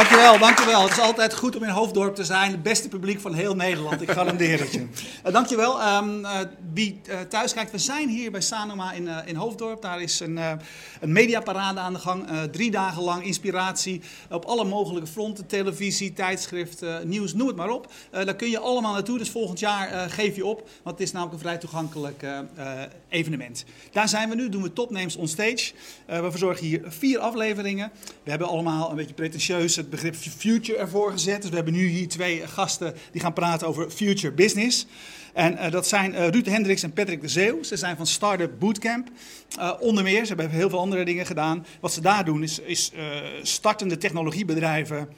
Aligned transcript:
Dankjewel, 0.00 0.38
dankjewel. 0.38 0.82
Het 0.82 0.90
is 0.90 0.98
altijd 0.98 1.34
goed 1.34 1.56
om 1.56 1.62
in 1.62 1.68
Hoofddorp 1.68 2.14
te 2.14 2.24
zijn. 2.24 2.50
Het 2.50 2.62
beste 2.62 2.88
publiek 2.88 3.20
van 3.20 3.34
heel 3.34 3.54
Nederland, 3.54 4.02
ik 4.02 4.10
garandeer 4.10 4.58
het 4.60 4.72
je. 4.72 4.86
Uh, 5.26 5.32
dankjewel. 5.38 5.96
Um, 5.96 6.20
uh, 6.20 6.38
wie 6.72 7.00
uh, 7.08 7.20
thuis 7.20 7.54
kijkt, 7.54 7.70
we 7.70 7.78
zijn 7.78 8.08
hier 8.08 8.30
bij 8.30 8.40
Sanoma 8.40 8.92
in, 8.92 9.08
in 9.26 9.36
Hoofddorp. 9.36 9.82
Daar 9.82 10.02
is 10.02 10.20
een, 10.20 10.36
een 11.00 11.12
mediaparade 11.12 11.80
aan 11.80 11.92
de 11.92 11.98
gang. 11.98 12.26
drie 12.50 12.70
dagen 12.70 13.02
lang 13.02 13.24
inspiratie 13.24 14.02
op 14.30 14.44
alle 14.44 14.64
mogelijke 14.64 15.08
fronten. 15.08 15.46
Televisie, 15.46 16.12
tijdschriften, 16.12 17.08
nieuws, 17.08 17.34
noem 17.34 17.46
het 17.46 17.56
maar 17.56 17.70
op. 17.70 17.92
daar 18.10 18.36
kun 18.36 18.50
je 18.50 18.58
allemaal 18.58 18.92
naartoe. 18.92 19.18
Dus 19.18 19.30
volgend 19.30 19.58
jaar 19.58 20.10
geef 20.10 20.36
je 20.36 20.46
op. 20.46 20.68
Want 20.82 20.98
het 20.98 21.06
is 21.06 21.12
namelijk 21.12 21.34
een 21.34 21.48
vrij 21.48 21.58
toegankelijk 21.58 22.22
evenement. 23.10 23.64
Daar 23.92 24.08
zijn 24.08 24.28
we 24.28 24.34
nu, 24.34 24.48
doen 24.48 24.62
we 24.62 24.72
Topnames 24.72 25.16
on 25.16 25.28
Stage. 25.28 25.72
we 26.06 26.30
verzorgen 26.30 26.66
hier 26.66 26.82
vier 26.84 27.18
afleveringen. 27.18 27.90
We 28.22 28.30
hebben 28.30 28.48
allemaal 28.48 28.90
een 28.90 28.96
beetje 28.96 29.14
pretentieus 29.14 29.76
het 29.76 29.90
begrip 29.90 30.14
future 30.14 30.78
ervoor 30.78 31.12
gezet. 31.12 31.40
Dus 31.40 31.50
we 31.50 31.56
hebben 31.56 31.74
nu 31.74 31.86
hier 31.86 32.08
twee 32.08 32.46
gasten 32.46 32.94
die 33.12 33.20
gaan 33.20 33.32
praten 33.32 33.66
over 33.66 33.90
future 33.90 34.32
business. 34.32 34.86
En 35.32 35.52
uh, 35.52 35.70
dat 35.70 35.86
zijn 35.86 36.12
uh, 36.12 36.28
Ruud 36.28 36.46
Hendricks 36.46 36.82
en 36.82 36.92
Patrick 36.92 37.20
de 37.20 37.28
Zeeuw. 37.28 37.62
Ze 37.62 37.76
zijn 37.76 37.96
van 37.96 38.06
Startup 38.06 38.58
Bootcamp. 38.58 39.08
Uh, 39.58 39.72
onder 39.80 40.04
meer, 40.04 40.22
ze 40.22 40.34
hebben 40.34 40.50
heel 40.50 40.70
veel 40.70 40.78
andere 40.78 41.04
dingen 41.04 41.26
gedaan. 41.26 41.66
Wat 41.80 41.92
ze 41.92 42.00
daar 42.00 42.24
doen 42.24 42.42
is, 42.42 42.58
is 42.58 42.92
startende 43.42 43.98
technologiebedrijven 43.98 45.08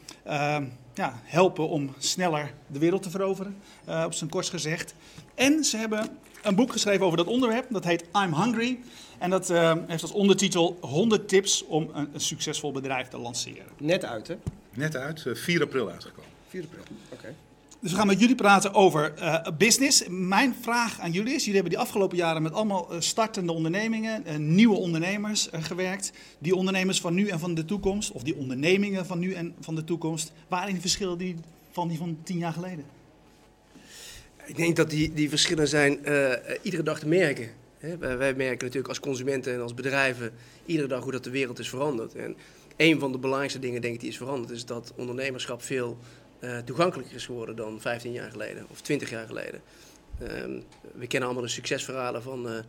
ja, 0.94 1.20
helpen 1.24 1.68
om 1.68 1.94
sneller 1.98 2.52
de 2.66 2.78
wereld 2.78 3.02
te 3.02 3.10
veroveren, 3.10 3.56
op 4.04 4.14
zijn 4.14 4.30
kort 4.30 4.48
gezegd. 4.48 4.94
En 5.34 5.64
ze 5.64 5.76
hebben 5.76 6.08
een 6.42 6.54
boek 6.54 6.72
geschreven 6.72 7.06
over 7.06 7.16
dat 7.16 7.26
onderwerp. 7.26 7.66
Dat 7.70 7.84
heet 7.84 8.04
I'm 8.24 8.34
Hungry. 8.34 8.78
En 9.18 9.30
dat 9.30 9.50
uh, 9.50 9.72
heeft 9.86 10.02
als 10.02 10.12
ondertitel 10.12 10.78
100 10.80 11.28
tips 11.28 11.64
om 11.64 11.90
een, 11.92 12.08
een, 12.12 12.20
succesvol 12.20 12.72
bedrijf 12.72 13.08
te 13.08 13.18
lanceren. 13.18 13.66
Net 13.78 14.04
uit, 14.04 14.28
hè? 14.28 14.36
Net 14.74 14.96
uit, 14.96 15.26
4 15.32 15.54
uh, 15.54 15.62
april 15.62 15.90
uitgekomen. 15.90 16.30
4 16.48 16.62
april, 16.62 16.82
oké. 16.82 17.14
Okay. 17.14 17.34
Dus 17.80 17.90
we 17.90 17.96
gaan 17.96 18.06
met 18.06 18.20
jullie 18.20 18.34
praten 18.34 18.74
over 18.74 19.12
uh, 19.18 19.46
business. 19.58 20.04
Mijn 20.08 20.54
vraag 20.60 21.00
aan 21.00 21.10
jullie 21.10 21.34
is: 21.34 21.44
jullie 21.44 21.60
hebben 21.60 21.72
die 21.72 21.80
afgelopen 21.80 22.16
jaren 22.16 22.42
met 22.42 22.52
allemaal 22.52 22.88
startende 22.98 23.52
ondernemingen, 23.52 24.54
nieuwe 24.54 24.76
ondernemers 24.76 25.48
gewerkt. 25.52 26.12
Die 26.38 26.56
ondernemers 26.56 27.00
van 27.00 27.14
nu 27.14 27.28
en 27.28 27.38
van 27.38 27.54
de 27.54 27.64
toekomst, 27.64 28.10
of 28.10 28.22
die 28.22 28.36
ondernemingen 28.36 29.06
van 29.06 29.18
nu 29.18 29.32
en 29.32 29.54
van 29.60 29.74
de 29.74 29.84
toekomst, 29.84 30.32
waarin 30.48 30.80
verschillen 30.80 31.18
die 31.18 31.36
van 31.70 31.88
die 31.88 31.98
van 31.98 32.18
tien 32.22 32.38
jaar 32.38 32.52
geleden? 32.52 32.84
Ik 34.44 34.56
denk 34.56 34.76
dat 34.76 34.90
die, 34.90 35.12
die 35.12 35.28
verschillen 35.28 35.68
zijn 35.68 35.98
uh, 36.04 36.32
iedere 36.62 36.82
dag 36.82 36.98
te 36.98 37.08
merken. 37.08 37.50
Hè? 37.78 37.96
Wij, 37.96 38.34
merken 38.34 38.64
natuurlijk 38.64 38.88
als 38.88 39.00
consumenten 39.00 39.54
en 39.54 39.60
als 39.60 39.74
bedrijven 39.74 40.32
iedere 40.66 40.88
dag 40.88 41.02
hoe 41.02 41.12
dat 41.12 41.24
de 41.24 41.30
wereld 41.30 41.58
is 41.58 41.68
veranderd. 41.68 42.14
En 42.14 42.36
een 42.76 42.98
van 42.98 43.12
de 43.12 43.18
belangrijkste 43.18 43.58
dingen 43.58 43.80
denk 43.80 43.94
ik 43.94 44.00
die 44.00 44.08
is 44.08 44.16
veranderd 44.16 44.50
is 44.50 44.64
dat 44.64 44.92
ondernemerschap 44.96 45.62
veel 45.62 45.98
uh, 46.40 46.58
toegankelijker 46.58 47.14
is 47.14 47.26
geworden 47.26 47.56
dan 47.56 47.80
15 47.80 48.12
jaar 48.12 48.30
geleden 48.30 48.66
of 48.70 48.80
20 48.80 49.10
jaar 49.10 49.26
geleden. 49.26 49.60
Ehm, 50.18 50.58
we 50.94 51.06
kennen 51.06 51.28
allemaal 51.28 51.46
de 51.46 51.52
succesverhalen 51.52 52.22
van 52.22 52.64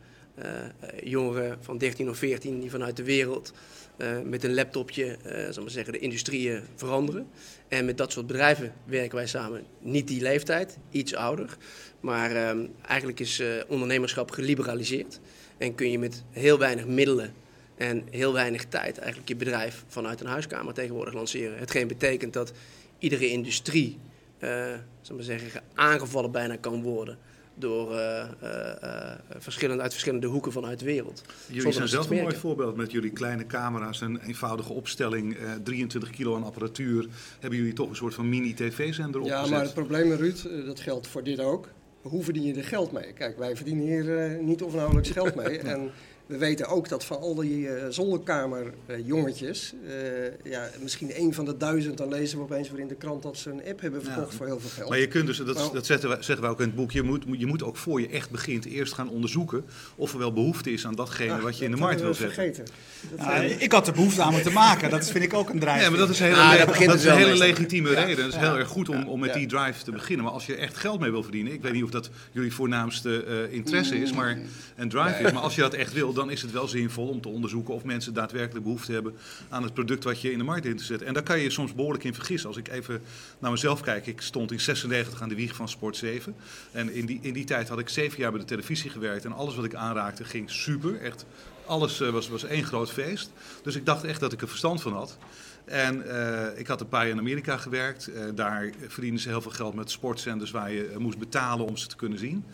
jongeren 1.03 1.57
van 1.61 1.77
13 1.77 2.09
of 2.09 2.17
14 2.17 2.59
die 2.59 2.69
vanuit 2.69 2.97
de 2.97 3.03
wereld 3.03 3.53
uh, 3.97 4.21
met 4.23 4.43
een 4.43 4.53
laptopje 4.53 5.17
uh, 5.25 5.57
maar 5.57 5.69
zeggen, 5.71 5.93
de 5.93 5.99
industrieën 5.99 6.61
veranderen. 6.75 7.27
En 7.67 7.85
met 7.85 7.97
dat 7.97 8.11
soort 8.11 8.27
bedrijven 8.27 8.73
werken 8.85 9.15
wij 9.15 9.27
samen. 9.27 9.63
Niet 9.79 10.07
die 10.07 10.21
leeftijd, 10.21 10.77
iets 10.91 11.15
ouder. 11.15 11.57
Maar 11.99 12.31
uh, 12.31 12.65
eigenlijk 12.87 13.19
is 13.19 13.39
uh, 13.39 13.47
ondernemerschap 13.67 14.31
geliberaliseerd. 14.31 15.19
En 15.57 15.75
kun 15.75 15.91
je 15.91 15.99
met 15.99 16.23
heel 16.31 16.57
weinig 16.57 16.85
middelen 16.85 17.33
en 17.75 18.03
heel 18.09 18.33
weinig 18.33 18.65
tijd 18.65 18.97
eigenlijk 18.97 19.27
je 19.27 19.35
bedrijf 19.35 19.83
vanuit 19.87 20.21
een 20.21 20.27
huiskamer 20.27 20.73
tegenwoordig 20.73 21.13
lanceren. 21.13 21.57
Hetgeen 21.57 21.87
betekent 21.87 22.33
dat 22.33 22.51
iedere 22.99 23.29
industrie, 23.29 23.97
maar 24.39 25.23
zeggen, 25.23 25.61
aangevallen 25.73 26.31
bijna 26.31 26.55
kan 26.55 26.81
worden 26.81 27.17
door 27.55 27.91
uh, 27.91 28.23
uh, 28.43 29.11
verschillende, 29.37 29.83
uit 29.83 29.91
verschillende 29.91 30.27
hoeken 30.27 30.51
vanuit 30.51 30.79
de 30.79 30.85
wereld. 30.85 31.21
Jullie 31.47 31.71
zijn 31.71 31.87
zelf 31.87 32.09
een 32.09 32.21
mooi 32.21 32.35
voorbeeld 32.35 32.75
met 32.75 32.91
jullie 32.91 33.11
kleine 33.11 33.45
camera's 33.45 34.01
en 34.01 34.19
eenvoudige 34.21 34.73
opstelling, 34.73 35.37
23 35.63 36.09
kilo 36.09 36.35
aan 36.35 36.43
apparatuur. 36.43 37.07
Hebben 37.39 37.59
jullie 37.59 37.73
toch 37.73 37.89
een 37.89 37.95
soort 37.95 38.13
van 38.13 38.29
mini-tv-zender 38.29 39.21
opgezet? 39.21 39.45
Ja, 39.45 39.51
maar 39.51 39.61
het 39.61 39.73
probleem, 39.73 40.11
Ruud, 40.11 40.65
dat 40.65 40.79
geldt 40.79 41.07
voor 41.07 41.23
dit 41.23 41.39
ook. 41.39 41.67
Hoe 42.01 42.23
verdien 42.23 42.43
je 42.43 42.53
er 42.53 42.63
geld 42.63 42.91
mee? 42.91 43.13
Kijk, 43.13 43.37
wij 43.37 43.55
verdienen 43.55 43.85
hier 43.85 44.37
niet 44.43 44.63
of 44.63 44.73
nauwelijks 44.73 45.09
geld 45.09 45.35
mee. 45.35 45.57
en 45.73 45.91
we 46.25 46.37
weten 46.37 46.67
ook 46.67 46.89
dat 46.89 47.05
van 47.05 47.17
al 47.17 47.35
die 47.35 47.59
uh, 47.59 47.83
zolderkamerjongetjes, 47.89 49.73
uh, 49.85 49.91
uh, 49.93 50.31
ja, 50.43 50.69
misschien 50.81 51.11
één 51.11 51.33
van 51.33 51.45
de 51.45 51.57
duizend, 51.57 51.97
dan 51.97 52.09
lezen 52.09 52.37
we 52.37 52.43
opeens 52.43 52.69
weer 52.69 52.79
in 52.79 52.87
de 52.87 52.95
krant 52.95 53.23
dat 53.23 53.37
ze 53.37 53.49
een 53.49 53.61
app 53.67 53.81
hebben 53.81 54.03
verkocht 54.03 54.31
ja. 54.31 54.37
voor 54.37 54.45
heel 54.45 54.59
veel 54.59 54.69
geld. 54.69 54.89
Maar 54.89 54.99
je 54.99 55.07
kunt 55.07 55.25
dus, 55.25 55.37
dat, 55.37 55.69
dat 55.73 55.85
zetten 55.85 56.09
wij, 56.09 56.17
zeggen 56.21 56.41
wij 56.41 56.49
ook 56.49 56.59
in 56.59 56.65
het 56.65 56.75
boek, 56.75 56.91
je 56.91 57.03
moet, 57.03 57.23
je 57.31 57.45
moet 57.45 57.63
ook 57.63 57.77
voor 57.77 58.01
je 58.01 58.07
echt 58.07 58.29
begint 58.29 58.65
eerst 58.65 58.93
gaan 58.93 59.09
onderzoeken 59.09 59.65
of 59.95 60.13
er 60.13 60.19
wel 60.19 60.33
behoefte 60.33 60.71
is 60.71 60.85
aan 60.85 60.95
datgene 60.95 61.41
wat 61.41 61.57
je 61.57 61.65
in 61.65 61.71
de 61.71 61.77
markt 61.77 62.01
wil 62.01 62.13
zetten. 62.13 62.35
Vergeten. 62.35 62.65
Ja, 63.17 63.33
ik 63.41 63.71
had 63.71 63.87
er 63.87 63.93
behoefte 63.93 64.21
aan 64.21 64.33
om 64.33 64.41
te 64.41 64.51
maken, 64.51 64.89
dat 64.89 65.09
vind 65.09 65.23
ik 65.23 65.33
ook 65.33 65.49
een 65.49 65.59
drive. 65.59 65.79
Ja, 65.79 65.89
maar 65.89 65.99
dat 65.99 66.09
is 66.09 66.19
een 66.19 66.25
hele, 66.25 66.37
ah, 66.37 66.57
dat 66.57 66.77
dat 66.85 66.95
is 66.95 67.05
een 67.05 67.17
hele 67.17 67.37
legitieme 67.37 67.89
reden. 67.89 68.23
Het 68.23 68.33
is 68.33 68.39
heel 68.39 68.57
erg 68.57 68.67
goed 68.67 68.89
om, 68.89 69.07
om 69.07 69.19
met 69.19 69.33
die 69.33 69.47
drive 69.47 69.83
te 69.83 69.91
beginnen. 69.91 70.25
Maar 70.25 70.33
als 70.33 70.45
je 70.45 70.55
echt 70.55 70.77
geld 70.77 70.99
mee 70.99 71.11
wil 71.11 71.23
verdienen, 71.23 71.53
ik 71.53 71.61
weet 71.61 71.73
niet 71.73 71.83
of 71.83 71.89
dat 71.89 72.09
jullie 72.31 72.53
voornaamste 72.53 73.47
interesse 73.51 74.01
is 74.01 74.13
maar, 74.13 74.37
en 74.75 74.89
drive 74.89 75.23
is, 75.23 75.31
maar 75.31 75.41
als 75.41 75.55
je 75.55 75.61
dat 75.61 75.73
echt 75.73 75.93
dan 76.13 76.29
is 76.29 76.41
het 76.41 76.51
wel 76.51 76.67
zinvol 76.67 77.07
om 77.07 77.21
te 77.21 77.29
onderzoeken 77.29 77.73
of 77.73 77.83
mensen 77.83 78.13
daadwerkelijk 78.13 78.65
behoefte 78.65 78.91
hebben 78.91 79.15
aan 79.49 79.63
het 79.63 79.73
product 79.73 80.03
wat 80.03 80.21
je 80.21 80.31
in 80.31 80.37
de 80.37 80.43
markt 80.43 80.65
in 80.65 80.77
te 80.77 80.83
zetten. 80.83 81.07
En 81.07 81.13
daar 81.13 81.23
kan 81.23 81.39
je 81.39 81.49
soms 81.49 81.73
behoorlijk 81.73 82.03
in 82.03 82.13
vergissen. 82.13 82.49
Als 82.49 82.57
ik 82.57 82.67
even 82.67 83.01
naar 83.39 83.51
mezelf 83.51 83.81
kijk, 83.81 84.07
ik 84.07 84.21
stond 84.21 84.51
in 84.51 84.59
96 84.59 85.21
aan 85.21 85.29
de 85.29 85.35
wieg 85.35 85.55
van 85.55 85.69
Sport 85.69 85.97
7. 85.97 86.35
En 86.71 86.93
in 86.93 87.05
die, 87.05 87.19
in 87.21 87.33
die 87.33 87.45
tijd 87.45 87.69
had 87.69 87.79
ik 87.79 87.89
zeven 87.89 88.19
jaar 88.19 88.31
bij 88.31 88.39
de 88.39 88.45
televisie 88.45 88.89
gewerkt 88.89 89.25
en 89.25 89.33
alles 89.33 89.55
wat 89.55 89.65
ik 89.65 89.75
aanraakte 89.75 90.23
ging 90.23 90.51
super. 90.51 91.01
Echt, 91.01 91.25
alles 91.65 91.99
was, 91.99 92.29
was 92.29 92.43
één 92.43 92.63
groot 92.63 92.91
feest. 92.91 93.31
Dus 93.63 93.75
ik 93.75 93.85
dacht 93.85 94.03
echt 94.03 94.19
dat 94.19 94.33
ik 94.33 94.41
er 94.41 94.47
verstand 94.47 94.81
van 94.81 94.93
had. 94.93 95.17
En 95.65 96.03
uh, 96.07 96.59
ik 96.59 96.67
had 96.67 96.81
een 96.81 96.87
paar 96.87 97.01
jaar 97.01 97.13
in 97.13 97.19
Amerika 97.19 97.57
gewerkt. 97.57 98.09
Uh, 98.09 98.23
daar 98.35 98.69
verdienen 98.87 99.19
ze 99.19 99.29
heel 99.29 99.41
veel 99.41 99.51
geld 99.51 99.73
met 99.73 99.91
sportzenders 99.91 100.51
waar 100.51 100.71
je 100.71 100.95
moest 100.97 101.17
betalen 101.17 101.65
om 101.65 101.77
ze 101.77 101.87
te 101.87 101.95
kunnen 101.95 102.19
zien. 102.19 102.45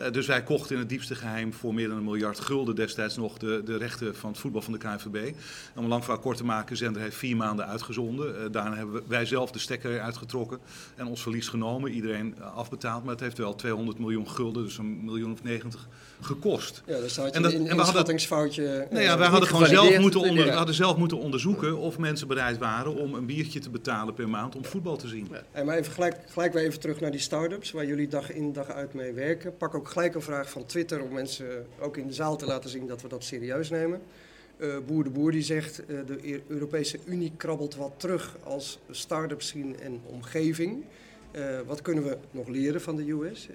Uh, 0.00 0.10
dus 0.10 0.26
wij 0.26 0.42
kochten 0.42 0.74
in 0.74 0.80
het 0.80 0.88
diepste 0.88 1.14
geheim 1.14 1.52
voor 1.52 1.74
meer 1.74 1.88
dan 1.88 1.96
een 1.96 2.04
miljard 2.04 2.40
gulden 2.40 2.74
destijds 2.74 3.16
nog 3.16 3.38
de, 3.38 3.62
de 3.64 3.76
rechten 3.76 4.16
van 4.16 4.30
het 4.30 4.38
voetbal 4.38 4.62
van 4.62 4.72
de 4.72 4.78
KNVB. 4.78 5.34
Om 5.74 5.82
een 5.82 5.88
lang 5.88 6.04
verhaal 6.04 6.22
kort 6.22 6.36
te 6.36 6.44
maken, 6.44 6.68
de 6.68 6.76
zender 6.76 7.02
heeft 7.02 7.16
vier 7.16 7.36
maanden 7.36 7.66
uitgezonden. 7.66 8.34
Uh, 8.34 8.40
daarna 8.50 8.76
hebben 8.76 9.02
wij 9.06 9.26
zelf 9.26 9.50
de 9.50 9.58
stekker 9.58 10.00
uitgetrokken 10.00 10.58
en 10.96 11.06
ons 11.06 11.22
verlies 11.22 11.48
genomen. 11.48 11.90
Iedereen 11.90 12.42
afbetaald, 12.54 13.02
maar 13.02 13.12
het 13.12 13.20
heeft 13.20 13.38
wel 13.38 13.54
200 13.54 13.98
miljoen 13.98 14.28
gulden, 14.28 14.64
dus 14.64 14.78
een 14.78 15.04
miljoen 15.04 15.32
of 15.32 15.42
90 15.42 15.88
gekost. 16.20 16.82
Ja, 16.86 17.00
dus 17.00 17.16
had 17.16 17.26
je 17.26 17.32
en 17.32 17.42
dat, 17.42 17.52
een 17.52 17.66
inschattingsfoutje. 17.66 18.86
Nou 18.90 19.02
ja, 19.02 19.18
wij 19.18 19.28
hadden 19.28 19.48
gewoon 19.48 19.66
zelf 19.66 19.98
moeten, 19.98 20.20
onder, 20.20 20.46
ja. 20.46 20.54
hadden 20.54 20.74
zelf 20.74 20.96
moeten 20.96 21.18
onderzoeken 21.18 21.76
of 21.78 21.98
mensen 21.98 22.28
bereid 22.28 22.58
waren 22.58 22.94
om 22.94 23.14
een 23.14 23.26
biertje 23.26 23.60
te 23.60 23.70
betalen 23.70 24.14
per 24.14 24.28
maand 24.28 24.56
om 24.56 24.64
voetbal 24.64 24.96
te 24.96 25.08
zien. 25.08 25.28
Ja. 25.30 25.42
En 25.52 25.66
maar 25.66 25.76
even 25.76 25.92
gelijk, 25.92 26.16
gelijk 26.28 26.52
weer 26.52 26.64
even 26.64 26.80
terug 26.80 27.00
naar 27.00 27.10
die 27.10 27.20
start-ups 27.20 27.70
waar 27.70 27.86
jullie 27.86 28.08
dag 28.08 28.32
in 28.32 28.52
dag 28.52 28.70
uit 28.70 28.94
mee 28.94 29.12
werken. 29.12 29.56
Pak 29.56 29.74
ook 29.74 29.88
gelijk 29.90 30.14
een 30.14 30.22
vraag 30.22 30.50
van 30.50 30.66
Twitter 30.66 31.02
om 31.02 31.12
mensen 31.12 31.66
ook 31.80 31.96
in 31.96 32.06
de 32.06 32.12
zaal 32.12 32.36
te 32.36 32.46
laten 32.46 32.70
zien 32.70 32.86
dat 32.86 33.02
we 33.02 33.08
dat 33.08 33.24
serieus 33.24 33.70
nemen. 33.70 34.00
Uh, 34.58 34.76
Boer 34.86 35.04
de 35.04 35.10
Boer 35.10 35.30
die 35.30 35.42
zegt 35.42 35.82
uh, 35.88 36.00
de 36.06 36.40
Europese 36.46 36.98
Unie 37.04 37.32
krabbelt 37.36 37.76
wat 37.76 37.92
terug 37.96 38.36
als 38.42 38.78
start-up 38.90 39.42
scene 39.42 39.76
en 39.76 40.00
omgeving. 40.06 40.84
Uh, 41.32 41.60
wat 41.66 41.82
kunnen 41.82 42.04
we 42.04 42.16
nog 42.30 42.48
leren 42.48 42.80
van 42.80 42.96
de 42.96 43.10
US? 43.10 43.48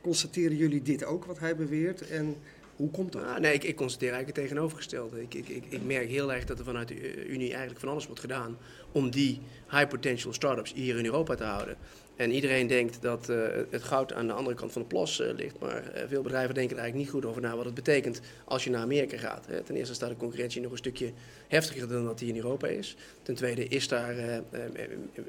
constateren 0.00 0.56
jullie 0.56 0.82
dit 0.82 1.04
ook, 1.04 1.24
wat 1.24 1.38
hij 1.38 1.56
beweert? 1.56 2.08
En 2.08 2.36
hoe 2.76 2.90
komt 2.90 3.12
dat? 3.12 3.22
Ah, 3.22 3.38
nee, 3.38 3.54
ik, 3.54 3.64
ik, 3.64 3.76
constateer 3.76 4.12
eigenlijk 4.12 4.36
het 4.36 4.48
tegenovergestelde. 4.48 5.22
Ik, 5.22 5.34
ik, 5.34 5.64
ik, 5.68 5.84
merk 5.84 6.08
heel 6.08 6.32
erg 6.32 6.44
dat 6.44 6.58
er 6.58 6.64
vanuit 6.64 6.88
de 6.88 7.26
Unie 7.26 7.50
eigenlijk 7.50 7.80
van 7.80 7.88
alles 7.88 8.06
wordt 8.06 8.20
gedaan 8.20 8.56
om 8.92 9.10
die 9.10 9.40
high 9.70 9.88
potential 9.88 10.32
startups 10.32 10.72
hier 10.72 10.98
in 10.98 11.04
Europa 11.04 11.34
te 11.34 11.44
houden. 11.44 11.76
En 12.22 12.32
iedereen 12.32 12.66
denkt 12.66 12.98
dat 13.00 13.28
uh, 13.28 13.36
het 13.70 13.82
goud 13.82 14.12
aan 14.12 14.26
de 14.26 14.32
andere 14.32 14.56
kant 14.56 14.72
van 14.72 14.82
de 14.82 14.88
plas 14.88 15.20
uh, 15.20 15.26
ligt. 15.36 15.58
Maar 15.58 15.82
uh, 15.94 16.02
veel 16.08 16.22
bedrijven 16.22 16.54
denken 16.54 16.76
er 16.76 16.82
eigenlijk 16.82 16.94
niet 16.94 17.22
goed 17.22 17.30
over 17.30 17.42
na 17.42 17.56
wat 17.56 17.64
het 17.64 17.74
betekent 17.74 18.20
als 18.44 18.64
je 18.64 18.70
naar 18.70 18.80
Amerika 18.80 19.18
gaat. 19.18 19.46
Hè. 19.46 19.60
Ten 19.60 19.76
eerste 19.76 19.94
staat 19.94 20.08
de 20.08 20.16
concurrentie 20.16 20.60
nog 20.60 20.70
een 20.70 20.76
stukje 20.76 21.12
heftiger 21.48 21.88
dan 21.88 22.04
dat 22.04 22.18
die 22.18 22.28
in 22.28 22.36
Europa 22.36 22.66
is. 22.66 22.96
Ten 23.22 23.34
tweede 23.34 23.68
is 23.68 23.88
daar 23.88 24.14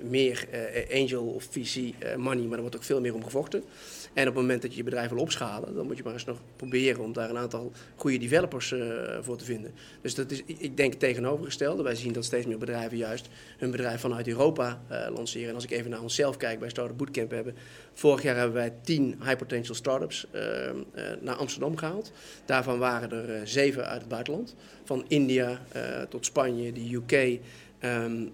meer 0.01 0.48
angel 0.94 1.24
of 1.24 1.48
VC 1.50 1.94
money, 2.18 2.44
maar 2.44 2.56
er 2.56 2.62
wordt 2.62 2.75
ook 2.75 2.84
veel 2.84 3.01
meer 3.01 3.13
om 3.13 3.24
gevochten. 3.24 3.63
En 4.13 4.28
op 4.28 4.34
het 4.34 4.42
moment 4.44 4.62
dat 4.62 4.72
je 4.72 4.78
je 4.78 4.84
bedrijf 4.84 5.10
wil 5.10 5.19
opschalen, 5.19 5.75
dan 5.75 5.86
moet 5.86 5.98
je 5.98 6.04
maar 6.04 6.13
eens 6.13 6.25
nog 6.25 6.38
proberen 6.56 7.04
om 7.04 7.13
daar 7.13 7.30
een 7.30 7.38
aantal 7.38 7.72
goede 7.95 8.18
developers 8.18 8.74
voor 9.22 9.38
te 9.38 9.45
vinden. 9.45 9.72
Dus 10.01 10.16
dat 10.16 10.31
is, 10.31 10.44
ik 10.45 10.78
denk 10.78 10.92
het 10.92 11.00
tegenovergestelde. 11.00 11.84
Wij 11.84 11.95
zien 11.95 12.13
dat 12.13 12.25
steeds 12.25 12.45
meer 12.45 12.57
bedrijven 12.57 12.98
juist 12.98 13.30
hun 13.57 13.72
bedrijf 13.72 14.01
vanuit 14.01 14.28
Europa 14.28 14.81
lanceren. 15.13 15.50
En 15.50 15.56
als 15.56 15.63
ik 15.63 15.72
even 15.72 15.90
naar 15.90 16.01
onszelf 16.01 16.38
kijk 16.38 16.60
bij 16.60 16.69
Startup 16.83 17.06
Bootcamp 17.06 17.31
hebben. 17.31 17.56
Vorig 17.94 18.24
jaar 18.24 18.35
hebben 18.35 18.56
wij 18.56 18.74
10 18.81 19.15
high 19.24 19.35
potential 19.35 19.75
startups 19.75 20.27
uh, 20.35 20.41
naar 21.21 21.35
Amsterdam 21.35 21.77
gehaald. 21.77 22.12
Daarvan 22.45 22.80
waren 22.80 23.12
er 23.12 23.35
uh, 23.35 23.41
zeven 23.44 23.88
uit 23.88 24.00
het 24.00 24.09
buitenland. 24.09 24.56
Van 24.83 25.06
India 25.07 25.62
tot 26.09 26.25
Spanje, 26.25 26.71
de 26.71 26.94
UK, 26.94 27.39
um, 27.85 28.31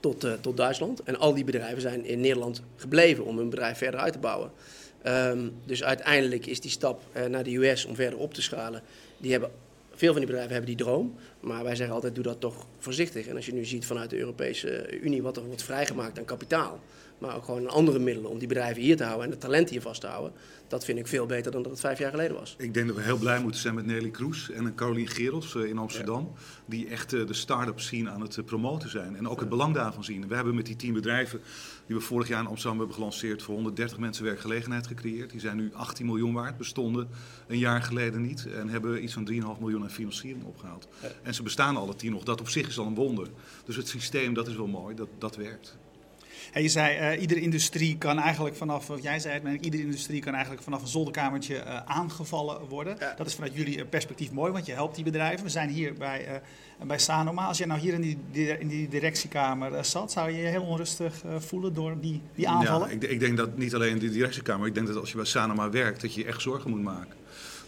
tot, 0.00 0.26
tot 0.40 0.56
Duitsland. 0.56 1.02
En 1.02 1.18
al 1.18 1.34
die 1.34 1.44
bedrijven 1.44 1.80
zijn 1.80 2.04
in 2.04 2.20
Nederland 2.20 2.62
gebleven 2.76 3.24
om 3.24 3.38
hun 3.38 3.50
bedrijf 3.50 3.78
verder 3.78 4.00
uit 4.00 4.12
te 4.12 4.18
bouwen. 4.18 4.50
Ehm, 5.02 5.48
dus 5.64 5.84
uiteindelijk 5.84 6.46
is 6.46 6.60
die 6.60 6.70
stap 6.70 7.02
naar 7.28 7.44
de 7.44 7.56
US 7.56 7.84
om 7.84 7.94
verder 7.94 8.18
op 8.18 8.34
te 8.34 8.42
schalen. 8.42 8.82
Die 9.18 9.30
hebben, 9.30 9.50
veel 9.94 10.10
van 10.10 10.18
die 10.18 10.26
bedrijven 10.26 10.52
hebben 10.52 10.76
die 10.76 10.84
droom. 10.84 11.14
Maar 11.40 11.64
wij 11.64 11.76
zeggen 11.76 11.94
altijd, 11.94 12.14
doe 12.14 12.24
dat 12.24 12.40
toch 12.40 12.66
voorzichtig. 12.78 13.26
En 13.26 13.36
als 13.36 13.46
je 13.46 13.52
nu 13.52 13.64
ziet 13.64 13.86
vanuit 13.86 14.10
de 14.10 14.18
Europese 14.18 15.00
Unie 15.00 15.22
wat 15.22 15.36
er 15.36 15.44
wordt 15.44 15.62
vrijgemaakt 15.62 16.18
aan 16.18 16.24
kapitaal 16.24 16.80
maar 17.18 17.36
ook 17.36 17.44
gewoon 17.44 17.68
andere 17.68 17.98
middelen 17.98 18.30
om 18.30 18.38
die 18.38 18.48
bedrijven 18.48 18.82
hier 18.82 18.96
te 18.96 19.04
houden 19.04 19.24
en 19.24 19.30
het 19.30 19.40
talent 19.40 19.70
hier 19.70 19.80
vast 19.80 20.00
te 20.00 20.06
houden. 20.06 20.32
Dat 20.68 20.84
vind 20.84 20.98
ik 20.98 21.06
veel 21.06 21.26
beter 21.26 21.52
dan 21.52 21.62
dat 21.62 21.70
het 21.70 21.80
vijf 21.80 21.98
jaar 21.98 22.10
geleden 22.10 22.36
was. 22.36 22.54
Ik 22.58 22.74
denk 22.74 22.86
dat 22.86 22.96
we 22.96 23.02
heel 23.02 23.18
blij 23.18 23.40
moeten 23.40 23.60
zijn 23.60 23.74
met 23.74 23.86
Nelly 23.86 24.10
Kroes 24.10 24.50
en 24.50 24.74
Caroline 24.74 25.08
Gerels 25.08 25.54
eh, 25.54 25.64
in 25.64 25.78
Amsterdam. 25.78 26.32
Die 26.66 26.88
echt 26.88 27.12
eh, 27.12 27.26
de 27.26 27.34
start-up 27.34 27.80
zien 27.80 28.10
aan 28.10 28.20
het 28.20 28.36
eh, 28.36 28.44
promoten 28.44 28.90
zijn. 28.90 29.16
En 29.16 29.28
ook 29.28 29.40
het 29.40 29.48
belang 29.48 29.74
daarvan 29.74 30.04
zien. 30.04 30.28
We 30.28 30.34
hebben 30.34 30.54
met 30.54 30.66
die 30.66 30.76
tien 30.76 30.92
bedrijven 30.92 31.40
die 31.86 31.96
we 31.96 32.02
vorig 32.02 32.28
jaar 32.28 32.40
in 32.40 32.46
Amsterdam 32.46 32.78
hebben 32.78 32.96
gelanceerd 32.96 33.42
voor 33.42 33.54
130 33.54 33.98
mensen 33.98 34.24
werkgelegenheid 34.24 34.86
gecreëerd. 34.86 35.30
Die 35.30 35.40
zijn 35.40 35.56
nu 35.56 35.70
18 35.74 36.06
miljoen 36.06 36.32
waard, 36.32 36.56
bestonden 36.56 37.08
een 37.46 37.58
jaar 37.58 37.82
geleden 37.82 38.22
niet. 38.22 38.46
En 38.46 38.68
hebben 38.68 39.02
iets 39.02 39.12
van 39.12 39.30
3,5 39.32 39.60
miljoen 39.60 39.82
aan 39.82 39.90
financiering 39.90 40.44
opgehaald. 40.44 40.88
En 41.22 41.34
ze 41.34 41.42
bestaan 41.42 41.76
alle 41.76 41.96
tien 41.96 42.12
nog. 42.12 42.24
Dat 42.24 42.40
op 42.40 42.48
zich 42.48 42.68
is 42.68 42.78
al 42.78 42.86
een 42.86 42.94
wonder. 42.94 43.28
Dus 43.64 43.76
het 43.76 43.88
systeem, 43.88 44.34
dat 44.34 44.48
is 44.48 44.56
wel 44.56 44.66
mooi, 44.66 44.94
dat, 44.94 45.08
dat 45.18 45.36
werkt. 45.36 45.76
En 46.52 46.62
je 46.62 46.68
zei, 46.68 47.14
uh, 47.14 47.20
iedere 47.20 47.40
industrie 47.40 47.98
kan 47.98 48.18
eigenlijk 48.18 48.56
vanaf, 48.56 48.86
wat 48.86 49.02
jij 49.02 49.18
zei, 49.18 49.40
het, 49.42 49.64
iedere 49.64 49.82
industrie 49.82 50.20
kan 50.20 50.32
eigenlijk 50.32 50.62
vanaf 50.62 50.82
een 50.82 50.88
zolderkamertje 50.88 51.54
uh, 51.54 51.80
aangevallen 51.84 52.68
worden. 52.68 52.96
Dat 53.16 53.26
is 53.26 53.34
vanuit 53.34 53.54
jullie 53.54 53.84
perspectief 53.84 54.32
mooi, 54.32 54.52
want 54.52 54.66
je 54.66 54.72
helpt 54.72 54.94
die 54.94 55.04
bedrijven. 55.04 55.44
We 55.44 55.50
zijn 55.50 55.68
hier 55.68 55.94
bij, 55.94 56.28
uh, 56.80 56.86
bij 56.86 56.98
Sanoma. 56.98 57.46
Als 57.46 57.58
je 57.58 57.66
nou 57.66 57.80
hier 57.80 57.94
in 57.94 58.00
die, 58.32 58.58
in 58.58 58.68
die 58.68 58.88
directiekamer 58.88 59.84
zat, 59.84 60.12
zou 60.12 60.30
je 60.30 60.36
je 60.36 60.46
heel 60.46 60.62
onrustig 60.62 61.22
voelen 61.38 61.74
door 61.74 62.00
die, 62.00 62.20
die 62.34 62.48
aanvallen? 62.48 62.88
Ja, 62.88 62.94
ik, 62.94 63.02
ik, 63.02 63.20
denk 63.20 63.36
dat 63.36 63.56
niet 63.56 63.74
alleen 63.74 63.90
in 63.90 63.98
die 63.98 64.10
directiekamer, 64.10 64.66
ik 64.66 64.74
denk 64.74 64.86
dat 64.86 64.96
als 64.96 65.10
je 65.10 65.16
bij 65.16 65.26
Sanoma 65.26 65.70
werkt, 65.70 66.00
dat 66.00 66.14
je 66.14 66.20
je 66.20 66.26
echt 66.26 66.42
zorgen 66.42 66.70
moet 66.70 66.82
maken. 66.82 67.23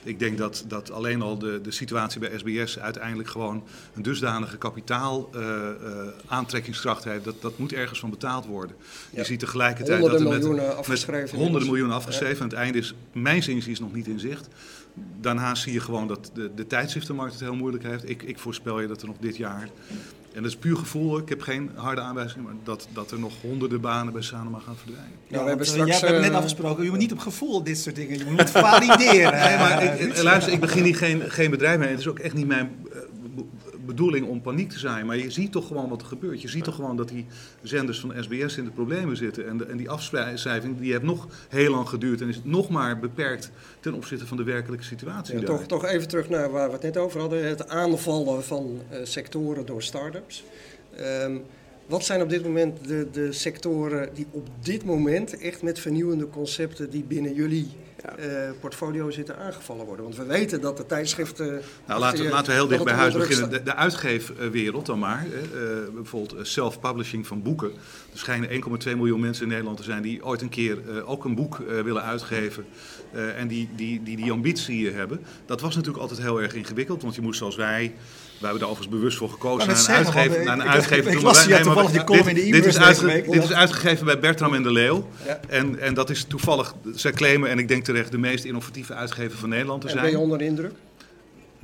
Ik 0.06 0.18
denk 0.18 0.38
dat, 0.38 0.64
dat 0.68 0.90
alleen 0.90 1.22
al 1.22 1.38
de, 1.38 1.60
de 1.62 1.70
situatie 1.70 2.20
bij 2.20 2.38
SBS 2.38 2.78
uiteindelijk 2.78 3.28
gewoon 3.28 3.64
een 3.94 4.02
dusdanige 4.02 4.56
kapitaal 4.56 5.30
uh, 5.34 5.40
uh, 5.40 5.68
aantrekkingskracht 6.26 7.04
heeft. 7.04 7.24
Dat, 7.24 7.42
dat 7.42 7.58
moet 7.58 7.72
ergens 7.72 7.98
van 7.98 8.10
betaald 8.10 8.46
worden. 8.46 8.76
Je 9.10 9.24
ziet 9.24 9.38
tegelijkertijd 9.38 10.02
dat 10.02 10.12
er 10.12 10.22
met, 10.22 10.28
miljoenen 10.28 10.76
afgeschreven 10.76 11.30
met 11.30 11.44
honderden 11.44 11.68
miljoenen 11.68 11.96
afgeschreven. 11.96 12.36
Ja. 12.36 12.42
En 12.42 12.48
het 12.48 12.58
einde 12.58 12.78
is, 12.78 12.94
mijn 13.12 13.42
is 13.46 13.80
nog 13.80 13.92
niet 13.92 14.06
in 14.06 14.20
zicht. 14.20 14.48
Daarnaast 15.20 15.62
zie 15.62 15.72
je 15.72 15.80
gewoon 15.80 16.08
dat 16.08 16.30
de, 16.34 16.50
de 16.54 16.66
tijdschriftenmarkt 16.66 17.32
het 17.32 17.42
heel 17.42 17.54
moeilijk 17.54 17.84
heeft. 17.84 18.08
Ik, 18.08 18.22
ik 18.22 18.38
voorspel 18.38 18.80
je 18.80 18.86
dat 18.86 19.00
er 19.00 19.06
nog 19.06 19.16
dit 19.20 19.36
jaar 19.36 19.68
en 20.36 20.42
dat 20.42 20.50
is 20.50 20.56
puur 20.56 20.76
gevoel. 20.76 21.18
Ik 21.18 21.28
heb 21.28 21.40
geen 21.40 21.70
harde 21.74 22.00
aanwijzing, 22.00 22.44
maar 22.44 22.52
dat, 22.64 22.88
dat 22.92 23.10
er 23.10 23.18
nog 23.18 23.32
honderden 23.40 23.80
banen 23.80 24.12
bij 24.12 24.22
Sanoma 24.22 24.58
gaan 24.58 24.76
verdwijnen. 24.76 25.18
Ja, 25.26 25.42
we 25.42 25.48
hebben 25.48 25.66
straks, 25.66 25.90
jij, 25.90 26.00
we 26.00 26.06
hebben 26.06 26.22
net 26.22 26.32
afgesproken, 26.32 26.84
je 26.84 26.90
moet 26.90 26.98
niet 26.98 27.12
op 27.12 27.18
gevoel 27.18 27.62
dit 27.62 27.78
soort 27.78 27.94
dingen. 27.94 28.18
Je 28.18 28.24
moet 28.24 28.50
valideren. 28.70 29.32
nee, 29.32 29.58
maar 29.58 30.00
ik, 30.00 30.22
luister, 30.22 30.52
ik 30.52 30.60
begin 30.60 30.84
hier 30.84 30.96
geen, 30.96 31.30
geen 31.30 31.50
bedrijf 31.50 31.78
mee. 31.78 31.88
Het 31.88 31.98
is 31.98 32.08
ook 32.08 32.18
echt 32.18 32.34
niet 32.34 32.46
mijn 32.46 32.70
bedoeling 33.86 34.26
om 34.26 34.40
paniek 34.40 34.70
te 34.70 34.78
zijn. 34.78 35.06
Maar 35.06 35.16
je 35.16 35.30
ziet 35.30 35.52
toch 35.52 35.66
gewoon 35.66 35.88
wat 35.88 36.00
er 36.00 36.06
gebeurt. 36.06 36.42
Je 36.42 36.48
ziet 36.48 36.64
toch 36.64 36.74
gewoon 36.74 36.96
dat 36.96 37.08
die 37.08 37.26
zenders 37.62 38.00
van 38.00 38.14
SBS 38.20 38.56
in 38.56 38.64
de 38.64 38.70
problemen 38.70 39.16
zitten. 39.16 39.48
En, 39.48 39.56
de, 39.56 39.64
en 39.64 39.76
die 39.76 39.90
afschrijving 39.90 40.78
die 40.78 40.92
heeft 40.92 41.02
nog 41.02 41.28
heel 41.48 41.70
lang 41.70 41.88
geduurd. 41.88 42.20
En 42.20 42.28
is 42.28 42.40
nog 42.42 42.68
maar 42.68 42.98
beperkt 42.98 43.50
ten 43.80 43.94
opzichte 43.94 44.26
van 44.26 44.36
de 44.36 44.44
werkelijke 44.44 44.84
situatie. 44.84 45.38
Ja, 45.38 45.44
toch, 45.44 45.66
toch 45.66 45.84
even 45.84 46.08
terug 46.08 46.28
naar 46.28 46.50
waar 46.50 46.66
we 46.66 46.72
het 46.72 46.82
net 46.82 46.96
over 46.96 47.20
hadden. 47.20 47.48
Het 47.48 47.68
aanvallen 47.68 48.44
van 48.44 48.80
uh, 48.92 48.98
sectoren 49.02 49.66
door 49.66 49.82
start-ups. 49.82 50.44
Um, 51.00 51.42
wat 51.86 52.04
zijn 52.04 52.22
op 52.22 52.28
dit 52.28 52.42
moment 52.42 52.88
de, 52.88 53.08
de 53.12 53.32
sectoren 53.32 54.08
die 54.14 54.26
op 54.30 54.48
dit 54.60 54.84
moment 54.84 55.38
echt 55.38 55.62
met 55.62 55.78
vernieuwende 55.78 56.28
concepten 56.28 56.90
die 56.90 57.02
binnen 57.02 57.34
jullie 57.34 57.68
uh, 58.18 58.50
portfolio 58.60 59.10
zitten 59.10 59.38
aangevallen 59.38 59.86
worden? 59.86 60.04
Want 60.04 60.16
we 60.16 60.24
weten 60.24 60.60
dat 60.60 60.76
de 60.76 60.86
tijdschriften. 60.86 61.60
Nou, 61.86 62.00
laten, 62.00 62.24
we, 62.24 62.30
laten 62.30 62.46
we 62.46 62.52
heel 62.52 62.66
dicht 62.66 62.84
bij 62.84 62.94
huis 62.94 63.14
beginnen. 63.14 63.50
De, 63.50 63.62
de, 63.62 63.74
uitgeefwereld 63.74 64.86
dan 64.86 64.98
maar. 64.98 65.26
Uh, 65.26 65.94
bijvoorbeeld 65.94 66.46
self-publishing 66.46 67.26
van 67.26 67.42
boeken. 67.42 67.70
Er 68.12 68.18
schijnen 68.18 68.48
1,2 68.50 68.96
miljoen 68.96 69.20
mensen 69.20 69.42
in 69.42 69.48
Nederland 69.48 69.76
te 69.76 69.82
zijn 69.82 70.02
die 70.02 70.24
ooit 70.24 70.42
een 70.42 70.48
keer 70.48 71.04
ook 71.04 71.24
een 71.24 71.34
boek 71.34 71.56
willen 71.56 72.02
uitgeven. 72.02 72.66
en 73.12 73.48
die 73.48 73.68
die, 73.76 74.02
die 74.02 74.16
die 74.16 74.32
ambitie 74.32 74.90
hebben. 74.90 75.20
Dat 75.46 75.60
was 75.60 75.74
natuurlijk 75.74 76.02
altijd 76.02 76.20
heel 76.20 76.42
erg 76.42 76.54
ingewikkeld, 76.54 77.02
want 77.02 77.14
je 77.14 77.20
moest 77.20 77.38
zoals 77.38 77.56
wij. 77.56 77.94
Wij 78.38 78.50
hebben 78.50 78.60
er 78.60 78.68
overigens 78.68 78.96
bewust 78.96 79.18
voor 79.18 79.30
gekozen 79.30 79.68
naar 79.68 79.78
een 79.78 79.94
uitgever. 79.94 80.44
Naar 80.44 80.58
een 80.58 80.68
uitgever 80.68 81.10
ik, 81.10 81.18
ik, 81.18 81.22
las 81.22 81.44
je 81.44 81.60
toevallig 81.60 81.90
die 81.90 82.04
column 82.04 82.28
in 82.28 82.34
de 82.34 82.50
dit, 82.50 82.64
is 82.64 82.78
uitge, 82.78 83.24
dit 83.30 83.42
is 83.42 83.52
uitgegeven 83.52 84.06
bij 84.06 84.18
Bertram 84.18 84.54
en 84.54 84.62
de 84.62 84.72
Leeuw. 84.72 85.08
Ja. 85.26 85.40
En, 85.48 85.78
en 85.80 85.94
dat 85.94 86.10
is 86.10 86.24
toevallig, 86.24 86.74
zij 86.94 87.12
claimen, 87.12 87.50
en 87.50 87.58
ik 87.58 87.68
denk 87.68 87.84
terecht, 87.84 88.10
de 88.10 88.18
meest 88.18 88.44
innovatieve 88.44 88.94
uitgever 88.94 89.38
van 89.38 89.48
Nederland 89.48 89.80
te 89.80 89.88
zijn. 89.88 89.98
En 89.98 90.04
ben 90.04 90.14
je 90.14 90.22
onder 90.22 90.38
de 90.38 90.44
indruk? 90.44 90.72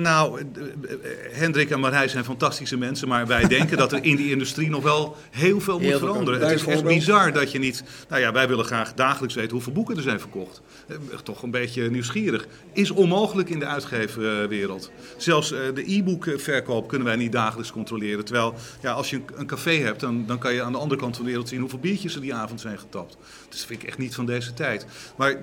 Nou, 0.02 0.40
eh, 0.40 0.42
eh, 0.42 1.00
Hendrik 1.32 1.70
en 1.70 1.80
Marij 1.80 2.08
zijn 2.08 2.24
fantastische 2.24 2.76
mensen, 2.76 3.08
maar 3.08 3.26
wij 3.26 3.48
denken 3.48 3.76
dat 3.76 3.92
er 3.92 4.04
in 4.04 4.16
die 4.16 4.30
industrie 4.30 4.70
nog 4.70 4.82
wel 4.82 5.16
heel 5.30 5.60
veel 5.60 5.80
moet 5.80 5.98
veranderen. 5.98 6.40
Het 6.40 6.50
is 6.50 6.66
echt 6.66 6.84
bizar 6.84 7.32
dat 7.32 7.52
je 7.52 7.58
niet. 7.58 7.84
Nou 8.08 8.20
ja, 8.20 8.32
wij 8.32 8.48
willen 8.48 8.64
graag 8.64 8.94
dagelijks 8.94 9.34
weten 9.34 9.52
hoeveel 9.52 9.72
boeken 9.72 9.96
er 9.96 10.02
zijn 10.02 10.20
verkocht. 10.20 10.60
Eh, 10.88 10.96
toch 11.22 11.42
een 11.42 11.50
beetje 11.50 11.90
nieuwsgierig. 11.90 12.46
Is 12.72 12.90
onmogelijk 12.90 13.48
in 13.48 13.58
de 13.58 13.66
uitgeefwereld. 13.66 14.90
Zelfs 15.16 15.48
de 15.48 15.84
e-bookverkoop 15.86 16.88
kunnen 16.88 17.06
wij 17.06 17.16
niet 17.16 17.32
dagelijks 17.32 17.72
controleren. 17.72 18.24
Terwijl, 18.24 18.54
ja, 18.80 18.92
als 18.92 19.10
je 19.10 19.20
een 19.34 19.46
café 19.46 19.76
hebt, 19.76 20.00
dan, 20.00 20.26
dan 20.26 20.38
kan 20.38 20.54
je 20.54 20.62
aan 20.62 20.72
de 20.72 20.78
andere 20.78 21.00
kant 21.00 21.14
van 21.16 21.24
de 21.24 21.30
wereld 21.30 21.48
zien 21.48 21.60
hoeveel 21.60 21.78
biertjes 21.78 22.14
er 22.14 22.20
die 22.20 22.34
avond 22.34 22.60
zijn 22.60 22.78
getapt. 22.78 23.16
Dus 23.48 23.58
dat 23.58 23.66
vind 23.66 23.82
ik 23.82 23.88
echt 23.88 23.98
niet 23.98 24.14
van 24.14 24.26
deze 24.26 24.52
tijd. 24.52 24.86
Maar 25.16 25.36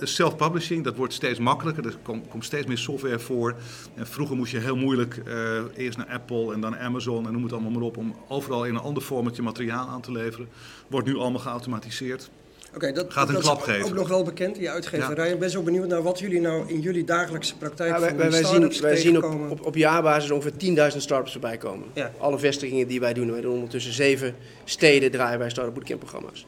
self-publishing, 0.00 0.84
dat 0.84 0.96
wordt 0.96 1.12
steeds 1.12 1.38
makkelijker. 1.38 1.86
Er 1.86 1.96
komt 2.28 2.44
steeds 2.44 2.66
meer 2.66 2.78
software 2.78 3.18
voor. 3.18 3.56
En 4.00 4.06
vroeger 4.06 4.36
moest 4.36 4.52
je 4.52 4.58
heel 4.58 4.76
moeilijk 4.76 5.20
uh, 5.26 5.60
eerst 5.76 5.98
naar 5.98 6.06
Apple 6.06 6.52
en 6.52 6.60
dan 6.60 6.76
Amazon 6.76 7.26
en 7.26 7.32
noem 7.32 7.42
het 7.42 7.52
allemaal 7.52 7.70
maar 7.70 7.82
op 7.82 7.96
om 7.96 8.14
overal 8.28 8.64
in 8.64 8.74
een 8.74 8.80
ander 8.80 9.02
formatje 9.02 9.42
materiaal 9.42 9.88
aan 9.88 10.00
te 10.00 10.12
leveren. 10.12 10.48
Wordt 10.88 11.06
nu 11.06 11.16
allemaal 11.16 11.40
geautomatiseerd. 11.40 12.30
Oké, 12.74 12.92
dat, 12.92 13.12
Gaat 13.12 13.28
een 13.28 13.34
dat 13.34 13.42
klap 13.42 13.58
is 13.58 13.64
geven. 13.64 13.86
ook 13.86 13.94
nog 13.94 14.08
wel 14.08 14.22
bekend, 14.22 14.54
die 14.54 14.70
uitgeverij. 14.70 15.26
Ja. 15.26 15.32
Ik 15.32 15.38
ben 15.38 15.50
zo 15.50 15.62
benieuwd 15.62 15.88
naar 15.88 16.02
wat 16.02 16.18
jullie 16.18 16.40
nou 16.40 16.68
in 16.68 16.80
jullie 16.80 17.04
dagelijkse 17.04 17.56
praktijk 17.56 17.94
ja, 17.94 18.00
wij, 18.00 18.16
wij, 18.16 18.30
wij 18.30 18.44
zien, 18.44 18.72
wij 18.80 18.96
zien 18.96 19.16
op, 19.16 19.50
op, 19.50 19.66
op, 19.66 19.74
jaarbasis 19.74 20.30
ongeveer 20.30 20.90
10.000 20.92 20.96
startups 20.96 21.34
erbij 21.34 21.56
komen. 21.56 21.86
Ja. 21.94 22.12
Alle 22.18 22.38
vestigingen 22.38 22.86
die 22.86 23.00
wij 23.00 23.12
doen, 23.12 23.30
wij 23.30 23.40
doen 23.40 23.54
ondertussen 23.54 23.92
zeven 23.92 24.34
steden 24.64 25.10
draaien 25.10 25.38
wij 25.38 25.50
start-up 25.50 25.74
bootcamp 25.74 26.00
programma's. 26.00 26.46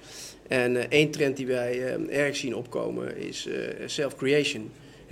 En 0.49 0.75
uh, 0.75 0.83
één 0.89 1.11
trend 1.11 1.37
die 1.37 1.47
wij 1.47 1.99
uh, 1.99 2.19
erg 2.19 2.37
zien 2.37 2.55
opkomen 2.55 3.17
is 3.17 3.47
uh, 3.47 3.55
self-creation 3.87 4.71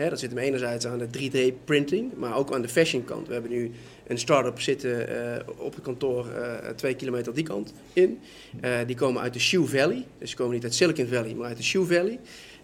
dat 0.08 0.18
zit 0.18 0.30
hem 0.30 0.38
enerzijds 0.38 0.86
aan 0.86 0.98
de 0.98 1.08
3D-printing, 1.18 2.16
maar 2.16 2.36
ook 2.36 2.52
aan 2.54 2.62
de 2.62 2.68
fashion 2.68 3.04
kant. 3.04 3.26
We 3.26 3.32
hebben 3.32 3.50
nu 3.50 3.70
een 4.06 4.18
start-up 4.18 4.60
zitten 4.60 5.08
uh, 5.10 5.36
op 5.56 5.74
het 5.74 5.84
kantoor 5.84 6.26
uh, 6.26 6.68
twee 6.76 6.94
kilometer 6.94 7.34
die 7.34 7.44
kant 7.44 7.72
in. 7.92 8.18
Uh, 8.64 8.78
die 8.86 8.96
komen 8.96 9.22
uit 9.22 9.32
de 9.32 9.40
Shoe 9.40 9.66
Valley, 9.66 10.04
dus 10.18 10.28
die 10.28 10.36
komen 10.36 10.54
niet 10.54 10.64
uit 10.64 10.74
Silicon 10.74 11.06
Valley, 11.06 11.34
maar 11.34 11.46
uit 11.46 11.56
de 11.56 11.62
Shoe 11.62 11.86
Valley. 11.86 12.18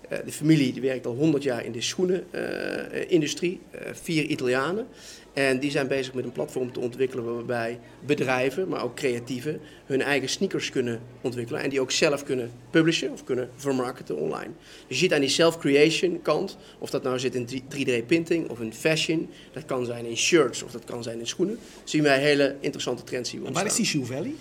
De 0.08 0.32
familie 0.32 0.72
die 0.72 0.82
werkt 0.82 1.06
al 1.06 1.14
100 1.14 1.42
jaar 1.42 1.64
in 1.64 1.72
de 1.72 1.80
schoenenindustrie, 1.80 3.60
vier 3.92 4.24
Italianen. 4.24 4.86
En 5.32 5.58
die 5.58 5.70
zijn 5.70 5.88
bezig 5.88 6.14
met 6.14 6.24
een 6.24 6.32
platform 6.32 6.72
te 6.72 6.80
ontwikkelen 6.80 7.34
waarbij 7.34 7.78
bedrijven, 8.06 8.68
maar 8.68 8.82
ook 8.82 8.96
creatieven, 8.96 9.60
hun 9.86 10.02
eigen 10.02 10.28
sneakers 10.28 10.70
kunnen 10.70 11.00
ontwikkelen. 11.20 11.62
En 11.62 11.70
die 11.70 11.80
ook 11.80 11.90
zelf 11.90 12.24
kunnen 12.24 12.50
publishen 12.70 13.12
of 13.12 13.24
kunnen 13.24 13.50
vermarkten 13.56 14.16
online. 14.16 14.50
Dus 14.86 14.86
je 14.86 14.94
ziet 14.94 15.12
aan 15.12 15.20
die 15.20 15.28
self-creation 15.28 16.22
kant, 16.22 16.56
of 16.78 16.90
dat 16.90 17.02
nou 17.02 17.18
zit 17.18 17.34
in 17.34 17.48
3D-printing 17.48 18.48
of 18.48 18.60
in 18.60 18.72
fashion, 18.72 19.28
dat 19.52 19.64
kan 19.64 19.84
zijn 19.84 20.04
in 20.04 20.16
shirts 20.16 20.62
of 20.62 20.70
dat 20.70 20.84
kan 20.84 21.02
zijn 21.02 21.18
in 21.18 21.26
schoenen, 21.26 21.58
zien 21.84 22.02
wij 22.02 22.20
hele 22.20 22.56
interessante 22.60 23.04
trends 23.04 23.30
zien 23.30 23.52
Waar 23.52 23.66
is 23.66 23.74
die 23.74 23.86
Shoe 23.86 24.04
Valley? 24.04 24.34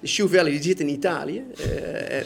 De 0.00 0.06
Shoe 0.06 0.28
Valley 0.28 0.50
die 0.50 0.62
zit 0.62 0.80
in 0.80 0.88
Italië. 0.88 1.42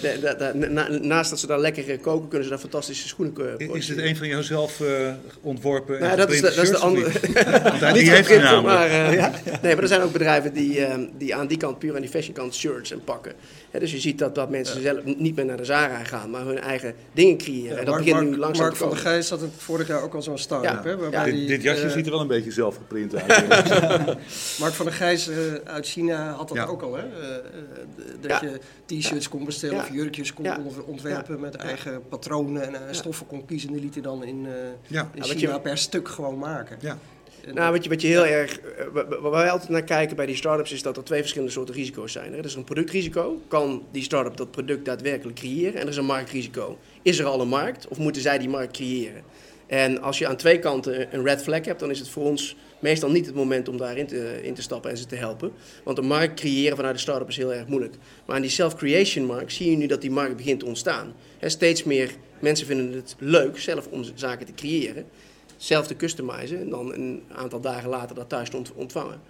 Uh, 0.00 1.00
naast 1.00 1.30
dat 1.30 1.38
ze 1.38 1.46
daar 1.46 1.60
lekker 1.60 1.98
koken, 1.98 2.28
kunnen 2.28 2.44
ze 2.44 2.50
daar 2.50 2.60
fantastische 2.60 3.08
schoenen 3.08 3.34
kopen. 3.34 3.74
Is 3.74 3.88
het 3.88 3.98
een 3.98 4.16
van 4.16 4.28
jouzelf 4.28 4.80
uh, 4.80 5.12
ontworpen 5.40 6.00
nou, 6.00 6.16
dat, 6.16 6.32
is 6.32 6.40
de, 6.40 6.52
dat 6.54 6.64
is 6.64 6.70
de 6.70 6.76
andere. 6.76 7.10
die 7.92 8.10
heeft 8.10 8.38
naam. 8.38 8.64
Maar, 8.64 9.14
ja? 9.14 9.32
Nee, 9.62 9.74
maar 9.74 9.82
er 9.82 9.88
zijn 9.88 10.00
ook 10.00 10.12
bedrijven 10.12 10.52
die, 10.52 10.86
die 11.18 11.34
aan 11.34 11.46
die 11.46 11.56
kant, 11.56 11.78
puur 11.78 11.94
aan 11.94 12.00
die 12.00 12.10
fashion 12.10 12.34
kant, 12.34 12.54
shirts 12.54 12.90
en 12.90 13.04
pakken. 13.04 13.32
Dus 13.78 13.92
je 13.92 14.00
ziet 14.00 14.18
dat, 14.18 14.34
dat 14.34 14.50
mensen 14.50 14.82
zelf 14.82 15.04
niet 15.04 15.36
meer 15.36 15.44
naar 15.44 15.56
de 15.56 15.64
Zara 15.64 16.04
gaan, 16.04 16.30
maar 16.30 16.44
hun 16.44 16.58
eigen 16.58 16.94
dingen 17.12 17.36
creëren. 17.36 17.72
Ja, 17.72 17.78
en 17.78 17.84
dat 17.84 17.94
Mark, 17.94 18.04
begint 18.04 18.30
nu 18.30 18.36
langzaam 18.36 18.64
Mark 18.64 18.76
van 18.76 18.88
der 18.88 18.98
Gijs 18.98 19.30
had 19.30 19.40
het 19.40 19.50
vorig 19.56 19.88
jaar 19.88 20.02
ook 20.02 20.14
al 20.14 20.22
zo'n 20.22 20.38
start-up. 20.38 21.10
Ja. 21.10 21.24
Dit, 21.24 21.48
dit, 21.48 21.62
jasje 21.62 21.90
ziet 21.90 22.04
er 22.04 22.12
wel 22.12 22.20
een 22.20 22.26
beetje 22.26 22.50
zelf 22.50 22.76
geprint 22.76 23.14
uit. 23.14 23.26
Mark 24.60 24.72
van 24.72 24.84
der 24.84 24.94
Gijs 24.94 25.30
uit 25.64 25.86
China 25.86 26.32
had 26.32 26.48
dat 26.48 26.68
ook 26.68 26.82
al. 26.82 26.94
Hè? 26.96 27.04
dat 28.20 28.40
je 28.40 28.60
t-shirts 28.86 29.28
kon 29.28 29.44
bestellen 29.44 29.76
of 29.76 29.90
jurkjes 29.92 30.34
kon 30.34 30.46
ontwerpen 30.86 31.40
met 31.40 31.54
eigen 31.54 32.08
patronen 32.08 32.86
en 32.86 32.94
stoffen 32.94 33.26
kon 33.26 33.44
kiezen. 33.44 33.72
Die 33.72 33.80
liet 33.80 33.94
hij 33.94 34.02
dan 34.02 34.24
in, 34.24 34.46
in 35.14 35.22
China 35.22 35.58
per 35.58 35.78
stuk 35.78 36.08
gewoon 36.08 36.38
maken. 36.38 36.76
Ja. 36.80 36.98
Nou, 37.52 37.72
wat 37.72 37.84
je, 37.84 37.88
wat 37.90 38.00
je 38.02 38.08
heel 38.08 38.26
erg. 38.26 38.60
eh, 38.60 38.86
Waar 38.92 39.30
wij 39.30 39.50
altijd 39.50 39.70
naar 39.70 39.84
kijken 39.84 40.16
bij 40.16 40.26
die 40.26 40.36
start-ups 40.36 40.72
is 40.72 40.82
dat 40.82 40.96
er 40.96 41.04
twee 41.04 41.20
verschillende 41.20 41.52
soorten 41.52 41.74
risico's 41.74 42.12
zijn. 42.12 42.34
Er 42.34 42.44
is 42.44 42.54
een 42.54 42.64
productrisico. 42.64 43.40
Kan 43.48 43.82
die 43.92 44.02
start-up 44.02 44.36
dat 44.36 44.50
product 44.50 44.84
daadwerkelijk 44.84 45.38
creëren? 45.38 45.74
En 45.74 45.80
er 45.80 45.88
is 45.88 45.96
een 45.96 46.04
marktrisico. 46.04 46.78
Is 47.02 47.18
er 47.18 47.26
al 47.26 47.40
een 47.40 47.48
markt 47.48 47.88
of 47.88 47.98
moeten 47.98 48.22
zij 48.22 48.38
die 48.38 48.48
markt 48.48 48.72
creëren? 48.76 49.22
En 49.66 50.00
als 50.00 50.18
je 50.18 50.26
aan 50.26 50.36
twee 50.36 50.58
kanten 50.58 51.14
een 51.14 51.24
red 51.24 51.42
flag 51.42 51.64
hebt, 51.64 51.80
dan 51.80 51.90
is 51.90 51.98
het 51.98 52.08
voor 52.08 52.24
ons 52.24 52.56
meestal 52.78 53.10
niet 53.10 53.26
het 53.26 53.34
moment 53.34 53.68
om 53.68 53.76
daarin 53.76 54.06
te, 54.06 54.40
in 54.42 54.54
te 54.54 54.62
stappen 54.62 54.90
en 54.90 54.96
ze 54.96 55.06
te 55.06 55.16
helpen. 55.16 55.52
Want 55.84 55.98
een 55.98 56.06
markt 56.06 56.40
creëren 56.40 56.76
vanuit 56.76 56.94
de 56.94 57.00
start-up 57.00 57.28
is 57.28 57.36
heel 57.36 57.54
erg 57.54 57.66
moeilijk. 57.66 57.94
Maar 58.26 58.36
aan 58.36 58.42
die 58.42 58.50
self-creation 58.50 59.26
markt 59.26 59.52
zie 59.52 59.70
je 59.70 59.76
nu 59.76 59.86
dat 59.86 60.00
die 60.00 60.10
markt 60.10 60.36
begint 60.36 60.60
te 60.60 60.66
ontstaan. 60.66 61.14
Hè, 61.38 61.48
steeds 61.48 61.84
meer 61.84 62.10
mensen 62.38 62.66
vinden 62.66 62.92
het 62.92 63.16
leuk 63.18 63.58
zelf 63.58 63.86
om 63.86 64.04
zaken 64.14 64.46
te 64.46 64.54
creëren 64.54 65.06
zelf 65.56 65.86
te 65.86 65.96
customizen 65.96 66.60
en 66.60 66.70
dan 66.70 66.94
een 66.94 67.22
aantal 67.32 67.60
dagen 67.60 67.88
later 67.88 68.14
dat 68.16 68.28
thuis 68.28 68.50
te 68.50 68.56
ont- 68.56 68.72
ontvangen. 68.74 69.20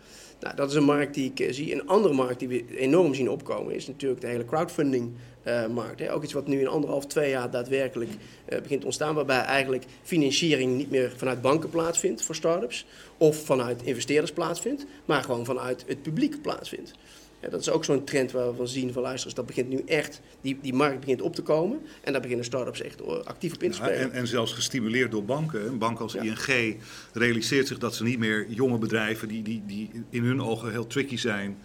Nou, 0.41 0.57
dat 0.57 0.71
is 0.71 0.77
een 0.77 0.85
markt 0.85 1.15
die 1.15 1.31
ik 1.31 1.41
eh, 1.41 1.53
zie. 1.53 1.75
Een 1.75 1.87
andere 1.87 2.15
markt 2.15 2.39
die 2.39 2.49
we 2.49 2.79
enorm 2.79 3.15
zien 3.15 3.31
opkomen 3.31 3.75
is 3.75 3.87
natuurlijk 3.87 4.21
de 4.21 4.27
hele 4.27 4.45
crowdfunding 4.45 5.13
eh. 5.45 6.15
Ook 6.15 6.23
iets 6.23 6.33
wat 6.33 6.47
nu 6.47 6.61
in 6.61 6.69
anderhalf, 6.69 7.07
twee 7.07 7.31
jaar 7.31 7.51
daadwerkelijk 7.51 8.11
eh, 8.45 8.61
begint 8.61 8.81
te 8.81 8.87
ontstaan, 8.87 9.15
waarbij 9.15 9.41
eigenlijk 9.41 9.85
financiering 10.03 10.77
niet 10.77 10.91
meer 10.91 11.13
vanuit 11.17 11.43
banken 11.43 11.71
plaatsvindt 11.71 12.23
voor 12.23 12.35
start-ups 12.35 12.87
of 13.19 13.45
vanuit 13.45 13.83
investeerders 13.83 14.33
plaatsvindt, 14.33 14.87
maar 15.05 15.23
gewoon 15.23 15.45
vanuit 15.45 15.85
het 15.87 16.03
publiek 16.03 16.43
plaatsvindt. 16.43 16.93
Ja, 17.45 17.51
dat 17.51 17.61
is 17.61 17.71
ook 17.71 17.85
zo'n 17.85 18.05
trend 18.05 18.33
waar 18.33 18.51
we 18.51 18.57
van 18.57 18.69
zien 18.69 18.93
van 18.93 19.03
luisteraars. 19.03 19.35
Dat 19.37 19.47
begint 19.47 19.69
nu 19.69 19.83
echt, 19.87 20.21
die, 20.41 20.59
die 20.63 20.73
markt 20.75 21.01
begint 21.01 21.21
op 21.23 21.35
te 21.35 21.43
komen. 21.43 21.81
En 22.03 22.13
daar 22.13 22.21
beginnen 22.21 22.45
start-ups 22.45 22.81
echt 22.83 23.01
eh, 23.03 23.09
actief 23.25 23.55
op 23.55 23.63
in 23.63 23.71
te 23.71 23.79
Ja, 23.79 23.85
spelen. 23.85 24.01
en, 24.03 24.13
en 24.13 24.27
zelfs 24.27 24.53
gestimuleerd 24.53 25.11
door 25.11 25.25
banken. 25.25 25.67
Een 25.67 25.79
bank 25.79 25.99
als 26.01 26.13
Ja. 26.13 26.23
ING 26.23 26.77
realiseert 27.13 27.67
zich 27.67 27.79
dat 27.79 27.95
ze 27.95 28.03
niet 28.05 28.19
meer 28.19 28.47
jonge 28.49 28.79
bedrijven 28.79 29.29
die, 29.29 29.43
die, 29.43 29.63
die 29.67 29.91
in 30.11 30.25
hun 30.25 30.43
ogen 30.43 30.71
heel 30.71 30.87
tricky 30.87 31.17
zijn, 31.17 31.59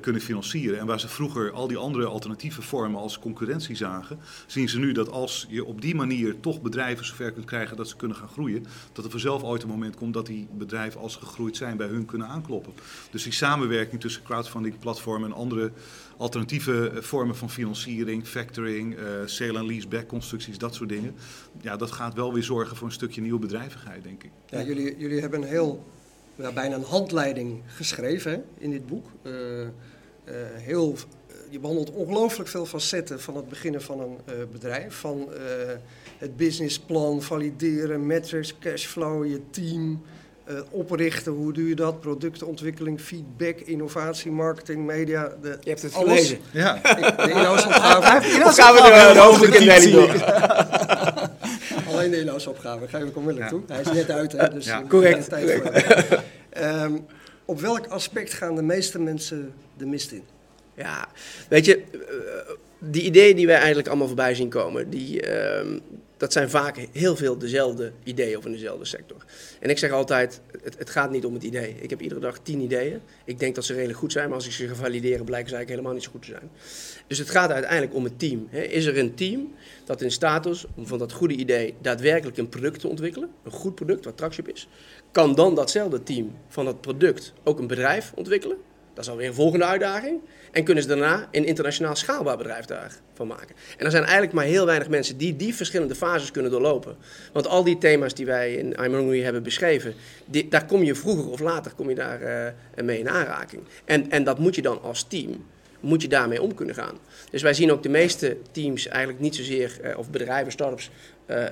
kunnen 0.00 0.22
financieren. 0.22 0.78
En 0.78 0.86
waar 0.86 1.00
ze 1.00 1.08
vroeger 1.08 1.52
al 1.52 1.68
die 1.68 1.76
andere 1.76 2.06
alternatieve 2.06 2.62
vormen 2.62 3.00
als 3.00 3.18
concurrentie 3.18 3.76
zagen, 3.76 4.18
zien 4.46 4.68
ze 4.68 4.78
nu 4.78 4.92
dat 4.92 5.10
als 5.10 5.46
je 5.48 5.64
op 5.64 5.80
die 5.80 5.94
manier 5.94 6.40
toch 6.40 6.62
bedrijven 6.62 7.06
zover 7.06 7.32
kunt 7.32 7.46
krijgen 7.46 7.76
dat 7.76 7.88
ze 7.88 7.96
kunnen 7.96 8.16
gaan 8.16 8.28
groeien, 8.28 8.66
dat 8.92 9.04
er 9.04 9.10
vanzelf 9.10 9.42
ooit 9.42 9.62
een 9.62 9.68
moment 9.68 9.96
komt 9.96 10.14
dat 10.14 10.26
die 10.26 10.48
bedrijven 10.52 11.00
als 11.00 11.16
gegroeid 11.16 11.56
zijn 11.56 11.76
bij 11.76 11.86
hun 11.86 12.04
kunnen 12.04 12.28
aankloppen. 12.28 12.72
Dus 13.10 13.22
die 13.22 13.32
samenwerking 13.32 14.00
tussen 14.00 14.22
crowdfunding 14.22 14.78
platformen 14.78 15.30
en 15.30 15.36
andere 15.36 15.72
alternatieve 16.16 16.88
eh, 16.88 17.02
vormen 17.02 17.36
van 17.36 17.50
financiering, 17.50 18.26
factoring, 18.26 18.96
eh, 18.96 19.04
sale 19.24 19.58
en 19.58 19.66
leaseback 19.66 20.06
constructies, 20.08 20.58
dat 20.58 20.74
soort 20.74 20.88
dingen. 20.88 21.14
Ja, 21.60 21.76
dat 21.76 21.92
gaat 21.92 22.14
wel 22.14 22.32
weer 22.32 22.42
zorgen 22.42 22.76
voor 22.76 22.86
een 22.86 22.92
stukje 22.92 23.20
nieuwe 23.20 23.38
bedrijvigheid, 23.38 24.04
denk 24.04 24.22
ik. 24.22 24.30
Ja, 24.46 24.62
jullie, 24.62 24.96
jullie 24.98 25.20
hebben 25.20 25.42
een 25.42 25.48
heel, 25.48 25.86
ja, 26.34 26.52
bijna 26.52 26.74
een 26.74 26.84
handleiding 26.84 27.62
geschreven 27.66 28.30
hè, 28.30 28.38
in 28.58 28.70
dit 28.70 28.86
boek. 28.86 29.06
Eh, 29.22 29.60
eh, 29.62 29.68
heel, 30.52 30.96
je 31.50 31.58
behandelt 31.58 31.90
ongelooflijk 31.90 32.48
veel 32.48 32.66
facetten 32.66 33.20
van 33.20 33.36
het 33.36 33.48
beginnen 33.48 33.82
van 33.82 34.00
een 34.00 34.18
eh, 34.24 34.34
bedrijf. 34.52 34.94
Van 34.94 35.28
eh, 35.32 35.40
het 36.18 36.36
businessplan, 36.36 37.22
valideren, 37.22 38.06
metrics, 38.06 38.58
cashflow, 38.60 39.26
je 39.26 39.40
team, 39.50 40.02
eh, 40.44 40.54
oprichten, 40.70 41.32
hoe 41.32 41.52
doe 41.52 41.68
je 41.68 41.74
dat, 41.74 42.00
productontwikkeling, 42.00 43.00
feedback, 43.00 43.58
innovatie, 43.58 44.30
marketing, 44.30 44.86
media. 44.86 45.32
De, 45.42 45.58
Je 45.60 45.68
hebt 45.68 45.82
het 45.82 45.94
alles. 45.94 46.08
gelezen. 46.12 46.38
Ja, 46.50 46.80
De 46.82 47.30
inhoudsopgave. 47.30 48.44
Of 48.44 48.54
gaan 48.54 48.74
we 48.74 48.80
de, 48.80 49.10
de 49.12 49.20
hoofdelijke 49.20 49.90
door? 49.90 50.10
Alleen 51.90 52.10
de 52.10 52.20
inhoudsopgave, 52.20 52.88
geef 52.88 53.02
ik 53.02 53.16
onmiddellijk 53.16 53.52
Ja. 53.52 53.58
toe. 53.58 53.66
Hij 53.76 53.80
is 53.80 53.92
net 53.92 54.10
uit, 54.10 54.32
hè, 54.32 54.48
dus 54.48 54.64
Ja. 54.66 54.80
er 54.80 54.86
Correct, 54.86 55.28
tijd 55.28 55.50
voor. 55.52 55.70
Ehm, 56.50 56.92
op 57.44 57.60
welk 57.60 57.86
aspect 57.86 58.32
gaan 58.32 58.54
de 58.54 58.62
meeste 58.62 58.98
mensen 59.00 59.52
de 59.76 59.86
mist 59.86 60.10
in? 60.12 60.22
Ja, 60.76 61.08
weet 61.48 61.64
je, 61.64 61.76
eh, 61.92 62.54
die 62.78 63.02
ideeën 63.02 63.36
die 63.36 63.46
wij 63.46 63.56
eigenlijk 63.56 63.88
allemaal 63.88 64.06
voorbij 64.06 64.34
zien 64.34 64.48
komen, 64.48 64.90
die, 64.90 65.20
ehm, 65.26 65.78
dat 66.22 66.32
zijn 66.32 66.50
vaak 66.50 66.76
heel 66.92 67.16
veel 67.16 67.38
dezelfde 67.38 67.92
ideeën 68.04 68.36
of 68.36 68.44
in 68.44 68.52
dezelfde 68.52 68.84
sector. 68.84 69.24
En 69.60 69.70
ik 69.70 69.78
zeg 69.78 69.90
altijd, 69.90 70.40
het, 70.62 70.78
het 70.78 70.90
gaat 70.90 71.10
niet 71.10 71.24
om 71.24 71.34
het 71.34 71.42
idee. 71.42 71.74
Ik 71.80 71.90
heb 71.90 72.00
iedere 72.00 72.20
dag 72.20 72.38
tien 72.42 72.60
ideeën. 72.60 73.00
Ik 73.24 73.38
denk 73.38 73.54
dat 73.54 73.64
ze 73.64 73.72
redelijk 73.72 73.98
goed 73.98 74.12
zijn, 74.12 74.26
maar 74.26 74.36
als 74.36 74.46
ik 74.46 74.52
ze 74.52 74.68
ga 74.68 74.74
valideren, 74.74 75.24
blijken 75.24 75.48
ze 75.48 75.54
eigenlijk 75.56 75.68
helemaal 75.68 75.92
niet 75.92 76.02
zo 76.02 76.10
goed 76.10 76.22
te 76.22 76.30
zijn. 76.30 76.50
Dus 77.06 77.18
het 77.18 77.30
gaat 77.30 77.50
uiteindelijk 77.50 77.94
om 77.94 78.04
het 78.04 78.18
team. 78.18 78.48
Is 78.50 78.84
er 78.84 78.98
een 78.98 79.14
team 79.14 79.54
dat 79.84 80.02
in 80.02 80.10
staat 80.10 80.46
is 80.46 80.64
om 80.74 80.86
van 80.86 80.98
dat 80.98 81.12
goede 81.12 81.34
idee 81.34 81.74
daadwerkelijk 81.80 82.36
een 82.36 82.48
product 82.48 82.80
te 82.80 82.88
ontwikkelen, 82.88 83.30
een 83.44 83.50
goed 83.50 83.74
product 83.74 84.04
waar 84.04 84.14
tractie 84.14 84.52
is, 84.52 84.68
kan 85.12 85.34
dan 85.34 85.54
datzelfde 85.54 86.02
team 86.02 86.34
van 86.48 86.64
dat 86.64 86.80
product 86.80 87.32
ook 87.42 87.58
een 87.58 87.66
bedrijf 87.66 88.12
ontwikkelen? 88.14 88.56
Dat 88.94 89.04
is 89.04 89.10
alweer 89.10 89.26
een 89.28 89.34
volgende 89.34 89.64
uitdaging. 89.64 90.20
En 90.52 90.64
kunnen 90.64 90.82
ze 90.82 90.88
daarna 90.88 91.28
een 91.30 91.44
internationaal 91.44 91.96
schaalbaar 91.96 92.36
bedrijf 92.36 92.64
daarvan 92.64 93.26
maken. 93.26 93.54
En 93.78 93.84
er 93.84 93.90
zijn 93.90 94.02
eigenlijk 94.02 94.32
maar 94.32 94.44
heel 94.44 94.66
weinig 94.66 94.88
mensen 94.88 95.16
die 95.16 95.36
die 95.36 95.54
verschillende 95.54 95.94
fases 95.94 96.30
kunnen 96.30 96.50
doorlopen. 96.50 96.96
Want 97.32 97.46
al 97.46 97.64
die 97.64 97.78
thema's 97.78 98.14
die 98.14 98.26
wij 98.26 98.54
in 98.54 98.76
I'm 98.84 98.94
Hungry 98.94 99.22
hebben 99.22 99.42
beschreven, 99.42 99.94
daar 100.48 100.66
kom 100.66 100.82
je 100.82 100.94
vroeger 100.94 101.30
of 101.30 101.40
later 101.40 101.72
kom 101.74 101.88
je 101.88 101.94
daar, 101.94 102.20
eh, 102.22 102.84
mee 102.84 102.98
in 102.98 103.08
aanraking. 103.08 103.62
En, 103.84 104.10
en 104.10 104.24
dat 104.24 104.38
moet 104.38 104.54
je 104.54 104.62
dan 104.62 104.82
als 104.82 105.02
team, 105.02 105.46
moet 105.80 106.02
je 106.02 106.08
daarmee 106.08 106.42
om 106.42 106.54
kunnen 106.54 106.74
gaan. 106.74 106.98
Dus 107.30 107.42
wij 107.42 107.54
zien 107.54 107.72
ook 107.72 107.82
de 107.82 107.88
meeste 107.88 108.36
teams 108.50 108.88
eigenlijk 108.88 109.20
niet 109.20 109.36
zozeer, 109.36 109.80
eh, 109.82 109.98
of 109.98 110.10
bedrijven, 110.10 110.52
startups, 110.52 110.90
eh, 111.26 111.44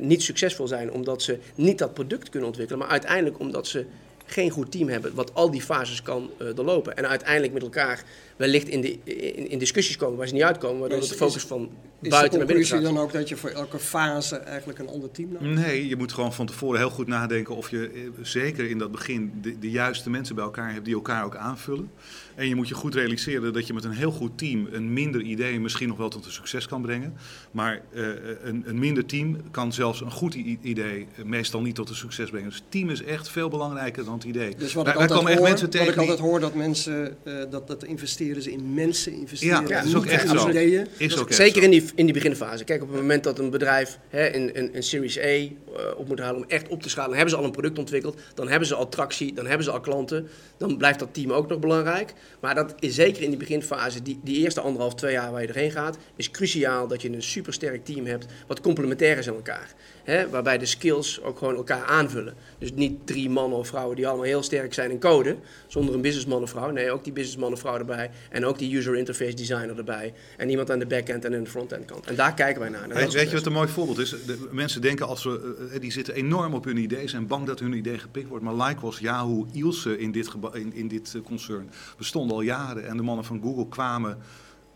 niet 0.00 0.22
succesvol 0.22 0.66
zijn 0.66 0.92
omdat 0.92 1.22
ze 1.22 1.38
niet 1.54 1.78
dat 1.78 1.94
product 1.94 2.28
kunnen 2.28 2.48
ontwikkelen, 2.48 2.82
maar 2.82 2.90
uiteindelijk 2.90 3.38
omdat 3.38 3.66
ze 3.66 3.84
geen 4.32 4.50
goed 4.50 4.70
team 4.72 4.88
hebben 4.88 5.14
wat 5.14 5.34
al 5.34 5.50
die 5.50 5.62
fases 5.62 6.02
kan 6.02 6.30
eh, 6.38 6.46
doorlopen. 6.54 6.96
En 6.96 7.08
uiteindelijk 7.08 7.52
met 7.52 7.62
elkaar 7.62 8.04
wellicht 8.36 8.68
in, 8.68 8.80
de, 8.80 8.98
in, 9.04 9.50
in 9.50 9.58
discussies 9.58 9.96
komen 9.96 10.18
waar 10.18 10.26
ze 10.28 10.34
niet 10.34 10.42
uitkomen, 10.42 10.80
waardoor 10.80 10.98
Is- 10.98 11.08
het 11.08 11.18
de 11.18 11.24
focus 11.24 11.42
is- 11.42 11.48
van 11.48 11.70
Is 12.02 12.08
buiten 12.08 12.38
naar 12.38 12.46
binnen 12.46 12.46
conclusie 12.66 12.76
gaat. 12.76 12.94
dan 12.94 12.98
ook 13.04 13.12
dat 13.12 13.28
je 13.28 13.36
voor 13.36 13.50
elke 13.50 13.78
fase 13.78 14.36
eigenlijk 14.36 14.78
een 14.78 14.88
ander 14.88 15.10
team 15.10 15.28
nodig 15.32 15.48
hebt? 15.48 15.66
Nee, 15.66 15.88
je 15.88 15.96
moet 15.96 16.12
gewoon 16.12 16.32
van 16.34 16.46
tevoren 16.46 16.78
heel 16.78 16.90
goed 16.90 17.06
nadenken 17.06 17.56
of 17.56 17.70
je 17.70 17.90
eh, 17.94 18.00
zeker 18.22 18.70
in 18.70 18.78
dat 18.78 18.90
begin 18.92 19.32
de, 19.42 19.58
de 19.58 19.70
juiste 19.70 20.10
mensen 20.10 20.34
bij 20.34 20.44
elkaar 20.44 20.72
hebt 20.72 20.84
die 20.84 20.94
elkaar 20.94 21.24
ook 21.24 21.36
aanvullen. 21.36 21.90
En 22.38 22.48
je 22.48 22.54
moet 22.54 22.68
je 22.68 22.74
goed 22.74 22.94
realiseren 22.94 23.52
dat 23.52 23.66
je 23.66 23.72
met 23.74 23.84
een 23.84 23.90
heel 23.90 24.10
goed 24.10 24.38
team 24.38 24.68
een 24.72 24.92
minder 24.92 25.20
idee 25.20 25.60
misschien 25.60 25.88
nog 25.88 25.96
wel 25.96 26.08
tot 26.08 26.24
een 26.24 26.32
succes 26.32 26.66
kan 26.66 26.82
brengen. 26.82 27.14
Maar 27.50 27.80
eh, 27.92 28.06
een, 28.42 28.62
een 28.66 28.78
minder 28.78 29.06
team 29.06 29.36
kan 29.50 29.72
zelfs 29.72 30.00
een 30.00 30.10
goed 30.10 30.34
idee 30.62 31.06
meestal 31.24 31.60
niet 31.60 31.74
tot 31.74 31.88
een 31.88 31.94
succes 31.94 32.30
brengen. 32.30 32.48
Dus 32.48 32.58
het 32.58 32.70
team 32.70 32.90
is 32.90 33.02
echt 33.02 33.28
veel 33.30 33.48
belangrijker 33.48 34.04
dan 34.04 34.14
het 34.14 34.24
idee. 34.24 34.54
Dus 34.56 34.72
wat 34.72 34.84
Wij- 34.84 34.92
ik 34.92 34.98
wij 34.98 35.08
altijd 35.08 35.08
komen 35.18 35.30
echt 35.30 35.38
hoor, 35.38 35.48
mensen 35.48 35.66
wat 35.70 35.76
tegen 35.76 35.92
ik 35.92 35.98
altijd 35.98 36.18
hoor 36.18 36.40
dat 36.40 36.54
mensen, 36.54 37.16
eh, 37.24 37.34
dat, 37.50 37.66
dat 37.68 37.84
investeren 37.84 38.42
ze 38.42 38.52
in 38.52 38.74
mensen, 38.74 39.12
investeren 39.12 39.66
Ja, 39.68 39.76
dat 39.76 39.84
is 39.84 39.94
ook 39.96 40.06
echt 40.06 40.32
in 40.32 40.38
zo. 40.38 40.48
ideeën. 40.48 40.86
Is 40.96 41.18
ook 41.18 41.26
echt 41.28 41.36
Zeker 41.36 41.58
zo. 41.62 41.64
in 41.64 41.70
die, 41.70 41.84
in 41.94 42.04
die 42.04 42.14
beginfase. 42.14 42.64
Kijk, 42.64 42.82
op 42.82 42.88
het 42.88 43.00
moment 43.00 43.24
dat 43.24 43.38
een 43.38 43.50
bedrijf 43.50 43.98
hè, 44.08 44.34
een, 44.34 44.58
een, 44.58 44.76
een 44.76 44.82
Series 44.82 45.18
A 45.18 45.22
eh, 45.22 45.48
op 45.96 46.08
moet 46.08 46.18
halen 46.18 46.36
om 46.42 46.48
echt 46.48 46.68
op 46.68 46.82
te 46.82 46.88
schalen, 46.88 47.08
dan 47.08 47.18
hebben 47.18 47.34
ze 47.34 47.40
al 47.40 47.46
een 47.46 47.52
product 47.56 47.78
ontwikkeld, 47.78 48.20
dan 48.34 48.48
hebben 48.48 48.68
ze 48.68 48.74
al 48.74 48.88
tractie, 48.88 49.32
dan 49.34 49.46
hebben 49.46 49.64
ze 49.64 49.70
al 49.70 49.80
klanten, 49.80 50.28
dan 50.56 50.76
blijft 50.76 50.98
dat 50.98 51.08
team 51.14 51.32
ook 51.32 51.48
nog 51.48 51.58
belangrijk. 51.58 52.14
Maar 52.40 52.54
dat 52.54 52.74
is 52.78 52.94
zeker 52.94 53.22
in 53.22 53.28
die 53.28 53.38
beginfase, 53.38 54.02
die, 54.02 54.20
die 54.22 54.36
eerste 54.36 54.60
anderhalf, 54.60 54.94
twee 54.94 55.12
jaar 55.12 55.32
waar 55.32 55.42
je 55.42 55.48
erheen 55.48 55.70
gaat, 55.70 55.98
is 56.16 56.30
cruciaal 56.30 56.86
dat 56.86 57.02
je 57.02 57.12
een 57.12 57.22
supersterk 57.22 57.84
team 57.84 58.06
hebt 58.06 58.26
wat 58.46 58.60
complementair 58.60 59.18
is 59.18 59.28
aan 59.28 59.34
elkaar. 59.34 59.74
Hè, 60.08 60.28
waarbij 60.28 60.58
de 60.58 60.66
skills 60.66 61.22
ook 61.22 61.38
gewoon 61.38 61.56
elkaar 61.56 61.84
aanvullen. 61.84 62.34
Dus 62.58 62.72
niet 62.72 63.06
drie 63.06 63.30
mannen 63.30 63.58
of 63.58 63.68
vrouwen 63.68 63.96
die 63.96 64.06
allemaal 64.06 64.24
heel 64.24 64.42
sterk 64.42 64.74
zijn 64.74 64.90
in 64.90 65.00
code, 65.00 65.36
zonder 65.66 65.94
een 65.94 66.00
businessman 66.00 66.42
of 66.42 66.50
vrouw. 66.50 66.70
Nee, 66.70 66.90
ook 66.90 67.04
die 67.04 67.12
businessman 67.12 67.52
of 67.52 67.60
vrouw 67.60 67.78
erbij. 67.78 68.10
En 68.30 68.44
ook 68.44 68.58
die 68.58 68.76
user 68.76 68.96
interface 68.96 69.34
designer 69.34 69.78
erbij. 69.78 70.14
En 70.36 70.50
iemand 70.50 70.70
aan 70.70 70.78
de 70.78 70.86
backend 70.86 71.24
en 71.24 71.34
aan 71.34 71.42
de 71.44 71.50
frontend 71.50 71.84
kant. 71.84 72.06
En 72.06 72.14
daar 72.14 72.34
kijken 72.34 72.60
wij 72.60 72.70
naar. 72.70 72.82
En 72.82 73.10
Weet, 73.10 73.30
je 73.30 73.36
wat 73.36 73.46
een 73.46 73.52
mooi 73.52 73.68
voorbeeld 73.68 73.98
is? 73.98 74.10
De, 74.10 74.48
mensen 74.50 74.80
denken 74.80 75.06
als 75.06 75.24
we, 75.24 75.68
eh, 75.72 75.80
die 75.80 75.92
zitten 75.92 76.14
enorm 76.14 76.54
op 76.54 76.64
hun 76.64 76.76
idee, 76.76 77.08
zijn 77.08 77.26
bang 77.26 77.46
dat 77.46 77.60
hun 77.60 77.72
idee 77.72 77.98
gepikt 77.98 78.28
wordt. 78.28 78.44
Maar 78.44 78.54
Lycos, 78.54 78.98
Yahoo, 78.98 79.46
Ilse 79.52 79.98
in 79.98 80.12
dit, 80.12 80.30
in, 80.52 80.74
in 80.74 80.88
dit 80.88 81.14
eh, 81.14 81.22
concern 81.22 81.70
bestonden 81.98 82.36
al 82.36 82.42
jaren. 82.42 82.86
En 82.86 82.96
de 82.96 83.02
mannen 83.02 83.24
van 83.24 83.40
Google 83.42 83.68
kwamen, 83.68 84.18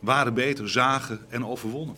waren 0.00 0.34
beter, 0.34 0.70
zagen 0.70 1.20
en 1.28 1.46
overwonnen. 1.46 1.96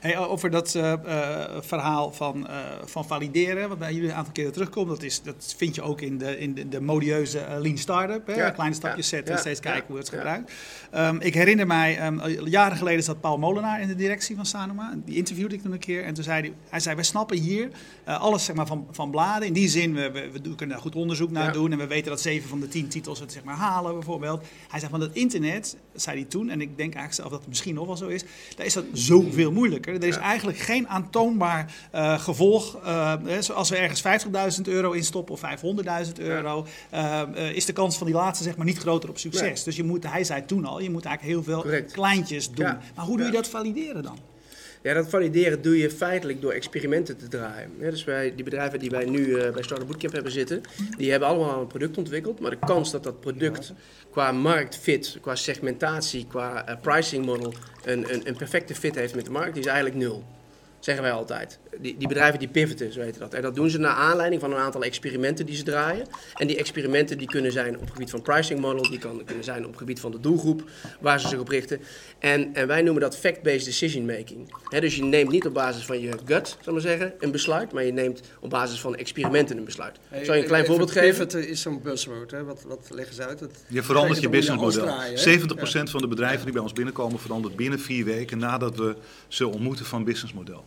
Hey, 0.00 0.18
over 0.18 0.50
dat 0.50 0.74
eh, 0.74 0.92
eh, 0.92 1.50
verhaal 1.60 2.12
van, 2.12 2.48
eh, 2.48 2.56
van 2.84 3.06
valideren, 3.06 3.68
wat 3.68 3.78
bij 3.78 3.92
jullie 3.92 4.08
een 4.08 4.14
aantal 4.14 4.32
keren 4.32 4.52
terugkomt, 4.52 4.88
dat, 4.88 5.02
is, 5.02 5.22
dat 5.22 5.54
vind 5.56 5.74
je 5.74 5.82
ook 5.82 6.00
in 6.00 6.18
de, 6.18 6.38
in 6.38 6.54
de, 6.54 6.68
de 6.68 6.80
modieuze 6.80 7.46
lean 7.58 7.78
startup. 7.78 8.26
Hè? 8.26 8.34
Ja, 8.34 8.50
Kleine 8.50 8.74
stapjes 8.74 9.10
ja, 9.10 9.16
zetten, 9.16 9.34
ja, 9.34 9.40
steeds 9.40 9.60
kijken 9.60 9.84
hoe 9.86 9.96
het 9.96 10.08
gebruikt. 10.08 10.52
Ehm, 10.90 11.16
ik 11.20 11.34
herinner 11.34 11.66
mij, 11.66 11.98
ehm, 11.98 12.28
jaren 12.44 12.76
geleden 12.76 13.02
zat 13.02 13.20
Paul 13.20 13.38
Molenaar 13.38 13.80
in 13.80 13.88
de 13.88 13.94
directie 13.94 14.36
van 14.36 14.46
Sanoma. 14.46 14.94
Die 15.04 15.16
interviewde 15.16 15.54
ik 15.54 15.62
toen 15.62 15.72
een 15.72 15.78
keer. 15.78 16.04
En 16.04 16.14
toen 16.14 16.24
zei 16.24 16.40
hij, 16.40 16.52
hij 16.68 16.80
zei, 16.80 16.94
wij 16.94 17.04
snappen 17.04 17.38
hier 17.38 17.70
alles 18.04 18.44
zeg 18.44 18.56
maar, 18.56 18.66
van, 18.66 18.86
van 18.90 19.10
bladen. 19.10 19.46
In 19.46 19.52
die 19.52 19.68
zin, 19.68 19.94
we, 19.94 20.10
we, 20.10 20.30
we 20.32 20.40
kunnen 20.40 20.68
daar 20.68 20.84
goed 20.84 20.94
onderzoek 20.94 21.30
naar 21.30 21.52
doen. 21.52 21.72
En 21.72 21.78
we 21.78 21.86
weten 21.86 22.10
dat 22.10 22.20
zeven 22.20 22.48
van 22.48 22.60
de 22.60 22.68
tien 22.68 22.88
titels 22.88 23.20
het 23.20 23.32
zeg 23.32 23.44
maar, 23.44 23.56
halen 23.56 23.92
bijvoorbeeld. 23.92 24.44
Hij 24.68 24.80
zegt, 24.80 24.92
van 24.92 25.00
het 25.00 25.14
internet, 25.14 25.76
zei 25.94 26.16
hij 26.16 26.28
toen, 26.28 26.50
en 26.50 26.60
ik 26.60 26.68
denk 26.68 26.94
eigenlijk 26.94 27.14
zelf 27.14 27.30
dat 27.30 27.38
het 27.38 27.48
misschien 27.48 27.74
nog 27.74 27.86
wel 27.86 27.96
zo 27.96 28.06
is, 28.06 28.24
daar 28.56 28.66
is 28.66 28.72
dat 28.72 28.84
zoveel 28.92 29.52
moeilijker. 29.52 29.85
Er 29.86 30.04
is 30.04 30.16
eigenlijk 30.16 30.58
geen 30.58 30.88
aantoonbaar 30.88 31.74
uh, 31.94 32.18
gevolg. 32.18 32.78
Uh, 32.84 33.14
als 33.54 33.70
we 33.70 33.76
ergens 33.76 34.02
50.000 34.58 34.62
euro 34.62 34.92
in 34.92 35.04
stoppen 35.04 35.34
of 35.34 35.40
500.000 36.06 36.12
euro, 36.18 36.66
uh, 36.94 37.22
is 37.52 37.64
de 37.64 37.72
kans 37.72 37.96
van 37.96 38.06
die 38.06 38.16
laatste 38.16 38.44
zeg 38.44 38.56
maar 38.56 38.66
niet 38.66 38.78
groter 38.78 39.08
op 39.08 39.18
succes. 39.18 39.62
Dus 39.62 39.76
je 39.76 39.84
moet, 39.84 40.10
hij 40.10 40.24
zei 40.24 40.44
toen 40.44 40.64
al, 40.64 40.80
je 40.80 40.90
moet 40.90 41.04
eigenlijk 41.04 41.36
heel 41.36 41.44
veel 41.44 41.62
Correct. 41.62 41.92
kleintjes 41.92 42.50
doen. 42.50 42.76
Maar 42.94 43.04
hoe 43.04 43.16
doe 43.16 43.26
je 43.26 43.32
dat 43.32 43.48
valideren 43.48 44.02
dan? 44.02 44.18
Ja, 44.86 44.94
dat 44.94 45.08
valideren 45.08 45.62
doe 45.62 45.78
je 45.78 45.90
feitelijk 45.90 46.40
door 46.40 46.52
experimenten 46.52 47.16
te 47.16 47.28
draaien. 47.28 47.70
dus 47.78 48.04
wij, 48.04 48.34
die 48.34 48.44
bedrijven 48.44 48.78
die 48.78 48.90
wij 48.90 49.04
nu 49.04 49.18
uh, 49.18 49.50
bij 49.50 49.62
Startup 49.62 49.86
Bootcamp 49.86 50.12
hebben 50.12 50.32
zitten, 50.32 50.60
die 50.96 51.10
hebben 51.10 51.28
allemaal 51.28 51.60
een 51.60 51.66
product 51.66 51.98
ontwikkeld. 51.98 52.40
Maar 52.40 52.50
de 52.50 52.58
kans 52.66 52.90
dat 52.90 53.04
dat 53.04 53.20
product 53.20 53.72
qua 54.10 54.32
marktfit, 54.32 55.18
qua 55.20 55.34
segmentatie, 55.34 56.26
qua 56.26 56.68
uh, 56.68 56.76
pricing 56.80 57.24
model 57.24 57.54
een, 57.84 58.12
een, 58.12 58.28
een 58.28 58.36
perfecte 58.36 58.74
fit 58.74 58.94
heeft 58.94 59.14
met 59.14 59.24
de 59.24 59.30
markt, 59.30 59.52
die 59.52 59.62
is 59.62 59.68
eigenlijk 59.68 59.96
nul 59.96 60.24
zeggen 60.86 61.04
wij 61.04 61.12
altijd. 61.12 61.58
Die, 61.80 61.96
die 61.98 62.08
bedrijven 62.08 62.38
die 62.38 62.48
pivoten, 62.48 62.92
zo 62.92 63.00
weten 63.00 63.20
dat. 63.20 63.34
En 63.34 63.42
dat 63.42 63.54
doen 63.54 63.70
ze 63.70 63.78
naar 63.78 63.94
aanleiding 63.94 64.40
van 64.40 64.52
een 64.52 64.58
aantal 64.58 64.82
experimenten 64.82 65.46
die 65.46 65.56
ze 65.56 65.62
draaien. 65.62 66.06
En 66.34 66.46
die 66.46 66.56
experimenten 66.56 67.18
die 67.18 67.26
kunnen 67.26 67.52
zijn 67.52 67.74
op 67.74 67.80
het 67.80 67.90
gebied 67.90 68.10
van 68.10 68.22
pricing 68.22 68.60
model, 68.60 68.90
die 68.90 68.98
kan, 68.98 69.24
kunnen 69.24 69.44
zijn 69.44 69.62
op 69.62 69.70
het 69.70 69.78
gebied 69.78 70.00
van 70.00 70.10
de 70.10 70.20
doelgroep 70.20 70.64
waar 71.00 71.20
ze 71.20 71.28
zich 71.28 71.38
op 71.38 71.48
richten. 71.48 71.80
En, 72.18 72.54
en 72.54 72.66
wij 72.66 72.82
noemen 72.82 73.02
dat 73.02 73.16
fact-based 73.16 73.64
decision 73.64 74.06
making. 74.06 74.52
dus 74.68 74.96
je 74.96 75.02
neemt 75.02 75.30
niet 75.30 75.46
op 75.46 75.54
basis 75.54 75.84
van 75.84 76.00
je 76.00 76.12
gut, 76.24 76.56
zal 76.60 76.72
maar 76.72 76.82
zeggen, 76.82 77.12
een 77.18 77.30
besluit, 77.30 77.72
maar 77.72 77.84
je 77.84 77.92
neemt 77.92 78.20
op 78.40 78.50
basis 78.50 78.80
van 78.80 78.96
experimenten 78.96 79.58
een 79.58 79.64
besluit. 79.64 79.98
Hey, 80.08 80.24
Zal 80.24 80.34
je 80.34 80.40
een 80.40 80.46
klein 80.46 80.66
voorbeeld 80.66 80.90
geven? 80.90 81.26
Pivoten 81.26 81.48
is 81.48 81.60
zo'n 81.60 81.82
buzzword, 81.82 82.30
hè? 82.30 82.44
Wat, 82.44 82.64
wat 82.66 82.88
leggen 82.90 83.14
ze 83.14 83.26
uit? 83.26 83.42
je 83.68 83.82
verandert 83.82 84.20
je 84.20 84.28
businessmodel. 84.28 84.86
70% 84.86 85.90
van 85.90 86.00
de 86.00 86.08
bedrijven 86.08 86.44
die 86.44 86.52
bij 86.52 86.62
ons 86.62 86.72
binnenkomen 86.72 87.18
verandert 87.18 87.56
binnen 87.56 87.80
vier 87.80 88.04
weken 88.04 88.38
nadat 88.38 88.76
we 88.76 88.96
ze 89.28 89.48
ontmoeten 89.48 89.84
van 89.84 90.04
businessmodel. 90.04 90.64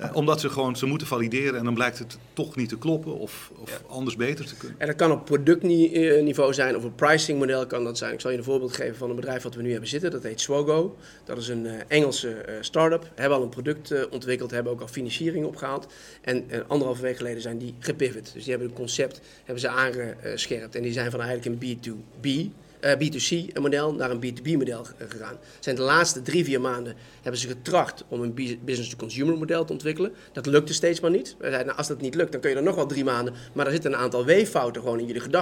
Uh, 0.00 0.16
omdat 0.16 0.40
ze 0.40 0.48
gewoon 0.48 0.76
ze 0.76 0.86
moeten 0.86 1.06
valideren 1.06 1.58
en 1.58 1.64
dan 1.64 1.74
blijkt 1.74 1.98
het 1.98 2.18
toch 2.32 2.56
niet 2.56 2.68
te 2.68 2.78
kloppen 2.78 3.18
of, 3.18 3.52
of 3.58 3.82
anders 3.88 4.16
beter 4.16 4.44
te 4.44 4.56
kunnen. 4.56 4.80
En 4.80 4.86
dat 4.86 4.96
kan 4.96 5.12
op 5.12 5.24
productniveau 5.24 6.54
zijn 6.54 6.76
of 6.76 6.84
een 6.84 6.94
pricing 6.94 7.38
model 7.38 7.66
kan 7.66 7.84
dat 7.84 7.98
zijn. 7.98 8.12
Ik 8.12 8.20
zal 8.20 8.30
je 8.30 8.36
een 8.36 8.44
voorbeeld 8.44 8.72
geven 8.72 8.96
van 8.96 9.10
een 9.10 9.16
bedrijf 9.16 9.42
wat 9.42 9.54
we 9.54 9.62
nu 9.62 9.70
hebben 9.70 9.88
zitten. 9.88 10.10
Dat 10.10 10.22
heet 10.22 10.40
Swogo. 10.40 10.96
Dat 11.24 11.38
is 11.38 11.48
een 11.48 11.64
uh, 11.64 11.72
Engelse 11.88 12.28
uh, 12.28 12.54
start-up. 12.60 13.10
Hebben 13.14 13.38
al 13.38 13.44
een 13.44 13.48
product 13.48 14.08
ontwikkeld, 14.08 14.50
hebben 14.50 14.72
ook 14.72 14.80
al 14.80 14.88
financiering 14.88 15.44
opgehaald. 15.46 15.86
En 16.20 16.44
anderhalve 16.68 17.02
week 17.02 17.16
geleden 17.16 17.42
zijn 17.42 17.58
die 17.58 17.74
gepivot. 17.78 18.32
Dus 18.32 18.42
die 18.42 18.50
hebben 18.50 18.68
het 18.68 18.76
concept 18.76 19.20
hebben 19.44 19.60
ze 19.60 19.68
aangescherpt. 19.68 20.74
En 20.74 20.82
die 20.82 20.92
zijn 20.92 21.10
van 21.10 21.20
eigenlijk 21.20 21.62
een 21.62 21.78
B2B 21.78 22.52
uh, 22.84 22.92
B2C 22.92 23.60
model 23.60 23.94
naar 23.94 24.10
een 24.10 24.24
B2B 24.24 24.56
model 24.58 24.86
gegaan. 25.08 25.38
Zijn 25.60 25.76
de 25.76 25.82
laatste 25.82 26.22
drie, 26.22 26.44
vier 26.44 26.60
maanden 26.60 26.94
hebben 27.22 27.40
ze 27.40 27.48
getracht 27.48 28.04
om 28.08 28.22
een 28.22 28.34
business-to-consumer 28.64 29.38
model 29.38 29.64
te 29.64 29.72
ontwikkelen. 29.72 30.12
Dat 30.32 30.46
lukte 30.46 30.74
steeds 30.74 31.00
maar 31.00 31.10
niet. 31.10 31.34
We 31.38 31.46
zeiden, 31.46 31.66
nou, 31.66 31.78
als 31.78 31.88
dat 31.88 32.00
niet 32.00 32.14
lukt, 32.14 32.32
dan 32.32 32.40
kun 32.40 32.50
je 32.50 32.56
er 32.56 32.62
nog 32.62 32.74
wel 32.74 32.86
drie 32.86 33.04
maanden. 33.04 33.34
Maar 33.52 33.66
er 33.66 33.72
zitten 33.72 33.92
een 33.92 33.98
aantal 33.98 34.24
weeffouten 34.24 34.82
gewoon 34.82 34.98
in 34.98 35.06
jullie 35.06 35.20
gedachten. 35.20 35.40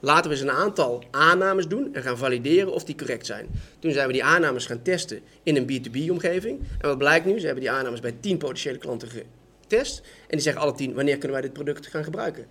Laten 0.00 0.30
we 0.30 0.36
eens 0.36 0.44
een 0.44 0.50
aantal 0.50 1.04
aannames 1.10 1.68
doen 1.68 1.94
en 1.94 2.02
gaan 2.02 2.18
valideren 2.18 2.72
of 2.72 2.84
die 2.84 2.94
correct 2.94 3.26
zijn. 3.26 3.46
Toen 3.78 3.92
zijn 3.92 4.06
we 4.06 4.12
die 4.12 4.24
aannames 4.24 4.66
gaan 4.66 4.82
testen 4.82 5.20
in 5.42 5.56
een 5.56 5.64
B2B-omgeving. 5.64 6.60
En 6.80 6.88
wat 6.88 6.98
blijkt 6.98 7.26
nu? 7.26 7.38
Ze 7.38 7.44
hebben 7.44 7.64
die 7.64 7.72
aannames 7.72 8.00
bij 8.00 8.14
tien 8.20 8.38
potentiële 8.38 8.78
klanten 8.78 9.08
getest. 9.08 9.98
En 10.00 10.28
die 10.28 10.40
zeggen 10.40 10.62
alle 10.62 10.74
tien, 10.74 10.94
wanneer 10.94 11.18
kunnen 11.18 11.32
wij 11.32 11.40
dit 11.40 11.52
product 11.52 11.86
gaan 11.86 12.04
gebruiken? 12.04 12.46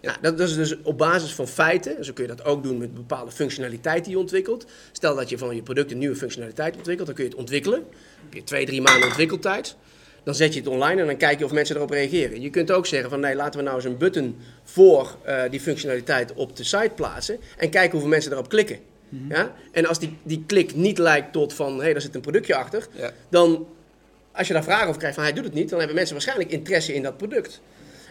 Ja. 0.00 0.16
Nou, 0.22 0.36
dat, 0.36 0.48
is 0.48 0.54
dus 0.54 0.82
op 0.82 0.98
basis 0.98 1.32
van 1.32 1.48
feiten. 1.48 2.04
Zo 2.04 2.12
kun 2.12 2.24
je 2.24 2.34
dat 2.34 2.44
ook 2.44 2.62
doen 2.62 2.78
met 2.78 2.94
bepaalde 2.94 3.30
functionaliteit 3.30 4.04
die 4.04 4.12
je 4.12 4.18
ontwikkelt. 4.18 4.66
Stel 4.92 5.14
dat 5.14 5.28
je 5.28 5.38
van 5.38 5.56
je 5.56 5.62
product 5.62 5.90
een 5.90 5.98
nieuwe 5.98 6.16
functionaliteit 6.16 6.76
ontwikkelt, 6.76 7.06
dan 7.06 7.16
kun 7.16 7.24
je 7.24 7.30
het 7.30 7.38
ontwikkelen. 7.38 7.80
Dan 7.80 8.24
heb 8.24 8.34
je 8.34 8.44
twee, 8.44 8.66
drie 8.66 8.82
maanden 8.82 9.08
ontwikkeltijd. 9.08 9.76
Dan 10.22 10.34
zet 10.34 10.54
je 10.54 10.60
het 10.60 10.68
online 10.68 11.00
en 11.00 11.06
dan 11.06 11.16
kijk 11.16 11.38
je 11.38 11.44
of 11.44 11.52
mensen 11.52 11.76
erop 11.76 11.90
reageren. 11.90 12.40
Je 12.40 12.50
kunt 12.50 12.70
ook 12.70 12.86
zeggen 12.86 13.10
van 13.10 13.20
nee, 13.20 13.34
laten 13.34 13.58
we 13.58 13.64
nou 13.64 13.76
eens 13.76 13.84
een 13.84 13.96
button 13.96 14.36
voor 14.64 15.16
uh, 15.26 15.42
die 15.50 15.60
functionaliteit 15.60 16.34
op 16.34 16.56
de 16.56 16.64
site 16.64 16.92
plaatsen. 16.94 17.38
En 17.56 17.70
kijken 17.70 17.90
hoeveel 17.90 18.10
mensen 18.10 18.32
erop 18.32 18.48
klikken. 18.48 18.78
Mhm. 19.08 19.32
ja? 19.32 19.54
En 19.72 19.86
als 19.86 19.98
die, 19.98 20.16
die 20.22 20.44
klik 20.46 20.74
niet 20.74 20.98
lijkt 20.98 21.32
tot 21.32 21.54
van 21.54 21.76
hé, 21.76 21.82
hey, 21.82 21.92
daar 21.92 22.02
zit 22.02 22.14
een 22.14 22.20
productje 22.20 22.54
achter. 22.54 22.86
Ja. 22.92 23.12
Dan 23.28 23.66
als 24.32 24.46
je 24.46 24.52
daar 24.52 24.64
vragen 24.64 24.86
over 24.86 24.98
krijgt 24.98 25.16
van 25.16 25.24
hij 25.24 25.32
doet 25.32 25.44
het 25.44 25.54
niet, 25.54 25.68
dan 25.68 25.78
hebben 25.78 25.96
mensen 25.96 26.14
waarschijnlijk 26.14 26.50
interesse 26.50 26.94
in 26.94 27.02
dat 27.02 27.16
product. 27.16 27.60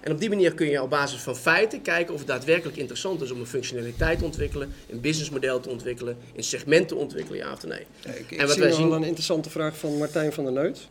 En 0.07 0.13
op 0.13 0.19
die 0.19 0.29
manier 0.29 0.53
kun 0.53 0.67
je 0.67 0.81
op 0.81 0.89
basis 0.89 1.21
van 1.21 1.35
feiten 1.35 1.81
kijken 1.81 2.13
of 2.13 2.19
het 2.19 2.27
daadwerkelijk 2.27 2.77
interessant 2.77 3.21
is 3.21 3.31
om 3.31 3.39
een 3.39 3.45
functionaliteit 3.45 4.19
te 4.19 4.25
ontwikkelen, 4.25 4.73
een 4.89 5.01
businessmodel 5.01 5.59
te 5.59 5.69
ontwikkelen, 5.69 6.17
een 6.35 6.43
segment 6.43 6.87
te 6.87 6.95
ontwikkelen, 6.95 7.39
ja 7.39 7.51
of 7.51 7.65
nee. 7.65 7.85
ik, 8.17 8.31
en 8.31 8.45
wat 8.45 8.51
zie 8.51 8.61
wij 8.61 8.71
zien... 8.71 8.91
een 8.91 9.03
interessante 9.03 9.49
vraag 9.49 9.77
van 9.77 9.97
Martijn 9.97 10.33
van 10.33 10.43
der 10.43 10.53
Neut. 10.53 10.87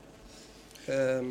Ehm, 0.86 1.24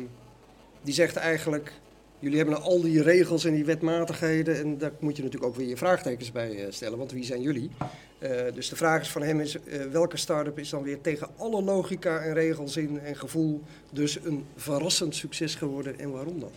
die 0.82 0.94
zegt 0.94 1.16
eigenlijk, 1.16 1.72
jullie 2.18 2.36
hebben 2.36 2.62
al 2.62 2.80
die 2.80 3.02
regels 3.02 3.44
en 3.44 3.54
die 3.54 3.64
wetmatigheden 3.64 4.56
en 4.56 4.78
daar 4.78 4.92
moet 4.98 5.16
je 5.16 5.22
natuurlijk 5.22 5.50
ook 5.52 5.56
weer 5.58 5.68
je 5.68 5.76
vraagtekens 5.76 6.32
bij 6.32 6.64
eh, 6.64 6.72
stellen, 6.72 6.98
want 6.98 7.12
wie 7.12 7.24
zijn 7.24 7.40
jullie? 7.40 7.70
Uh, 8.18 8.30
dus 8.54 8.68
de 8.68 8.76
vraag 8.76 9.00
is 9.00 9.10
van 9.10 9.22
hem 9.22 9.40
is, 9.40 9.56
uh, 9.56 9.84
welke 9.92 10.16
start-up 10.16 10.58
is 10.58 10.70
dan 10.70 10.82
weer 10.82 11.00
tegen 11.00 11.28
alle 11.36 11.62
logica 11.62 12.18
en 12.18 12.34
regels 12.34 12.76
in 12.76 13.00
en 13.00 13.16
gevoel 13.16 13.62
dus 13.92 14.18
een 14.24 14.44
verrassend 14.56 15.14
succes 15.14 15.54
geworden 15.54 15.98
en 15.98 16.10
waarom 16.10 16.40
dan? 16.40 16.50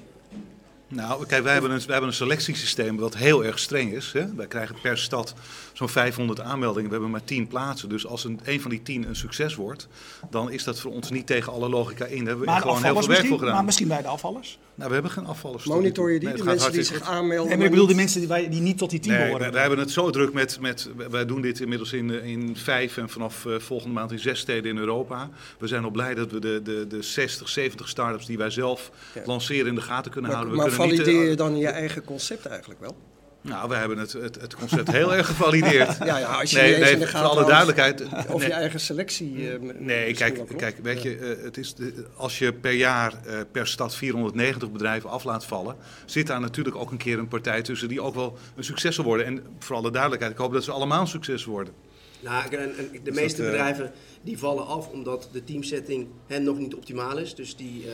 Nou, 0.92 1.26
kijk, 1.26 1.44
wij 1.44 1.54
hebben, 1.54 1.72
een, 1.72 1.78
wij 1.78 1.88
hebben 1.88 2.10
een 2.10 2.16
selectiesysteem 2.16 2.98
wat 2.98 3.16
heel 3.16 3.46
erg 3.46 3.60
streng 3.60 3.94
is. 3.94 4.12
Hè? 4.12 4.36
Wij 4.36 4.48
krijgen 4.48 4.76
per 4.82 4.98
stad 4.98 5.34
zo'n 5.74 5.90
500 5.90 6.40
aanmeldingen. 6.40 6.86
We 6.86 6.92
hebben 6.92 7.12
maar 7.12 7.24
10 7.24 7.48
plaatsen. 7.48 7.90
Dus 7.90 8.06
als 8.06 8.24
een, 8.24 8.40
een 8.44 8.62
van 8.62 8.70
die 8.70 8.82
10 8.82 9.08
een 9.08 9.16
succes 9.16 9.56
wordt, 9.56 9.88
dan 10.30 10.52
is 10.52 10.64
dat 10.64 10.80
voor 10.80 10.92
ons 10.92 11.10
niet 11.10 11.28
tegen 11.28 11.54
alle 11.54 11.70
logica 11.70 12.06
in. 12.06 12.18
Daar 12.18 12.28
hebben 12.28 12.56
we 12.56 12.62
gewoon 12.62 12.84
heel 12.84 12.96
veel 12.96 13.08
werk 13.08 13.26
voor 13.26 13.40
gedaan. 13.40 13.54
Maar 13.54 13.66
misschien 13.66 13.88
bij 13.88 14.02
de 14.02 14.08
afvallers? 14.08 14.60
Nou, 14.76 14.92
we 14.92 14.94
hebben 14.98 15.12
geen 15.12 15.26
afvallers. 15.26 15.66
Monitor 15.66 16.12
je 16.12 16.20
die, 16.20 16.34
de 16.34 16.44
mensen 16.44 16.72
die 16.72 16.84
zich 16.84 17.02
aanmelden? 17.02 17.48
Nee, 17.48 17.58
maar 17.58 17.66
ik 17.66 17.72
bedoel 17.72 17.88
de 17.88 17.96
mensen 17.96 18.28
die, 18.28 18.50
die 18.50 18.62
niet 18.62 18.78
tot 18.78 18.90
die 18.90 19.00
10 19.00 19.12
nee, 19.12 19.26
behoren. 19.26 19.52
Wij, 19.52 19.62
hebben 19.62 19.80
het 19.80 19.92
zo 19.92 20.10
druk 20.10 20.34
met, 20.34 20.58
met 20.60 20.90
wij 21.10 21.26
doen 21.26 21.42
dit 21.42 21.60
inmiddels 21.60 21.94
in, 21.94 22.24
in 22.24 22.56
vijf 22.56 22.98
en 22.98 23.10
vanaf 23.10 23.46
uh, 23.46 23.60
volgende 23.60 23.94
maand 23.94 24.12
in 24.12 24.20
zes 24.20 24.40
steden 24.40 24.72
in 24.72 24.78
Europa. 24.78 25.30
We 25.58 25.68
zijn 25.68 25.84
al 25.84 25.90
blij 25.90 26.14
dat 26.14 26.32
we 26.32 26.40
de, 26.40 26.62
de, 26.64 26.88
de 26.88 27.02
60, 27.02 27.50
70 27.50 27.90
start-ups 27.90 28.26
die 28.26 28.38
wij 28.38 28.50
zelf 28.50 28.92
lanceren 29.26 29.68
in 29.68 29.76
de 29.76 29.82
gaten 29.82 30.12
kunnen 30.12 30.32
houden. 30.32 30.54
We 30.54 30.60
maar 30.60 30.72
valideer 30.88 31.30
je 31.30 31.36
dan 31.36 31.58
je 31.58 31.68
eigen 31.68 32.04
concept 32.04 32.46
eigenlijk 32.46 32.80
wel? 32.80 32.96
Nou, 33.42 33.70
we 33.70 33.76
hebben 33.76 33.98
het, 33.98 34.14
het, 34.14 34.42
het 34.42 34.56
concept 34.56 34.92
heel 34.92 35.16
erg 35.16 35.28
gevalideerd. 35.28 35.98
Ja, 35.98 36.18
ja, 36.18 36.40
als 36.40 36.52
je 36.52 36.58
nee, 36.58 36.78
nee, 36.78 36.92
in 36.92 37.00
de 37.00 37.08
voor 37.08 37.20
alle 37.20 37.46
duidelijkheid. 37.46 38.04
Of 38.28 38.46
je 38.46 38.54
eigen 38.54 38.80
selectie. 38.80 39.34
Uh, 39.34 39.74
nee, 39.80 40.14
kijk, 40.14 40.58
kijk 40.58 40.78
weet 40.84 41.02
je, 41.02 41.38
het 41.44 41.58
is 41.58 41.76
de, 41.76 42.06
als 42.16 42.40
je 42.40 42.54
per 42.54 42.72
jaar 42.72 43.14
uh, 43.28 43.34
per 43.52 43.68
stad 43.68 43.96
490 43.96 44.72
bedrijven 44.72 45.10
af 45.10 45.24
laat 45.24 45.46
vallen, 45.46 45.76
zit 46.06 46.28
daar 46.28 46.40
natuurlijk 46.40 46.76
ook 46.76 46.92
een 46.92 46.98
keer 46.98 47.20
een 47.20 47.28
partij 47.28 47.62
tussen 47.62 47.88
die 47.88 48.02
ook 48.02 48.16
wel 48.16 48.38
een 48.56 48.64
succes 48.64 48.96
zal 48.96 49.06
worden. 49.06 49.26
En 49.26 49.44
voor 49.60 49.76
alle 49.76 49.92
duidelijkheid, 49.92 50.34
ik 50.34 50.40
hoop 50.40 50.54
dat 50.54 50.64
ze 50.64 50.72
allemaal 50.72 51.02
een 51.02 51.08
succes 51.08 51.46
worden. 51.46 51.74
Nou, 52.20 52.50
de 52.50 53.00
dus 53.04 53.16
meeste 53.16 53.42
bedrijven 53.42 53.92
die 54.22 54.38
vallen 54.38 54.66
af 54.66 54.90
omdat 54.90 55.30
de 55.32 55.44
teamsetting 55.44 56.08
hen 56.28 56.44
nog 56.44 56.58
niet 56.58 56.76
optimaal 56.76 57.18
is. 57.18 57.36
Dus 57.36 57.56
die 57.56 57.86
uh, 57.86 57.94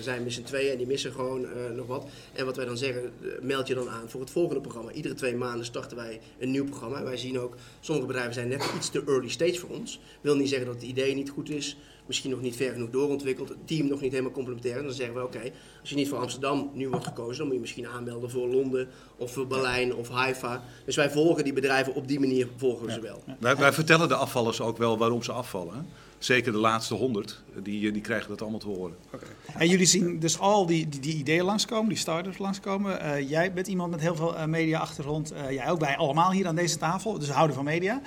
zijn 0.00 0.22
met 0.22 0.32
z'n 0.32 0.42
tweeën 0.42 0.70
en 0.70 0.78
die 0.78 0.86
missen 0.86 1.12
gewoon 1.12 1.42
uh, 1.42 1.48
nog 1.74 1.86
wat. 1.86 2.06
En 2.32 2.44
wat 2.44 2.56
wij 2.56 2.64
dan 2.64 2.76
zeggen, 2.76 3.12
meld 3.40 3.66
je 3.66 3.74
dan 3.74 3.88
aan 3.88 4.10
voor 4.10 4.20
het 4.20 4.30
volgende 4.30 4.60
programma. 4.60 4.92
Iedere 4.92 5.14
twee 5.14 5.36
maanden 5.36 5.66
starten 5.66 5.96
wij 5.96 6.20
een 6.38 6.50
nieuw 6.50 6.64
programma. 6.64 7.02
Wij 7.02 7.16
zien 7.16 7.38
ook, 7.38 7.56
sommige 7.80 8.06
bedrijven 8.06 8.34
zijn 8.34 8.48
net 8.48 8.70
iets 8.76 8.90
te 8.90 9.02
early 9.06 9.28
stage 9.28 9.58
voor 9.58 9.70
ons. 9.70 10.00
Wil 10.20 10.36
niet 10.36 10.48
zeggen 10.48 10.66
dat 10.66 10.74
het 10.74 10.84
idee 10.84 11.14
niet 11.14 11.30
goed 11.30 11.50
is 11.50 11.76
misschien 12.12 12.30
nog 12.30 12.40
niet 12.40 12.56
ver 12.56 12.72
genoeg 12.72 12.90
doorontwikkeld, 12.90 13.48
het 13.48 13.66
team 13.66 13.88
nog 13.88 14.00
niet 14.00 14.10
helemaal 14.10 14.32
complementair. 14.32 14.76
En 14.76 14.84
dan 14.84 14.92
zeggen 14.92 15.14
we, 15.14 15.22
oké, 15.22 15.40
als 15.80 15.90
je 15.90 15.96
niet 15.96 16.08
voor 16.08 16.18
Amsterdam 16.18 16.70
nu 16.72 16.88
wordt 16.88 17.06
gekozen, 17.06 17.36
dan 17.36 17.46
moet 17.46 17.54
je 17.54 17.60
misschien 17.60 17.86
aanmelden 17.86 18.30
voor 18.30 18.48
Londen 18.48 18.88
of 19.16 19.32
voor 19.32 19.46
Berlijn 19.46 19.94
of 19.94 20.08
Haifa. 20.08 20.62
Dus 20.84 20.96
wij 20.96 21.10
volgen 21.10 21.44
die 21.44 21.52
bedrijven 21.52 21.94
op 21.94 22.08
die 22.08 22.20
manier, 22.20 22.48
volgen 22.56 22.86
we 22.86 22.92
ze 22.92 23.00
wel. 23.00 23.22
Wij, 23.38 23.56
wij, 23.56 23.72
vertellen 23.72 24.08
de 24.08 24.14
afvallers 24.14 24.60
ook 24.60 24.78
wel 24.78 24.98
waarom 24.98 25.22
ze 25.22 25.32
afvallen. 25.32 25.86
Zeker 26.24 26.52
de 26.52 26.58
laatste 26.58 26.94
honderd, 26.94 27.42
die, 27.62 27.92
die 27.92 28.02
krijgen 28.02 28.28
dat 28.28 28.42
allemaal 28.42 28.58
te 28.58 28.68
horen. 28.68 28.96
Okay. 29.14 29.28
En 29.54 29.68
jullie 29.68 29.86
zien 29.86 30.18
dus 30.18 30.38
al 30.38 30.66
die, 30.66 30.88
die, 30.88 31.00
die 31.00 31.14
ideeën 31.14 31.44
langskomen, 31.44 31.88
die 31.88 31.98
start-ups 31.98 32.38
langskomen. 32.38 33.04
Uh, 33.04 33.30
jij 33.30 33.52
bent 33.52 33.66
iemand 33.66 33.90
met 33.90 34.00
heel 34.00 34.16
veel 34.16 34.34
uh, 34.34 34.44
media-achtergrond. 34.44 35.32
Uh, 35.32 35.50
jij 35.50 35.70
ook, 35.70 35.80
wij 35.80 35.96
allemaal 35.96 36.32
hier 36.32 36.46
aan 36.46 36.54
deze 36.54 36.78
tafel, 36.78 37.18
dus 37.18 37.28
houden 37.28 37.56
van 37.56 37.64
media. 37.64 38.00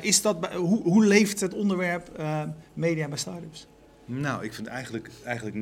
is 0.00 0.22
dat, 0.22 0.46
hoe, 0.54 0.82
hoe 0.82 1.04
leeft 1.04 1.40
het 1.40 1.54
onderwerp 1.54 2.10
media 2.74 3.08
bij 3.08 3.18
start-ups? 3.18 3.66
Nou, 4.06 4.44
ik 4.44 4.54
vind 4.54 4.66
eigenlijk, 4.66 5.10
eigenlijk 5.24 5.56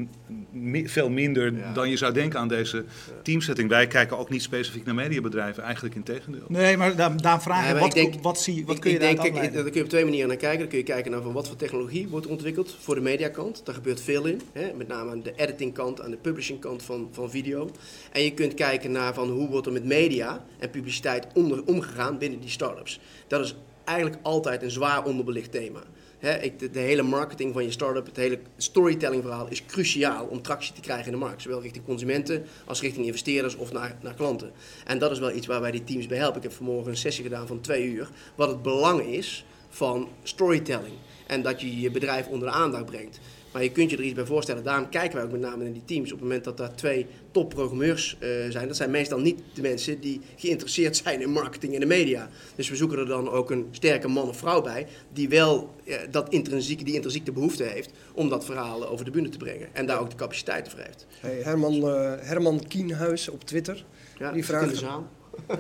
veel 0.85 1.11
minder 1.11 1.73
dan 1.75 1.91
je 1.91 1.97
zou 1.97 2.13
denken 2.13 2.39
aan 2.39 2.49
deze 2.49 2.85
teamsetting. 3.23 3.69
Wij 3.69 3.87
kijken 3.87 4.19
ook 4.19 4.31
niet 4.31 4.43
specifiek 4.43 4.85
naar 4.85 4.95
mediabedrijven, 4.95 5.63
eigenlijk 5.63 5.95
in 5.95 6.03
tegendeel. 6.03 6.45
Nee, 6.49 6.77
maar 6.77 6.97
daar, 6.97 7.23
daar 7.23 7.43
vraag 7.43 7.69
je, 7.69 7.79
wat, 7.79 7.93
denk, 7.93 8.23
wat, 8.23 8.41
zie, 8.41 8.67
wat 8.67 8.75
ik, 8.75 8.81
kun 8.81 8.91
je 8.91 8.99
daar 8.99 9.15
denk, 9.15 9.37
ik, 9.37 9.53
Daar 9.53 9.63
kun 9.63 9.73
je 9.75 9.83
op 9.83 9.89
twee 9.89 10.05
manieren 10.05 10.29
naar 10.29 10.37
kijken. 10.37 10.59
Dan 10.59 10.69
kun 10.69 10.79
je 10.79 10.85
kijken 10.85 11.11
naar 11.11 11.23
van 11.23 11.33
wat 11.33 11.49
voor 11.49 11.57
technologie 11.57 12.09
wordt 12.09 12.27
ontwikkeld 12.27 12.77
voor 12.81 12.95
de 12.95 13.01
mediakant. 13.01 13.61
Daar 13.65 13.75
gebeurt 13.75 14.01
veel 14.01 14.25
in, 14.25 14.41
hè? 14.53 14.73
met 14.77 14.89
name 14.89 15.11
aan 15.11 15.23
de 15.23 15.33
editingkant, 15.37 16.01
aan 16.01 16.11
de 16.11 16.17
publishingkant 16.17 16.83
van, 16.83 17.09
van 17.13 17.31
video. 17.31 17.71
En 18.13 18.23
je 18.23 18.35
kunt 18.35 18.55
kijken 18.55 18.93
naar 18.93 19.15
van 19.15 19.31
hoe 19.31 19.49
wordt 19.49 19.67
er 19.67 19.73
met 19.73 19.85
media 19.85 20.45
en 20.59 20.71
publiciteit 20.71 21.27
onder, 21.35 21.65
omgegaan 21.65 22.19
binnen 22.19 22.41
die 22.41 22.51
startups. 22.51 23.01
Dat 23.27 23.45
is 23.45 23.57
eigenlijk 23.85 24.19
altijd 24.23 24.63
een 24.63 24.71
zwaar 24.71 25.05
onderbelicht 25.05 25.53
thema 25.53 25.83
ik, 26.23 26.73
de, 26.73 26.81
hele 26.81 27.03
marketing 27.03 27.53
van 27.53 27.65
je 27.65 27.71
start-up, 27.71 28.07
het 28.07 28.17
hele 28.17 28.39
storytelling 28.57 29.23
verhaal 29.23 29.47
is 29.49 29.67
cruciaal 29.67 30.27
om 30.27 30.43
tractie 30.43 30.75
te 30.75 30.81
krijgen 30.81 31.07
in 31.07 31.13
de 31.13 31.19
markt. 31.19 31.43
Zowel 31.43 31.63
richting 31.63 31.85
consumenten 31.85 32.45
als 32.65 32.81
richting 32.81 33.07
investeerders 33.07 33.57
of 33.57 33.73
naar, 33.73 33.97
naar 34.03 34.15
klanten. 34.15 34.53
En 34.85 34.99
dat 34.99 35.11
is 35.11 35.19
wel 35.19 35.33
iets 35.33 35.47
waar 35.47 35.61
wij 35.61 35.71
die 35.71 35.85
teams 35.85 36.07
bij 36.07 36.19
helpen. 36.19 36.37
Ik 36.37 36.43
heb 36.43 36.53
vanmorgen 36.53 36.91
een 36.91 36.97
sessie 36.97 37.25
gedaan 37.25 37.47
van 37.47 37.61
twee 37.61 37.85
uur. 37.85 38.09
Wat 38.35 38.49
het 38.49 38.63
belang 38.63 39.03
is 39.03 39.45
van 39.69 40.09
storytelling. 40.23 40.95
En 41.27 41.43
dat 41.43 41.61
je 41.61 41.81
je 41.81 41.91
bedrijf 41.91 42.27
onder 42.27 42.49
de 42.49 42.55
aandacht 42.55 42.85
brengt. 42.85 43.21
Maar 43.53 43.63
je 43.63 43.73
kunt 43.73 43.91
je 43.91 43.97
er 43.97 44.03
iets 44.03 44.15
bij 44.15 44.25
voorstellen. 44.25 44.63
Daarom 44.63 44.89
kijken 44.89 45.17
wij 45.17 45.25
ook 45.25 45.33
met 45.33 45.41
name 45.41 45.65
in 45.65 45.73
die 45.73 45.85
teams. 45.85 46.13
Op 46.13 46.19
het 46.19 46.29
moment 46.29 46.45
dat 46.45 46.57
daar 46.57 46.75
twee 46.75 47.07
topprogrammeurs 47.31 48.17
uh, 48.21 48.29
zijn, 48.51 48.67
dat 48.67 48.77
zijn 48.77 48.91
meestal 48.91 49.19
niet 49.19 49.41
de 49.55 49.63
mensen 49.63 50.01
die 50.01 50.21
geïnteresseerd 50.37 50.97
zijn 50.97 51.21
in 51.21 51.31
marketing 51.31 51.75
en 51.75 51.81
de 51.81 51.87
media. 51.87 52.29
Dus 52.55 52.69
we 52.69 52.77
zoeken 52.77 52.99
er 52.99 53.07
dan 53.07 53.31
ook 53.31 53.51
een 53.51 53.69
sterke 53.71 54.09
man 54.09 54.29
of 54.29 54.37
vrouw 54.37 54.63
bij 54.63 54.87
die 55.13 55.29
wel 55.29 55.75
uh, 55.85 55.97
dat 56.11 56.29
intrinsieke, 56.29 56.85
die 56.85 56.95
intrinsieke 56.95 57.33
behoefte 57.33 57.63
heeft 57.63 57.91
om 58.15 58.29
dat 58.29 58.45
verhaal 58.45 58.89
over 58.89 59.05
de 59.05 59.11
bühne 59.11 59.29
te 59.29 59.39
brengen. 59.39 59.69
En 59.73 59.87
daar 59.87 60.01
ook 60.01 60.11
de 60.11 60.17
capaciteit 60.17 60.69
voor 60.69 60.81
heeft. 60.81 61.07
Hey, 61.21 61.41
Herman, 61.43 61.75
uh, 61.75 62.13
Herman 62.19 62.65
Kienhuis 62.69 63.29
op 63.29 63.45
Twitter. 63.45 63.85
Ja, 64.19 64.33
die 64.33 64.45
vraagt. 64.45 64.79
Ja. 64.79 65.01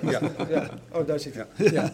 ja. 0.48 0.68
Oh, 0.92 1.07
daar 1.07 1.20
zit 1.20 1.35
hij. 1.35 1.46
Ja. 1.72 1.92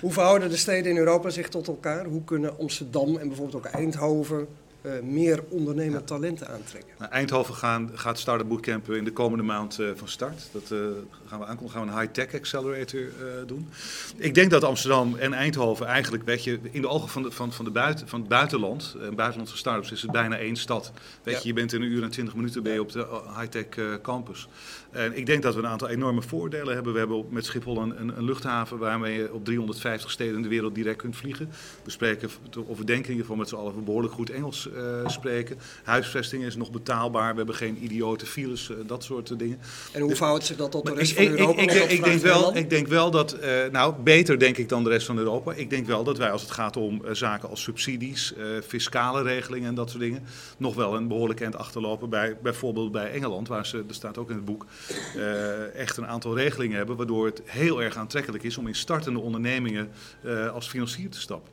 Hoe 0.00 0.12
verhouden 0.12 0.50
de 0.50 0.56
steden 0.56 0.90
in 0.90 0.96
Europa 0.96 1.30
zich 1.30 1.48
tot 1.48 1.68
elkaar? 1.68 2.04
Hoe 2.04 2.24
kunnen 2.24 2.58
Amsterdam 2.58 3.16
en 3.16 3.28
bijvoorbeeld 3.28 3.66
ook 3.66 3.72
Eindhoven 3.72 4.48
uh, 4.86 4.92
meer 5.02 5.44
ondernemend 5.48 6.06
talenten 6.06 6.48
aantrekken. 6.48 6.94
Nou, 6.98 7.10
Eindhoven 7.10 7.54
gaan, 7.54 7.90
gaat 7.94 8.18
Startup 8.18 8.48
Bootcamp 8.48 8.90
in 8.90 9.04
de 9.04 9.12
komende 9.12 9.44
maand 9.44 9.78
uh, 9.78 9.90
van 9.94 10.08
start. 10.08 10.48
Dat 10.52 10.70
uh, 10.72 10.78
gaan 11.26 11.38
we 11.38 11.46
aankomen. 11.46 11.70
gaan 11.72 11.86
we 11.86 11.92
een 11.92 11.98
high-tech 11.98 12.34
accelerator 12.34 13.00
doen. 13.46 13.68
Ik 14.16 14.34
denk 14.34 14.50
dat 14.50 14.64
Amsterdam 14.64 15.16
en 15.16 15.32
Eindhoven 15.32 15.86
eigenlijk, 15.86 16.24
weet 16.24 16.44
je, 16.44 16.58
in 16.70 16.80
de 16.80 16.88
ogen 16.88 17.08
van, 17.08 17.22
de, 17.22 17.30
van, 17.30 17.52
van, 17.52 17.64
de 17.64 17.70
buiten, 17.70 18.08
van 18.08 18.20
het 18.20 18.28
buitenland, 18.28 18.96
buitenlandse 19.14 19.56
startups, 19.56 19.92
is 19.92 20.02
het 20.02 20.10
bijna 20.12 20.38
één 20.38 20.56
stad. 20.56 20.92
Weet 21.22 21.42
je, 21.42 21.48
je 21.48 21.54
bent 21.54 21.72
in 21.72 21.82
een 21.82 21.88
uur 21.88 22.02
en 22.02 22.10
twintig 22.10 22.34
minuten 22.34 22.62
ben 22.62 22.72
je 22.72 22.80
op 22.80 22.92
de 22.92 23.06
high-tech 23.38 24.00
campus. 24.02 24.48
En 24.94 25.16
ik 25.16 25.26
denk 25.26 25.42
dat 25.42 25.54
we 25.54 25.60
een 25.60 25.66
aantal 25.66 25.88
enorme 25.88 26.22
voordelen 26.22 26.74
hebben. 26.74 26.92
We 26.92 26.98
hebben 26.98 27.24
met 27.28 27.44
Schiphol 27.44 27.78
een, 27.78 28.00
een, 28.00 28.16
een, 28.16 28.24
luchthaven 28.24 28.78
waarmee 28.78 29.18
je 29.18 29.32
op 29.32 29.44
350 29.44 30.10
steden 30.10 30.34
in 30.34 30.42
de 30.42 30.48
wereld 30.48 30.74
direct 30.74 30.96
kunt 30.96 31.16
vliegen. 31.16 31.50
We 31.84 31.90
spreken 31.90 32.30
over 32.68 32.86
denken 32.86 33.24
van 33.24 33.38
met 33.38 33.48
z'n 33.48 33.54
allen 33.54 33.84
behoorlijk 33.84 34.14
goed 34.14 34.30
Engels 34.30 34.68
uh, 34.74 35.08
spreken. 35.08 35.58
Huisvesting 35.82 36.44
is 36.44 36.56
nog 36.56 36.70
betaalbaar. 36.70 37.30
We 37.30 37.36
hebben 37.36 37.54
geen 37.54 37.84
idiote 37.84 38.26
files, 38.26 38.68
uh, 38.68 38.76
dat 38.86 39.04
soort 39.04 39.38
dingen. 39.38 39.58
En 39.92 40.00
hoe 40.00 40.16
verhoudt 40.16 40.44
zich 40.44 40.56
dat 40.56 40.70
tot 40.70 40.86
de 40.86 40.94
rest 40.94 41.10
ik, 41.10 41.16
van 41.16 41.26
Europa? 41.26 41.62
Ik, 41.62 41.72
ik, 41.72 41.90
ik 41.90 42.04
denk, 42.04 42.20
wel, 42.20 42.56
ik 42.56 42.70
denk 42.70 42.86
wel 42.86 43.10
dat, 43.10 43.36
uh, 43.42 43.64
nou 43.72 43.94
beter 44.02 44.38
denk 44.38 44.56
ik 44.56 44.68
dan 44.68 44.84
de 44.84 44.90
rest 44.90 45.06
van 45.06 45.18
Europa. 45.18 45.52
Ik 45.52 45.70
denk 45.70 45.86
wel 45.86 46.04
dat 46.04 46.18
wij 46.18 46.30
als 46.30 46.42
het 46.42 46.50
gaat 46.50 46.76
om 46.76 47.02
zaken 47.12 47.48
als 47.48 47.62
subsidies, 47.62 48.34
fiscale 48.66 49.22
regelingen 49.22 49.68
en 49.68 49.74
dat 49.74 49.90
soort 49.90 50.02
dingen, 50.02 50.22
nog 50.56 50.74
wel 50.74 50.94
een 50.94 51.08
behoorlijk 51.08 51.40
eind 51.40 51.56
achterlopen 51.56 52.08
bij 52.08 52.36
bijvoorbeeld 52.42 52.92
bij 52.92 53.12
Engeland, 53.12 53.48
waar 53.48 53.66
ze, 53.66 53.84
er 53.88 53.94
staat 53.94 54.18
ook 54.18 54.30
in 54.30 54.36
het 54.36 54.44
boek, 54.44 54.66
uh, 55.16 55.74
echt 55.74 55.96
een 55.96 56.06
aantal 56.06 56.36
regelingen 56.36 56.76
hebben, 56.76 56.96
waardoor 56.96 57.26
het 57.26 57.42
heel 57.44 57.82
erg 57.82 57.96
aantrekkelijk 57.96 58.44
is 58.44 58.58
om 58.58 58.66
in 58.66 58.74
startende 58.74 59.20
ondernemingen 59.20 59.90
uh, 60.24 60.52
als 60.52 60.68
financier 60.68 61.10
te 61.10 61.20
stappen. 61.20 61.52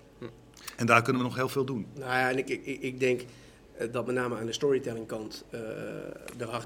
En 0.76 0.86
daar 0.86 1.02
kunnen 1.02 1.22
we 1.22 1.28
nog 1.28 1.38
heel 1.38 1.50
veel 1.50 1.66
doen. 1.66 1.88
Nou 1.94 2.12
ja, 2.12 2.30
en 2.30 2.38
ik, 2.38 2.50
ik, 2.50 2.82
ik 2.82 3.00
denk 3.00 3.22
eh, 3.82 3.88
dat 3.92 4.06
met 4.06 4.16
name 4.16 4.36
aan 4.38 4.46
de 4.46 4.54
storytelling 4.54 5.08
kant 5.08 5.44
uh, 5.54 5.60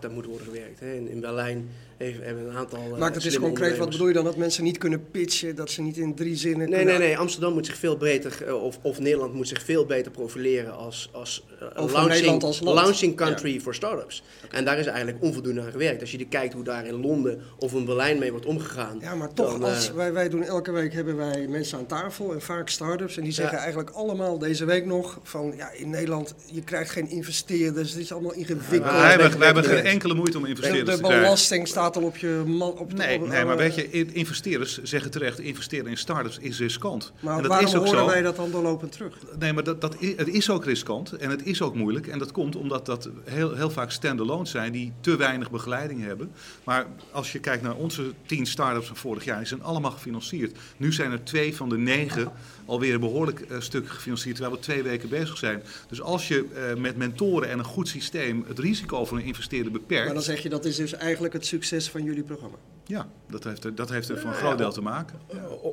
aan 0.02 0.14
moet 0.14 0.26
worden 0.26 0.48
gewerkt. 0.48 0.80
Hè. 0.80 0.94
In, 0.94 1.08
in 1.08 1.20
Berlijn 1.20 1.70
hebben 1.98 2.50
een 2.50 2.56
aantal. 2.56 2.80
Uh, 2.94 2.98
Maak 2.98 3.14
het 3.14 3.26
eens 3.26 3.40
concreet, 3.40 3.78
wat 3.78 3.90
bedoel 3.90 4.08
je 4.08 4.14
dan? 4.14 4.24
Dat 4.24 4.38
mensen 4.38 4.64
niet 4.64 4.78
kunnen 4.78 5.12
pitchen, 5.12 5.56
dat 5.56 5.70
ze 5.70 5.82
niet 5.82 5.98
in 5.98 6.16
drie 6.16 6.36
zinnen. 6.36 6.70
Nee, 6.70 6.86
nee, 6.86 6.98
nee. 6.98 7.18
Amsterdam 7.18 7.54
moet 7.54 7.66
zich 7.66 7.78
veel 7.78 7.98
beter, 7.98 8.38
uh, 8.48 8.64
of, 8.64 8.80
of 8.82 9.00
Nederland 9.00 9.34
moet 9.34 9.48
zich 9.48 9.64
veel 9.64 9.86
beter 9.86 10.12
profileren 10.12 10.76
als, 10.76 11.10
als, 11.12 11.46
uh, 11.78 11.92
launching, 11.92 12.44
als 12.44 12.62
launching 12.62 13.16
country 13.16 13.54
ja. 13.54 13.60
for 13.60 13.76
startups. 13.76 14.24
Okay. 14.46 14.60
En 14.60 14.66
daar 14.66 14.80
is 14.80 14.86
eigenlijk 14.86 15.24
onvoldoende 15.24 15.62
aan 15.62 15.72
gewerkt. 15.72 16.02
Als 16.02 16.12
je 16.12 16.26
kijkt 16.26 16.54
hoe 16.54 16.64
daar 16.64 16.86
in 16.86 17.02
Londen 17.02 17.42
of 17.60 17.74
in 17.74 17.86
Berlijn 17.86 18.20
mee 18.20 18.32
wordt 18.32 18.46
omgegaan. 18.46 18.98
Ja, 19.02 19.16
maar 19.16 19.34
toch, 19.34 19.52
dan, 19.52 19.64
als 19.64 19.92
wij, 19.92 20.14
wij 20.14 20.30
doen 20.30 20.44
elke 20.44 20.72
week 20.72 20.94
hebben 20.94 21.18
wij 21.18 21.48
mensen 21.48 21.78
aan 21.78 21.86
tafel 21.86 22.34
en 22.34 22.42
vaak 22.42 22.70
startups. 22.70 23.18
En 23.18 23.24
die 23.24 23.32
zeggen 23.32 23.56
ja. 23.56 23.62
eigenlijk 23.62 23.90
allemaal 23.90 24.38
deze 24.38 24.66
week 24.66 24.86
nog 24.86 25.20
van 25.24 25.54
ja, 25.58 25.72
in 25.72 25.90
Nederland, 25.90 26.36
je 26.52 26.62
krijgt 26.62 26.92
geen 26.92 27.10
investeerders. 27.10 27.92
Het 27.92 28.02
is 28.02 28.12
allemaal 28.12 28.34
ingewikkeld. 28.34 28.92
Ja, 28.92 29.02
wij, 29.02 29.10
hebben, 29.10 29.38
wij 29.38 29.46
hebben 29.46 29.64
geen 29.64 29.86
enkele 29.86 30.14
moeite 30.14 30.38
om 30.38 30.46
investeerders 30.46 30.86
de, 30.86 30.96
te 30.96 30.98
krijgen. 31.02 31.20
De 31.20 31.26
belasting 31.26 31.68
staat 31.68 31.85
staat 31.86 32.04
al 32.04 32.10
op 32.10 32.18
je 32.18 32.44
man. 32.48 32.72
Op 32.78 32.94
nee, 32.94 33.22
op, 33.22 33.28
nee, 33.28 33.46
maar 33.46 33.58
weet 33.58 33.76
je, 33.76 33.90
investeerders 34.14 34.84
zeggen 34.84 35.12
terecht: 35.12 35.40
investeren 35.40 35.88
in 35.88 35.98
start-ups 35.98 36.38
is 36.38 36.60
riskant. 36.60 37.14
Maar 37.20 37.36
en 37.36 37.42
dat 37.42 37.52
waarom 37.52 37.68
is 37.68 37.76
ook 37.76 37.86
horen 37.86 38.00
zo. 38.00 38.06
wij 38.06 38.22
dat 38.22 38.36
dan 38.36 38.52
doorlopend 38.52 38.92
terug? 38.92 39.18
Nee, 39.40 39.54
maar 39.54 39.64
dat, 39.64 39.82
dat, 39.82 39.96
het 40.00 40.28
is 40.28 40.50
ook 40.50 40.66
riskant 40.66 41.12
en 41.12 41.30
het 41.30 41.46
is 41.46 41.62
ook 41.62 41.76
moeilijk. 41.76 42.08
En 42.08 42.20
dat 42.20 42.32
komt 42.32 42.56
omdat 42.56 42.86
dat 42.86 43.10
heel, 43.24 43.56
heel 43.56 43.70
vaak 43.70 43.92
stand-alone 43.92 44.46
zijn 44.46 44.72
die 44.72 44.94
te 45.02 45.16
weinig 45.16 45.52
begeleiding 45.52 46.04
hebben. 46.04 46.32
Maar 46.64 46.86
als 47.12 47.32
je 47.32 47.40
kijkt 47.40 47.64
naar 47.64 47.76
onze 47.76 48.14
tien 48.26 48.46
start-ups 48.46 48.88
van 48.88 48.96
vorig 48.96 49.24
jaar, 49.24 49.38
die 49.38 49.48
zijn 49.48 49.64
allemaal 49.64 49.92
gefinancierd. 49.92 50.58
Nu 50.78 50.94
zijn 50.94 51.12
er 51.12 51.24
twee 51.24 51.56
van 51.56 51.70
de 51.70 51.78
negen 51.78 52.32
alweer 52.66 52.94
een 52.94 53.00
behoorlijk 53.00 53.40
uh, 53.40 53.60
stuk 53.60 53.90
gefinancierd, 53.90 54.36
terwijl 54.36 54.56
we 54.56 54.62
twee 54.62 54.84
weken 54.84 55.10
bezig 55.10 55.38
zijn. 55.38 55.64
Dus 55.88 56.02
als 56.02 56.28
je 56.28 56.46
uh, 56.54 56.82
met 56.82 56.98
mentoren 56.98 57.50
en 57.50 57.60
een 57.60 57.66
goed 57.66 57.88
systeem 57.88 58.46
het 58.48 58.60
risico 58.60 59.06
van 59.06 59.18
een 59.18 59.24
investeerder 59.24 59.72
beperkt. 59.72 60.06
Maar 60.06 60.14
dan 60.14 60.24
zeg 60.24 60.44
je 60.44 60.50
dat 60.50 60.66
is 60.66 60.76
dus 60.76 60.94
eigenlijk 60.94 61.34
het 61.34 61.46
succes 61.46 61.90
van 61.90 62.04
jullie 62.04 62.24
programma. 62.24 62.58
Ja, 62.88 63.10
dat 63.28 63.44
heeft 63.44 63.64
er, 63.64 63.76
dat 63.76 63.90
heeft 63.90 64.10
er 64.10 64.20
voor 64.20 64.30
een 64.30 64.36
groot 64.36 64.58
deel 64.58 64.72
te 64.72 64.82
maken. 64.82 65.20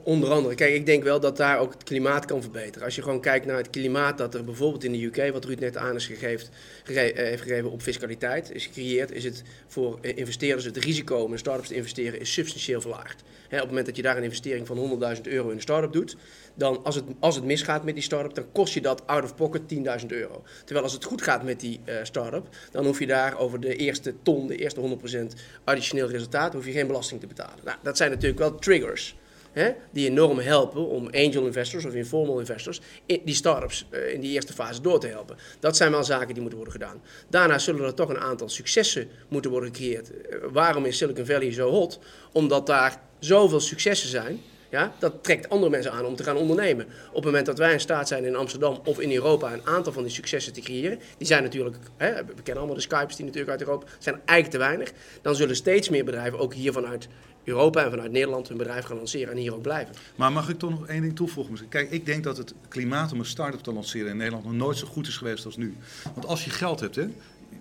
Onder 0.04 0.30
andere. 0.30 0.54
Kijk, 0.54 0.74
ik 0.74 0.86
denk 0.86 1.02
wel 1.02 1.20
dat 1.20 1.36
daar 1.36 1.58
ook 1.58 1.72
het 1.72 1.82
klimaat 1.82 2.24
kan 2.24 2.42
verbeteren. 2.42 2.84
Als 2.84 2.94
je 2.96 3.02
gewoon 3.02 3.20
kijkt 3.20 3.46
naar 3.46 3.56
het 3.56 3.70
klimaat 3.70 4.18
dat 4.18 4.34
er 4.34 4.44
bijvoorbeeld 4.44 4.84
in 4.84 4.92
de 4.92 5.04
UK, 5.04 5.32
wat 5.32 5.44
Ruud 5.44 5.58
net 5.58 5.76
aan 5.76 5.94
is 5.94 6.06
gegeven, 6.06 6.48
gege 6.84 7.12
heeft 7.14 7.42
gegeven 7.42 7.70
op 7.70 7.82
fiscaliteit, 7.82 8.50
is 8.52 8.66
gecreëerd, 8.66 9.10
is 9.10 9.24
het 9.24 9.42
voor 9.66 9.98
investeerders 10.00 10.64
het 10.64 10.76
risico 10.76 11.16
om 11.16 11.32
in 11.32 11.38
start-ups 11.38 11.68
te 11.68 11.74
investeren 11.74 12.20
is 12.20 12.32
substantieel 12.32 12.80
verlaagd. 12.80 13.22
He, 13.48 13.56
op 13.56 13.62
het 13.62 13.68
moment 13.68 13.86
dat 13.86 13.96
je 13.96 14.02
daar 14.02 14.16
een 14.16 14.22
investering 14.22 14.66
van 14.66 15.00
100.000 15.16 15.22
euro 15.22 15.48
in 15.48 15.54
een 15.54 15.60
start-up 15.60 15.92
doet, 15.92 16.16
dan 16.54 16.84
als 16.84 16.94
het, 16.94 17.04
als 17.20 17.34
het 17.34 17.44
misgaat 17.44 17.84
met 17.84 17.94
die 17.94 18.02
start-up, 18.02 18.34
dan 18.34 18.52
kost 18.52 18.74
je 18.74 18.80
dat 18.80 19.06
out 19.06 19.24
of 19.24 19.34
pocket 19.34 19.62
10.000 20.00 20.06
euro. 20.06 20.42
Terwijl 20.64 20.84
als 20.84 20.92
het 20.92 21.04
goed 21.04 21.22
gaat 21.22 21.42
met 21.42 21.60
die 21.60 21.80
uh, 21.84 21.94
start-up, 22.02 22.48
dan 22.70 22.84
hoef 22.84 22.98
je 22.98 23.06
daar 23.06 23.38
over 23.38 23.60
de 23.60 23.76
eerste 23.76 24.14
ton, 24.22 24.46
de 24.46 24.56
eerste 24.56 24.98
100% 25.34 25.38
additioneel 25.64 26.08
resultaat, 26.08 26.52
hoef 26.52 26.64
je 26.64 26.72
geen 26.72 26.86
belasting 26.86 27.00
te 27.08 27.26
betalen. 27.26 27.64
Nou, 27.64 27.76
dat 27.82 27.96
zijn 27.96 28.10
natuurlijk 28.10 28.38
wel 28.38 28.54
triggers. 28.54 29.16
Hè, 29.52 29.70
die 29.90 30.08
enorm 30.08 30.38
helpen 30.38 30.86
om 30.88 31.08
angel 31.10 31.46
investors 31.46 31.84
of 31.84 31.94
informal 31.94 32.38
investors 32.38 32.80
in 33.06 33.20
die 33.24 33.34
startups 33.34 33.86
uh, 33.90 34.12
in 34.12 34.20
die 34.20 34.30
eerste 34.30 34.52
fase 34.52 34.80
door 34.80 35.00
te 35.00 35.06
helpen. 35.06 35.36
Dat 35.60 35.76
zijn 35.76 35.90
wel 35.90 36.04
zaken 36.04 36.28
die 36.28 36.40
moeten 36.40 36.58
worden 36.58 36.80
gedaan. 36.80 37.02
Daarna 37.28 37.58
zullen 37.58 37.84
er 37.84 37.94
toch 37.94 38.08
een 38.08 38.18
aantal 38.18 38.48
successen 38.48 39.08
moeten 39.28 39.50
worden 39.50 39.74
gecreëerd. 39.74 40.10
Uh, 40.10 40.36
waarom 40.52 40.84
is 40.84 40.96
Silicon 40.96 41.26
Valley 41.26 41.52
zo 41.52 41.70
hot? 41.70 41.98
Omdat 42.32 42.66
daar 42.66 43.00
zoveel 43.18 43.60
successen 43.60 44.08
zijn 44.08 44.40
ja, 44.72 44.92
dat 44.98 45.24
trekt 45.24 45.48
andere 45.48 45.70
mensen 45.70 45.92
aan 45.92 46.04
om 46.04 46.16
te 46.16 46.24
gaan 46.24 46.36
ondernemen. 46.36 46.86
Op 47.08 47.14
het 47.14 47.24
moment 47.24 47.46
dat 47.46 47.58
wij 47.58 47.72
in 47.72 47.80
staat 47.80 48.08
zijn 48.08 48.24
in 48.24 48.36
Amsterdam 48.36 48.80
of 48.84 49.00
in 49.00 49.12
Europa 49.12 49.52
een 49.52 49.66
aantal 49.66 49.92
van 49.92 50.02
die 50.02 50.12
successen 50.12 50.52
te 50.52 50.60
creëren, 50.60 50.98
die 51.16 51.26
zijn 51.26 51.42
natuurlijk, 51.42 51.76
hè, 51.96 52.14
we 52.14 52.34
kennen 52.34 52.56
allemaal 52.56 52.74
de 52.74 52.80
Skypes 52.80 53.16
die 53.16 53.24
natuurlijk 53.24 53.50
uit 53.52 53.60
Europa 53.60 53.86
zijn 53.98 54.20
eigenlijk 54.24 54.50
te 54.50 54.58
weinig, 54.58 54.92
dan 55.22 55.34
zullen 55.34 55.56
steeds 55.56 55.88
meer 55.88 56.04
bedrijven 56.04 56.38
ook 56.38 56.54
hier 56.54 56.72
vanuit 56.72 57.08
Europa 57.44 57.84
en 57.84 57.90
vanuit 57.90 58.12
Nederland 58.12 58.48
hun 58.48 58.56
bedrijf 58.56 58.84
gaan 58.84 58.96
lanceren 58.96 59.32
en 59.32 59.38
hier 59.38 59.54
ook 59.54 59.62
blijven. 59.62 59.94
Maar 60.16 60.32
mag 60.32 60.48
ik 60.48 60.58
toch 60.58 60.70
nog 60.70 60.86
één 60.86 61.02
ding 61.02 61.16
toevoegen? 61.16 61.68
Kijk, 61.68 61.90
ik 61.90 62.06
denk 62.06 62.24
dat 62.24 62.36
het 62.36 62.54
klimaat 62.68 63.12
om 63.12 63.18
een 63.18 63.26
start-up 63.26 63.60
te 63.60 63.72
lanceren 63.72 64.10
in 64.10 64.16
Nederland 64.16 64.44
nog 64.44 64.54
nooit 64.54 64.76
zo 64.76 64.86
goed 64.86 65.06
is 65.06 65.16
geweest 65.16 65.44
als 65.44 65.56
nu. 65.56 65.76
Want 66.14 66.26
als 66.26 66.44
je 66.44 66.50
geld 66.50 66.80
hebt, 66.80 66.96
hè, 66.96 67.08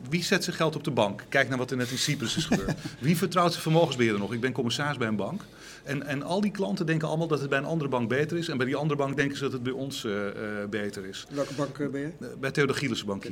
wie 0.09 0.23
zet 0.23 0.43
zijn 0.43 0.55
geld 0.55 0.75
op 0.75 0.83
de 0.83 0.91
bank? 0.91 1.23
Kijk 1.29 1.49
naar 1.49 1.57
wat 1.57 1.71
er 1.71 1.77
net 1.77 1.91
in 1.91 1.97
Cyprus 1.97 2.37
is 2.37 2.45
gebeurd. 2.45 2.77
Wie 2.99 3.17
vertrouwt 3.17 3.51
zijn 3.51 3.63
vermogensbeheerder 3.63 4.19
nog? 4.19 4.33
Ik 4.33 4.39
ben 4.39 4.51
commissaris 4.51 4.97
bij 4.97 5.07
een 5.07 5.15
bank. 5.15 5.41
En, 5.83 6.05
en 6.05 6.23
al 6.23 6.41
die 6.41 6.51
klanten 6.51 6.85
denken 6.85 7.07
allemaal 7.07 7.27
dat 7.27 7.39
het 7.39 7.49
bij 7.49 7.57
een 7.57 7.65
andere 7.65 7.89
bank 7.89 8.09
beter 8.09 8.37
is. 8.37 8.47
En 8.47 8.57
bij 8.57 8.65
die 8.65 8.75
andere 8.75 8.99
bank 8.99 9.15
denken 9.15 9.37
ze 9.37 9.43
dat 9.43 9.51
het 9.51 9.63
bij 9.63 9.71
ons 9.71 10.03
uh, 10.03 10.13
uh, 10.13 10.29
beter 10.69 11.05
is. 11.05 11.25
Welke 11.29 11.53
bank 11.53 11.77
uh, 11.77 11.89
ben 11.89 12.01
je? 12.01 12.35
bij 12.39 12.51
Theodor 12.51 12.75
Gielissen 12.75 13.07
Bank. 13.07 13.25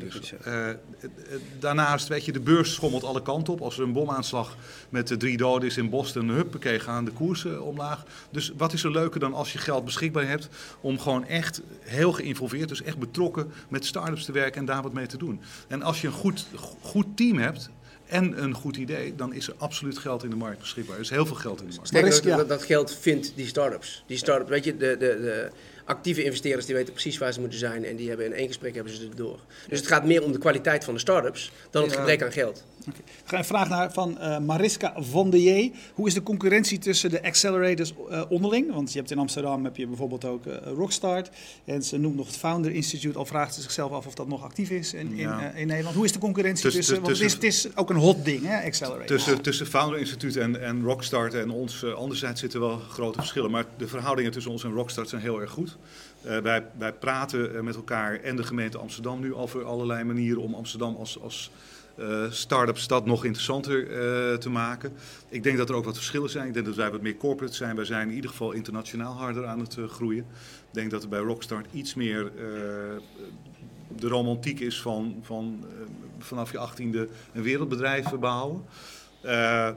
daarnaast, 1.59 2.07
weet 2.07 2.25
je, 2.25 2.31
de 2.31 2.39
beurs 2.39 2.73
schommelt 2.73 3.03
alle 3.03 3.21
kanten 3.21 3.53
op. 3.53 3.61
Als 3.61 3.77
er 3.77 3.83
een 3.83 3.93
bomaanslag 3.93 4.57
met 4.89 5.07
de 5.07 5.17
drie 5.17 5.37
doden 5.37 5.67
is 5.67 5.77
in 5.77 5.89
Boston, 5.89 6.29
huppakee, 6.29 6.79
gaan 6.79 7.05
de 7.05 7.11
koersen 7.11 7.63
omlaag. 7.63 8.03
Dus 8.31 8.53
wat 8.57 8.73
is 8.73 8.83
er 8.83 8.91
leuker 8.91 9.19
dan 9.19 9.33
als 9.33 9.51
je 9.51 9.57
geld 9.57 9.85
beschikbaar 9.85 10.27
hebt 10.27 10.49
om 10.81 10.99
gewoon 10.99 11.25
echt 11.25 11.61
heel 11.79 12.11
geïnvolveerd, 12.11 12.69
dus 12.69 12.81
echt 12.81 12.97
betrokken 12.97 13.51
met 13.67 13.85
start-ups 13.85 14.25
te 14.25 14.31
werken 14.31 14.59
en 14.59 14.65
daar 14.65 14.81
wat 14.81 14.93
mee 14.93 15.07
te 15.07 15.17
doen. 15.17 15.39
En 15.67 15.81
als 15.81 16.01
je 16.01 16.07
een 16.07 16.13
goed, 16.13 16.47
goed 16.81 17.05
team 17.15 17.37
hebt, 17.37 17.69
en 18.09 18.43
een 18.43 18.53
goed 18.53 18.77
idee, 18.77 19.15
dan 19.15 19.33
is 19.33 19.47
er 19.47 19.53
absoluut 19.57 19.97
geld 19.97 20.23
in 20.23 20.29
de 20.29 20.35
markt 20.35 20.59
beschikbaar. 20.59 20.95
Er 20.95 21.01
is 21.01 21.09
heel 21.09 21.25
veel 21.25 21.35
geld 21.35 21.61
in 21.61 21.67
de 21.67 21.73
markt. 21.73 21.87
Sterker, 21.87 22.37
dat, 22.37 22.49
dat, 22.49 22.63
geld 22.63 22.97
vindt 22.99 23.31
die 23.35 23.47
start-ups. 23.47 24.03
Die 24.07 24.17
start 24.17 24.49
weet 24.49 24.63
je, 24.63 24.77
de, 24.77 24.97
de, 24.97 24.97
de, 24.97 25.49
actieve 25.85 26.23
investeerders 26.23 26.65
die 26.65 26.75
weten 26.75 26.93
precies 26.93 27.17
waar 27.17 27.33
ze 27.33 27.39
moeten 27.39 27.59
zijn 27.59 27.85
en 27.85 27.95
die 27.95 28.07
hebben 28.07 28.25
in 28.25 28.33
één 28.33 28.47
gesprek 28.47 28.75
hebben 28.75 28.93
ze 28.93 29.03
het 29.03 29.17
door. 29.17 29.39
Dus 29.67 29.79
het 29.79 29.87
gaat 29.87 30.05
meer 30.05 30.23
om 30.23 30.31
de 30.31 30.37
kwaliteit 30.37 30.83
van 30.83 30.93
de 30.93 30.99
start-ups 30.99 31.51
dan 31.69 31.83
het 31.83 31.95
gebrek 31.95 32.23
aan 32.23 32.31
geld. 32.31 32.63
Okay. 32.79 33.01
We 33.05 33.29
gaan 33.29 33.39
een 33.39 33.45
vraag 33.45 33.69
naar 33.69 33.93
van 33.93 34.17
uh, 34.19 34.39
Mariska 34.39 34.93
van 34.97 35.29
de 35.29 35.43
J. 35.43 35.71
Hoe 35.93 36.07
is 36.07 36.13
de 36.13 36.23
concurrentie 36.23 36.77
tussen 36.77 37.09
de 37.09 37.23
accelerators 37.23 37.93
uh, 38.09 38.21
onderling? 38.29 38.73
Want 38.73 38.91
je 38.91 38.97
hebt 38.97 39.11
in 39.11 39.17
Amsterdam 39.17 39.63
heb 39.63 39.75
je 39.75 39.87
bijvoorbeeld 39.87 40.25
ook 40.25 40.45
uh, 40.45 40.53
Rockstart. 40.75 41.29
En 41.65 41.83
ze 41.83 41.97
noemt 41.97 42.15
nog 42.15 42.27
het 42.27 42.37
Founder 42.37 42.71
Institute. 42.71 43.17
Al 43.17 43.25
vraagt 43.25 43.53
ze 43.53 43.61
zichzelf 43.61 43.91
af 43.91 44.07
of 44.07 44.13
dat 44.13 44.27
nog 44.27 44.43
actief 44.43 44.69
is 44.69 44.93
in, 44.93 45.15
ja. 45.15 45.41
in, 45.41 45.55
in, 45.55 45.67
Nederland. 45.67 45.95
Hoe 45.95 46.05
is 46.05 46.11
de 46.11 46.19
concurrentie 46.19 46.63
tussen... 46.63 46.81
tussen 46.81 47.01
want 47.01 47.17
het 47.17 47.25
is, 47.25 47.33
het 47.33 47.43
is, 47.43 47.75
ook 47.75 47.89
een 47.89 47.95
hot 47.95 48.25
ding, 48.25 48.45
hè, 48.45 48.63
Accelerator. 48.63 49.05
Tussen, 49.05 49.41
tussen 49.41 49.65
Founder 49.65 49.99
Institute 49.99 50.41
en, 50.41 50.61
en 50.61 50.83
Rockstart 50.83 51.33
en 51.33 51.49
ons 51.49 51.85
anderzijds 51.85 52.39
zitten 52.39 52.59
wel 52.59 52.77
grote 52.77 53.17
verschillen. 53.17 53.51
Maar 53.51 53.65
de 53.77 53.87
verhoudingen 53.87 54.31
tussen 54.31 54.51
ons 54.51 54.63
en 54.63 54.71
Rockstart 54.71 55.09
zijn 55.09 55.21
heel 55.21 55.41
erg 55.41 55.51
goed. 55.51 55.77
Uh, 56.25 56.37
wij, 56.37 56.65
wij, 56.77 56.93
praten 56.93 57.63
met 57.63 57.75
elkaar 57.75 58.19
en 58.21 58.35
de 58.35 58.43
gemeente 58.43 58.77
Amsterdam 58.77 59.19
nu 59.19 59.33
over 59.33 59.63
allerlei 59.63 60.03
manieren 60.03 60.41
om 60.41 60.53
Amsterdam 60.53 60.95
als, 60.95 61.21
als 61.21 61.51
start-up 62.29 62.77
stad 62.77 63.05
nog 63.05 63.25
interessanter 63.25 63.81
uh, 63.81 64.37
te 64.37 64.49
maken. 64.49 64.93
Ik 65.29 65.43
denk 65.43 65.57
dat 65.57 65.69
er 65.69 65.75
ook 65.75 65.85
wat 65.85 65.95
verschillen 65.95 66.29
zijn. 66.29 66.47
Ik 66.47 66.53
denk 66.53 66.65
dat 66.65 66.75
wij 66.75 66.91
wat 66.91 67.01
meer 67.01 67.17
corporate 67.17 67.55
zijn. 67.55 67.75
Wij 67.75 67.85
zijn 67.85 68.09
in 68.09 68.15
ieder 68.15 68.29
geval 68.29 68.51
internationaal 68.51 69.13
harder 69.13 69.45
aan 69.45 69.59
het 69.59 69.75
uh, 69.75 69.87
groeien. 69.87 70.25
Ik 70.67 70.73
denk 70.73 70.91
dat 70.91 71.03
er 71.03 71.09
bij 71.09 71.19
Rockstart 71.19 71.65
iets 71.71 71.93
meer 71.93 72.31
de 73.95 74.07
romantiek 74.07 74.59
is 74.59 74.81
van, 74.81 75.19
van 75.21 75.65
vanaf 76.19 76.51
je 76.51 76.57
achttiende 76.57 77.07
een 77.33 77.43
wereldbedrijf 77.43 78.15
bouwen. 78.19 78.63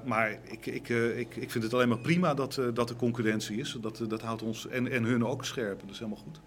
maar 0.05 0.39
ik, 0.43 0.67
ik, 0.67 0.89
ik, 0.89 1.37
ik 1.37 1.51
vind 1.51 1.65
het 1.65 1.75
alleen 1.75 1.89
maar 1.89 1.99
prima 1.99 2.35
dat, 2.35 2.61
dat 2.75 2.91
er 2.91 2.97
concurrentie 2.97 3.57
is. 3.57 3.77
Dat, 3.81 4.05
dat 4.09 4.23
houdt 4.23 4.43
ons 4.43 4.69
en, 4.69 4.91
en 4.91 5.05
hun 5.05 5.27
ook 5.27 5.45
scherp. 5.45 5.81
Dat 5.81 5.91
is 5.91 5.99
helemaal 5.99 6.23
goed. 6.25 6.41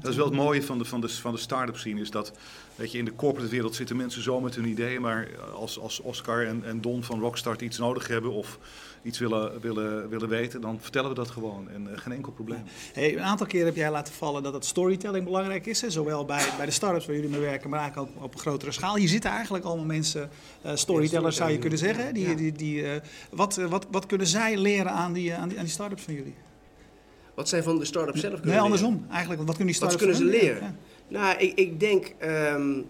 Dat 0.00 0.10
is 0.10 0.16
wel 0.16 0.26
het 0.26 0.34
mooie 0.34 0.62
van 0.62 0.78
de, 0.78 0.84
van 0.84 1.00
de, 1.00 1.08
van 1.08 1.32
de 1.32 1.38
start-up 1.38 1.76
scene, 1.76 2.00
is 2.00 2.10
dat 2.10 2.32
weet 2.74 2.92
je, 2.92 2.98
in 2.98 3.04
de 3.04 3.14
corporate 3.14 3.50
wereld 3.50 3.74
zitten 3.74 3.96
mensen 3.96 4.22
zo 4.22 4.40
met 4.40 4.54
hun 4.54 4.66
ideeën, 4.66 5.00
maar 5.00 5.28
als, 5.54 5.78
als 5.78 6.00
Oscar 6.00 6.46
en, 6.46 6.62
en 6.64 6.80
Don 6.80 7.04
van 7.04 7.20
Rockstart 7.20 7.60
iets 7.60 7.78
nodig 7.78 8.08
hebben 8.08 8.32
of 8.32 8.58
iets 9.02 9.18
willen, 9.18 9.60
willen, 9.60 10.08
willen 10.08 10.28
weten, 10.28 10.60
dan 10.60 10.78
vertellen 10.80 11.08
we 11.08 11.14
dat 11.14 11.30
gewoon 11.30 11.68
en 11.70 11.82
uh, 11.82 11.98
geen 11.98 12.12
enkel 12.12 12.32
probleem. 12.32 12.62
Hey, 12.92 13.12
een 13.12 13.22
aantal 13.22 13.46
keer 13.46 13.64
heb 13.64 13.76
jij 13.76 13.90
laten 13.90 14.14
vallen 14.14 14.42
dat 14.42 14.52
het 14.52 14.64
storytelling 14.64 15.24
belangrijk 15.24 15.66
is, 15.66 15.80
hè? 15.80 15.90
zowel 15.90 16.24
bij, 16.24 16.46
bij 16.56 16.66
de 16.66 16.72
start-ups 16.72 17.06
waar 17.06 17.14
jullie 17.14 17.30
mee 17.30 17.40
werken, 17.40 17.70
maar 17.70 17.80
eigenlijk 17.80 18.10
ook 18.10 18.24
op 18.24 18.34
een 18.34 18.40
grotere 18.40 18.72
schaal. 18.72 18.96
Hier 18.96 19.08
zitten 19.08 19.30
eigenlijk 19.30 19.64
allemaal 19.64 19.84
mensen, 19.84 20.30
uh, 20.66 20.72
storytellers 20.74 21.36
zou 21.36 21.50
je 21.50 21.58
kunnen 21.58 21.78
zeggen. 21.78 22.14
Die, 22.14 22.34
die, 22.34 22.52
die, 22.52 22.82
uh, 22.82 22.90
wat, 23.30 23.56
wat, 23.56 23.86
wat 23.90 24.06
kunnen 24.06 24.26
zij 24.26 24.56
leren 24.56 24.92
aan 24.92 25.12
die, 25.12 25.34
aan 25.34 25.48
die, 25.48 25.58
aan 25.58 25.64
die 25.64 25.72
start-ups 25.72 26.02
van 26.02 26.14
jullie? 26.14 26.34
Wat 27.38 27.48
zij 27.48 27.62
van 27.62 27.78
de 27.78 27.84
start-up 27.84 28.16
zelf 28.16 28.34
kunnen 28.34 28.50
Nee, 28.50 28.60
andersom 28.60 29.06
eigenlijk. 29.10 29.40
Wat 29.40 29.56
kunnen 29.56 29.66
die 29.66 29.74
start-ups 29.74 30.04
Wat 30.04 30.12
kunnen 30.20 30.40
ze 30.40 30.46
leren? 30.46 30.78
Nou, 31.08 31.38
ik, 31.38 31.58
ik 31.58 31.80
denk 31.80 32.14
um, 32.54 32.86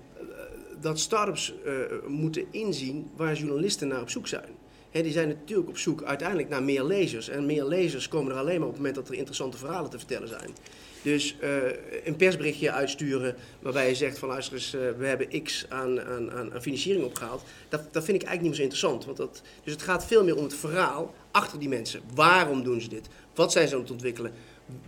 dat 0.80 0.98
start-ups 0.98 1.54
uh, 1.66 1.72
moeten 2.06 2.44
inzien 2.50 3.10
waar 3.16 3.34
journalisten 3.34 3.88
naar 3.88 4.00
op 4.00 4.10
zoek 4.10 4.26
zijn. 4.26 4.48
He, 4.90 5.02
die 5.02 5.12
zijn 5.12 5.28
natuurlijk 5.28 5.68
op 5.68 5.78
zoek 5.78 6.02
uiteindelijk 6.02 6.48
naar 6.48 6.62
meer 6.62 6.84
lezers. 6.84 7.28
En 7.28 7.46
meer 7.46 7.64
lezers 7.64 8.08
komen 8.08 8.32
er 8.32 8.38
alleen 8.38 8.58
maar 8.58 8.68
op 8.68 8.74
het 8.74 8.82
moment 8.82 8.94
dat 8.94 9.08
er 9.08 9.14
interessante 9.14 9.56
verhalen 9.56 9.90
te 9.90 9.98
vertellen 9.98 10.28
zijn. 10.28 10.50
Dus 11.02 11.36
uh, 11.42 11.50
een 12.04 12.16
persberichtje 12.16 12.72
uitsturen 12.72 13.36
waarbij 13.60 13.88
je 13.88 13.94
zegt 13.94 14.18
van 14.18 14.28
luister 14.28 14.54
eens, 14.54 14.74
uh, 14.74 14.80
we 14.98 15.06
hebben 15.06 15.42
x 15.42 15.66
aan, 15.68 16.00
aan, 16.00 16.32
aan, 16.32 16.62
financiering 16.62 17.04
opgehaald. 17.04 17.42
Dat, 17.68 17.92
dat 17.92 18.04
vind 18.04 18.22
ik 18.22 18.28
eigenlijk 18.28 18.40
niet 18.40 18.48
meer 18.48 18.54
zo 18.54 18.62
interessant. 18.62 19.04
Want 19.04 19.16
dat, 19.16 19.42
dus 19.64 19.72
het 19.72 19.82
gaat 19.82 20.06
veel 20.06 20.24
meer 20.24 20.36
om 20.36 20.42
het 20.42 20.54
verhaal 20.54 21.14
achter 21.30 21.58
die 21.58 21.68
mensen. 21.68 22.00
Waarom 22.14 22.62
doen 22.62 22.80
ze 22.80 22.88
dit? 22.88 23.08
Wat 23.34 23.52
zijn 23.52 23.68
ze 23.68 23.74
aan 23.74 23.80
het 23.80 23.90
ontwikkelen? 23.90 24.32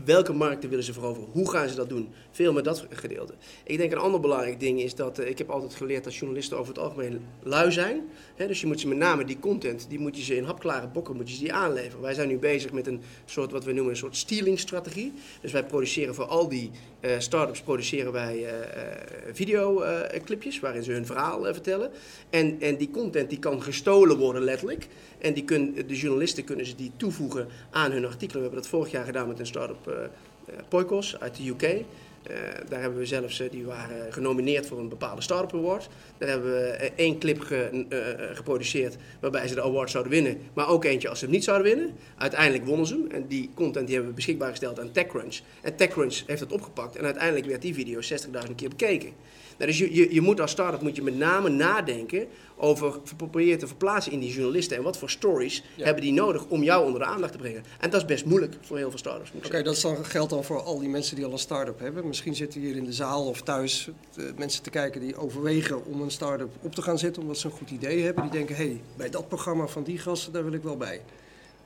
Welke 0.05 0.33
markten 0.33 0.69
willen 0.69 0.85
ze 0.85 0.93
veroveren? 0.93 1.29
Hoe 1.33 1.51
gaan 1.51 1.69
ze 1.69 1.75
dat 1.75 1.88
doen? 1.88 2.09
Veel 2.31 2.53
met 2.53 2.64
dat 2.64 2.87
gedeelte. 2.90 3.35
Ik 3.64 3.77
denk 3.77 3.93
een 3.93 3.99
ander 3.99 4.21
belangrijk 4.21 4.61
ding 4.61 4.81
is 4.81 4.95
dat 4.95 5.21
uh, 5.21 5.29
ik 5.29 5.38
heb 5.38 5.51
altijd 5.51 5.75
geleerd 5.75 6.05
dat 6.05 6.14
journalisten 6.14 6.59
over 6.59 6.73
het 6.75 6.83
algemeen 6.83 7.21
lui 7.43 7.73
zijn. 7.73 8.09
Dus 8.37 8.61
je 8.61 8.66
moet 8.66 8.81
ze 8.81 8.88
met 8.88 8.99
name 8.99 9.25
die 9.25 9.38
content, 9.38 9.87
die 9.88 9.99
moet 9.99 10.16
je 10.16 10.23
ze 10.23 10.37
in 10.37 10.45
hapklare 10.45 10.88
bokken 10.88 11.16
moet 11.16 11.29
je 11.29 11.35
ze 11.35 11.43
die 11.43 11.53
aanleveren. 11.53 12.01
Wij 12.01 12.14
zijn 12.14 12.29
nu 12.29 12.38
bezig 12.38 12.73
met 12.73 12.87
een 12.87 13.01
soort 13.25 13.53
wat 13.53 13.64
we 13.64 13.73
noemen 13.73 13.93
een 13.93 13.99
soort 13.99 14.16
stealing-strategie. 14.16 15.12
Dus 15.40 15.53
wij 15.53 15.64
produceren 15.64 16.14
voor 16.14 16.25
al 16.25 16.49
die 16.49 16.71
uh, 17.01 17.11
start-ups 17.19 17.61
produceren 17.61 18.12
wij 18.12 18.38
uh, 18.38 18.49
videoclipjes 19.33 20.61
waarin 20.61 20.83
ze 20.83 20.93
hun 20.93 21.07
verhaal 21.07 21.43
vertellen. 21.45 21.90
En, 22.31 22.61
en 22.61 22.77
die 22.77 22.90
content 22.90 23.29
die 23.29 23.38
kan 23.38 23.62
gestolen 23.62 24.16
worden 24.16 24.43
letterlijk. 24.43 24.88
En 25.21 25.35
die 25.35 25.45
kun, 25.45 25.75
de 25.87 25.97
journalisten 25.97 26.45
kunnen 26.45 26.67
ze 26.67 26.75
die 26.75 26.93
toevoegen 26.97 27.49
aan 27.71 27.91
hun 27.91 28.05
artikelen. 28.07 28.35
We 28.35 28.41
hebben 28.41 28.61
dat 28.61 28.69
vorig 28.69 28.91
jaar 28.91 29.05
gedaan 29.05 29.29
met 29.29 29.39
een 29.39 29.47
start-up 29.47 29.89
uh, 29.89 29.95
Poikos 30.69 31.21
uit 31.21 31.37
de 31.37 31.49
UK. 31.49 31.63
Uh, 31.63 32.37
daar 32.69 32.81
hebben 32.81 32.99
we 32.99 33.07
zelfs, 33.07 33.43
die 33.51 33.65
waren 33.65 34.13
genomineerd 34.13 34.67
voor 34.67 34.79
een 34.79 34.89
bepaalde 34.89 35.23
Startup 35.23 35.55
Award. 35.55 35.89
Daar 36.21 36.29
hebben 36.29 36.53
we 36.53 36.79
uh, 36.81 36.89
één 36.97 37.19
clip 37.19 37.41
ge, 37.41 37.87
geproduceerd 38.33 38.97
waarbij 39.21 39.49
ze 39.49 39.55
de 39.55 39.63
award 39.63 39.91
zouden 39.91 40.13
winnen. 40.13 40.39
Maar 40.55 40.69
ook 40.69 40.85
eentje 40.85 41.09
als 41.09 41.19
ze 41.19 41.25
hem 41.25 41.35
niet 41.35 41.45
zouden 41.45 41.67
winnen. 41.67 41.95
Uiteindelijk 42.17 42.65
wonnen 42.65 42.87
ze 42.87 42.95
hem. 42.95 43.11
En 43.11 43.27
die 43.27 43.51
content 43.55 43.87
die 43.87 43.95
hebben 43.95 44.11
we 44.11 44.17
beschikbaar 44.17 44.51
gesteld 44.51 44.81
aan 44.81 44.93
TechCrunch. 44.93 45.39
En 45.63 45.77
TechCrunch 45.77 46.23
heeft 46.27 46.41
dat 46.41 46.53
opgepakt. 46.53 46.97
En 46.97 47.05
uiteindelijk 47.05 47.47
werd 47.47 47.63
die 47.63 47.75
video 47.75 48.01
60.000 48.01 48.55
keer 48.55 48.69
bekeken. 48.69 49.13
Nou, 49.61 49.73
dus 49.73 49.81
je, 49.81 49.95
je, 49.95 50.15
je 50.15 50.21
moet 50.21 50.41
als 50.41 50.51
start-up 50.51 50.81
moet 50.81 50.97
je 50.97 51.03
met 51.03 51.17
name 51.17 51.49
nadenken 51.49 52.27
over 52.57 53.01
proberen 53.17 53.59
te 53.59 53.67
verplaatsen 53.67 54.13
in 54.13 54.21
die 54.21 54.33
journalisten. 54.33 54.77
En 54.77 54.83
wat 54.83 54.99
voor 54.99 55.11
stories 55.11 55.65
hebben 55.77 56.03
die 56.03 56.13
nodig 56.13 56.47
om 56.47 56.63
jou 56.63 56.85
onder 56.85 57.01
de 57.01 57.07
aandacht 57.07 57.33
te 57.33 57.39
brengen. 57.39 57.65
En 57.81 57.91
dat 57.91 58.01
is 58.01 58.07
best 58.07 58.25
moeilijk 58.25 58.57
voor 58.61 58.77
heel 58.77 58.89
veel 58.89 58.99
start-ups. 58.99 59.31
Oké, 59.45 59.63
dat 59.63 59.81
dan, 59.81 60.05
geldt 60.05 60.31
dan 60.31 60.45
voor 60.45 60.63
al 60.63 60.79
die 60.79 60.89
mensen 60.89 61.17
die 61.17 61.25
al 61.25 61.33
een 61.33 61.39
start-up 61.39 61.79
hebben. 61.79 62.07
Misschien 62.07 62.35
zitten 62.35 62.61
hier 62.61 62.77
in 62.77 62.85
de 62.85 62.93
zaal 62.93 63.27
of 63.27 63.43
thuis 63.43 63.89
mensen 64.37 64.63
te 64.63 64.71
kijken 64.71 65.01
die 65.01 65.17
overwegen 65.17 65.85
om 65.85 66.01
een 66.01 66.10
start-up 66.11 66.51
op 66.61 66.75
te 66.75 66.83
gaan 66.83 66.99
zetten. 66.99 67.23
Omdat 67.23 67.38
ze 67.38 67.46
een 67.46 67.53
goed 67.53 67.70
idee 67.70 68.03
hebben. 68.03 68.23
Die 68.23 68.33
denken, 68.33 68.57
hé, 68.57 68.64
hey, 68.64 68.81
bij 68.96 69.11
dat 69.11 69.29
programma 69.29 69.66
van 69.66 69.83
die 69.83 69.99
gasten, 69.99 70.33
daar 70.33 70.44
wil 70.44 70.53
ik 70.53 70.62
wel 70.62 70.77
bij. 70.77 71.01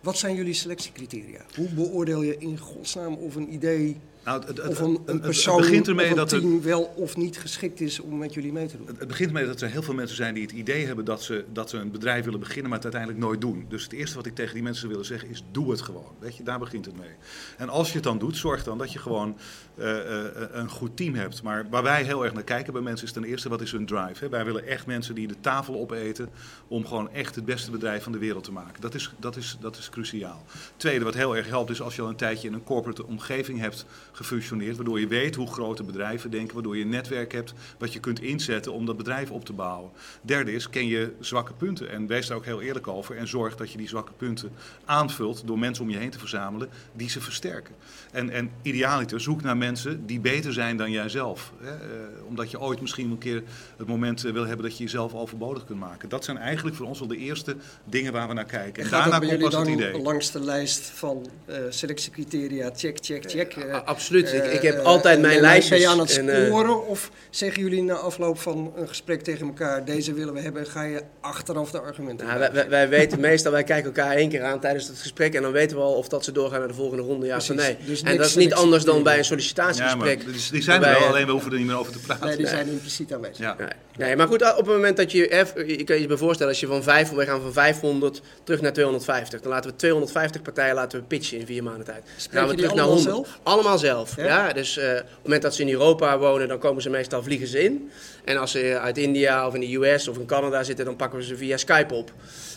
Wat 0.01 0.19
zijn 0.19 0.35
jullie 0.35 0.55
selectiecriteria? 0.55 1.41
Hoe 1.57 1.69
beoordeel 1.69 2.23
je 2.23 2.39
in 2.39 2.59
godsnaam 2.59 3.15
of 3.15 3.35
een 3.35 3.53
idee 3.53 3.97
nou, 4.25 4.41
het, 4.41 4.49
het, 4.49 4.69
of 4.69 4.79
een, 4.79 5.01
een 5.07 5.21
persoon 5.21 5.57
het 5.57 5.67
begint 5.67 5.89
ermee 5.89 6.13
of 6.13 6.19
een 6.19 6.27
team 6.27 6.53
dat 6.53 6.63
wel 6.63 6.83
of 6.97 7.17
niet 7.17 7.39
geschikt 7.39 7.81
is 7.81 8.01
om 8.01 8.19
met 8.19 8.35
jullie 8.35 8.53
mee 8.53 8.67
te 8.67 8.77
doen? 8.77 8.87
Het, 8.87 9.09
begint 9.09 9.29
ermee 9.29 9.47
dat 9.47 9.61
er 9.61 9.71
heel 9.71 9.83
veel 9.83 9.95
mensen 9.95 10.17
zijn 10.17 10.35
die 10.35 10.43
het 10.43 10.53
idee 10.53 10.87
hebben 10.87 11.05
dat 11.05 11.23
ze, 11.23 11.45
dat 11.53 11.71
ze 11.71 11.77
een 11.77 11.91
bedrijf 11.91 12.25
willen 12.25 12.41
beginnen, 12.41 12.65
maar 12.65 12.81
het 12.81 12.85
uiteindelijk 12.85 13.23
nooit 13.23 13.41
doen. 13.41 13.67
Dus 13.69 13.83
het 13.83 13.93
eerste 13.93 14.17
wat 14.17 14.27
ik 14.27 14.35
tegen 14.35 14.55
die 14.55 14.63
mensen 14.63 14.89
wil 14.89 15.05
zeggen 15.05 15.29
is, 15.29 15.45
doe 15.51 15.71
het 15.71 15.81
gewoon. 15.81 16.13
Weet 16.19 16.37
je, 16.37 16.43
daar 16.43 16.59
begint 16.59 16.85
het 16.85 16.97
mee. 16.97 17.11
En 17.57 17.69
als 17.69 17.89
je 17.89 17.95
het 17.95 18.03
dan 18.03 18.19
doet, 18.19 18.37
zorg 18.37 18.65
dan 18.65 18.79
dat 18.79 18.93
je 18.93 18.99
gewoon 18.99 19.37
een 19.77 20.69
goed 20.69 20.97
team 20.97 21.15
hebt. 21.15 21.43
Maar 21.43 21.67
waar 21.71 21.83
wij 21.83 22.03
heel 22.03 22.25
erg 22.25 22.33
naar 22.33 22.43
kijken 22.43 22.73
bij 22.73 22.83
mensen 22.83 23.07
is 23.07 23.13
ten 23.13 23.25
eerste, 23.25 23.49
wat 23.49 23.61
is 23.61 23.73
hun 23.73 23.87
drive? 23.87 24.25
Hè? 24.25 24.29
Wij 24.29 24.45
willen 24.45 24.67
echt 24.67 24.87
mensen 24.87 25.15
die 25.15 25.27
de 25.27 25.41
tafel 25.41 25.75
opeten 25.75 26.29
om 26.69 26.87
gewoon 26.87 27.11
echt 27.11 27.35
het 27.35 27.45
beste 27.45 27.71
bedrijf 27.71 28.03
van 28.03 28.13
de 28.13 28.19
wereld 28.19 28.45
te 28.45 28.53
maken. 28.53 28.81
Dat 28.81 28.95
is, 28.95 29.13
dat 29.19 29.37
is, 29.37 29.57
dat 29.61 29.77
is 29.77 29.91
cruciaal. 29.91 30.45
Tweede, 30.77 31.05
wat 31.05 31.15
heel 31.15 31.37
erg 31.37 31.49
helpt, 31.49 31.71
is 31.71 31.83
als 31.83 31.97
je 31.97 32.03
al 32.03 32.09
een 32.09 32.17
tijdje 32.17 32.49
in 32.49 32.55
een 32.55 32.65
corporate 32.65 33.07
omgeving 33.07 33.61
hebt 33.61 33.87
gefunctioneerd, 34.13 34.77
waardoor 34.77 35.01
je 35.01 35.07
weet 35.07 35.35
hoe 35.35 35.53
grote 35.53 35.83
bedrijven 35.83 36.31
denken, 36.31 36.55
waardoor 36.55 36.77
je 36.77 36.83
een 36.83 36.89
netwerk 36.89 37.33
hebt 37.33 37.55
wat 37.79 37.93
je 37.93 38.01
kunt 38.01 38.21
inzetten 38.21 38.73
om 38.73 38.87
dat 38.87 38.97
bedrijf 38.97 39.31
op 39.31 39.45
te 39.45 39.53
bouwen. 39.53 39.91
Derde 40.23 40.53
is, 40.53 40.71
ken 40.71 40.87
je 40.87 41.13
zwakke 41.21 41.53
punten 41.53 41.91
en 41.91 42.07
wees 42.07 42.27
daar 42.27 42.37
ook 42.37 42.45
heel 42.45 42.63
eerlijk 42.63 42.89
over 42.89 43.17
en 43.17 43.29
zorg 43.29 43.57
dat 43.57 43.71
je 43.71 43.79
die 43.79 43.89
zwakke 43.89 44.13
punten 44.13 44.53
aanvult 44.85 45.47
door 45.47 45.59
mensen 45.59 45.85
om 45.85 45.91
je 45.91 45.97
heen 45.97 46.11
te 46.11 46.19
verzamelen 46.19 46.69
die 46.93 47.09
ze 47.09 47.21
versterken. 47.21 47.75
En, 48.13 48.31
en 48.31 48.51
idealiter, 48.63 49.21
zoek 49.21 49.43
naar 49.43 49.57
mensen 49.57 49.64
die 50.07 50.21
beter 50.21 50.53
zijn 50.53 50.77
dan 50.77 50.91
jijzelf. 50.91 51.53
Hè? 51.61 51.71
Uh, 51.71 52.27
omdat 52.29 52.51
je 52.51 52.61
ooit 52.61 52.81
misschien 52.81 53.11
een 53.11 53.19
keer 53.19 53.43
het 53.77 53.87
moment 53.87 54.25
uh, 54.25 54.33
wil 54.33 54.47
hebben 54.47 54.67
dat 54.67 54.77
je 54.77 54.85
jezelf 54.85 55.15
overbodig 55.15 55.65
kunt 55.65 55.79
maken. 55.79 56.09
Dat 56.09 56.25
zijn 56.25 56.39
eigenlijk 56.39 56.77
voor 56.77 56.87
ons 56.87 56.99
wel 56.99 57.09
de 57.09 57.17
eerste 57.17 57.57
dingen 57.85 58.13
waar 58.13 58.29
we 58.29 58.35
naar 58.35 58.45
kijken. 58.45 58.83
En, 58.85 58.91
daarna 58.91 59.19
komt 59.19 59.39
pas 59.39 59.55
het 59.55 59.69
idee. 59.69 60.03
langs 60.03 60.31
de 60.31 60.41
lijst 60.41 60.81
van 60.81 61.27
uh, 61.47 61.57
selectiecriteria, 61.69 62.71
check, 62.77 62.99
check, 63.01 63.31
check. 63.31 63.57
absoluut. 63.85 64.33
ik, 64.33 64.45
ik, 64.45 64.63
heb 64.63 64.85
altijd 64.85 65.21
mijn 65.21 65.41
lijstjes. 65.41 65.69
Ben 65.69 65.81
je 65.81 65.89
aan 65.89 65.99
het 65.99 66.11
sporen 66.11 66.87
of 66.87 67.11
zeggen 67.31 67.63
jullie 67.63 67.83
na 67.83 67.95
afloop 67.95 68.39
van 68.39 68.73
een 68.77 68.89
gesprek 68.89 69.23
tegen 69.23 69.47
elkaar, 69.47 69.85
deze 69.85 70.13
willen 70.13 70.35
we 70.35 70.41
hebben, 70.41 70.67
ga 70.67 70.83
je 70.83 71.03
achteraf 71.21 71.71
de 71.71 71.81
argumenten 71.81 72.27
nou, 72.27 72.39
wij, 72.53 72.69
wij, 72.69 72.89
weten 72.89 73.21
meestal, 73.31 73.53
wij 73.53 73.65
kijken 73.65 73.85
elkaar 73.85 74.17
één 74.17 74.29
keer 74.29 74.43
aan 74.43 74.61
tijdens 74.61 74.89
het 74.89 74.99
gesprek 74.99 75.35
en 75.35 75.43
dan 75.43 75.53
weten 75.53 75.77
we 75.77 75.83
al 75.83 75.95
of 75.95 76.09
dat 76.09 76.25
ze 76.25 76.33
doorgaan 76.33 76.59
naar 76.59 76.69
de 76.69 76.75
volgende 76.75 77.03
ronde, 77.03 77.27
ja 77.27 77.37
of 77.37 77.55
nee. 77.55 77.77
Dus 77.87 78.03
en 78.03 78.17
dat 78.17 78.27
is 78.27 78.35
niet 78.35 78.55
anders 78.55 78.85
dan 78.85 79.03
bij 79.03 79.19
een 79.19 79.25
sollicitatiegesprek. 79.55 80.19
Ja, 80.19 80.33
die, 80.33 80.51
die 80.51 80.63
zijn 80.63 80.85
er 80.85 81.01
wel, 81.01 81.09
alleen 81.09 81.27
we 81.27 81.33
hoeven 81.33 81.53
er 81.53 81.59
niet 81.59 81.67
meer 81.67 81.79
over 81.79 81.93
te 81.93 81.99
praten. 81.99 82.27
Nee, 82.27 82.37
die 82.37 82.47
zijn 82.47 82.69
impliciet 82.69 83.13
aanwezig. 83.13 83.39
Ja. 83.39 83.57
Nee. 83.59 83.69
nee. 83.97 84.17
maar 84.17 84.27
goed, 84.27 84.43
op 84.51 84.57
het 84.57 84.67
moment 84.67 84.97
dat 84.97 85.13
je, 85.13 85.19
je 85.67 85.85
kan 85.85 86.01
je 86.01 86.09
je 86.09 86.19
voorstellen, 86.19 86.53
als 86.53 86.61
je 86.61 86.67
van 86.67 86.83
5, 86.83 87.11
we 87.11 87.25
gaan 87.25 87.41
van 87.41 87.53
500 87.53 88.21
terug 88.45 88.61
naar 88.61 88.73
250. 88.73 89.41
Dan 89.41 89.51
laten 89.51 89.71
we 89.71 89.77
250 89.77 90.43
partijen 90.43 90.75
laten 90.75 90.99
we 90.99 91.05
pitchen 91.05 91.39
in 91.39 91.47
vier 91.47 91.63
maanden 91.63 91.85
tijd. 91.85 92.03
Spreek 92.17 92.41
gaan 92.41 92.49
we 92.49 92.55
terug 92.55 92.75
naar 92.75 92.85
100. 92.85 93.03
Zelf? 93.05 93.39
Allemaal 93.43 93.79
zelf. 93.79 94.17
Ja? 94.17 94.53
Dus 94.53 94.79
op 94.79 94.85
het 94.85 95.05
moment 95.23 95.43
dat 95.43 95.55
ze 95.55 95.63
in 95.63 95.71
Europa 95.71 96.19
wonen, 96.19 96.49
dan 96.49 96.59
komen 96.59 96.83
ze 96.83 96.91
meestal 96.91 97.23
vliegen 97.23 97.47
ze 97.47 97.63
in. 97.63 97.91
En 98.25 98.37
als 98.37 98.51
ze 98.51 98.79
uit 98.81 98.99
India 98.99 99.47
of 99.47 99.55
in 99.55 99.61
de 99.61 99.75
US 99.75 100.09
of 100.09 100.19
in 100.19 100.27
Canada 100.27 100.63
zitten, 100.63 100.85
dan 100.85 100.97
pakken 100.97 101.19
we 101.19 101.25
ze 101.25 101.37
via 101.37 101.57
Skype 101.57 101.95
op. 101.95 102.13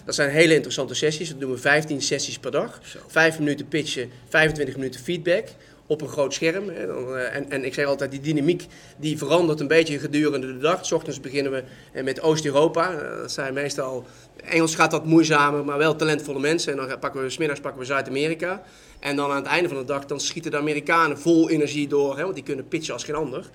Dat 0.05 0.15
zijn 0.15 0.29
hele 0.29 0.53
interessante 0.53 0.93
sessies. 0.93 1.29
Dat 1.29 1.39
doen 1.39 1.51
we 1.51 1.57
15 1.57 2.01
sessies 2.01 2.37
per 2.37 2.51
dag. 2.51 2.79
5 3.07 3.39
minuten 3.39 3.67
pitchen, 3.67 4.11
25 4.29 4.75
minuten 4.75 5.01
feedback 5.01 5.47
op 5.87 6.01
een 6.01 6.07
groot 6.07 6.33
scherm. 6.33 6.69
Eh, 6.69 7.35
en, 7.35 7.49
en 7.49 7.65
ik 7.65 7.73
zeg 7.73 7.85
altijd, 7.85 8.11
die 8.11 8.19
dynamiek 8.19 8.65
die 8.97 9.17
verandert 9.17 9.59
een 9.59 9.67
beetje 9.67 9.99
gedurende 9.99 10.47
de 10.47 10.57
dag. 10.57 10.85
S 10.85 10.91
ochtends 10.91 11.19
beginnen 11.19 11.51
we 11.51 11.63
eh, 11.91 12.03
met 12.03 12.21
Oost-Europa. 12.21 12.91
Eh, 12.91 13.17
dat 13.21 13.31
zijn 13.31 13.53
meestal, 13.53 14.05
Engels 14.43 14.75
gaat 14.75 14.91
dat 14.91 15.05
moeizamer, 15.05 15.65
maar 15.65 15.77
wel 15.77 15.95
talentvolle 15.95 16.39
mensen. 16.39 16.71
En 16.71 16.87
dan 16.87 16.99
pakken 16.99 17.21
we, 17.21 17.29
smiddags 17.29 17.59
pakken 17.59 17.79
we 17.79 17.87
Zuid-Amerika. 17.87 18.63
En 18.99 19.15
dan 19.15 19.29
aan 19.29 19.35
het 19.35 19.45
einde 19.45 19.69
van 19.69 19.77
de 19.77 19.83
dag, 19.83 20.05
dan 20.05 20.19
schieten 20.19 20.51
de 20.51 20.57
Amerikanen 20.57 21.19
vol 21.19 21.49
energie 21.49 21.87
door. 21.87 22.17
Hè, 22.17 22.23
want 22.23 22.35
die 22.35 22.43
kunnen 22.43 22.67
pitchen 22.67 22.93
als 22.93 23.03
geen 23.03 23.15
ander. 23.15 23.45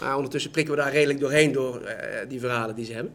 Maar 0.00 0.16
ondertussen 0.16 0.50
prikken 0.50 0.74
we 0.74 0.80
daar 0.80 0.92
redelijk 0.92 1.20
doorheen 1.20 1.52
door 1.52 1.80
die 2.28 2.40
verhalen 2.40 2.74
die 2.74 2.84
ze 2.84 2.92
hebben. 2.92 3.12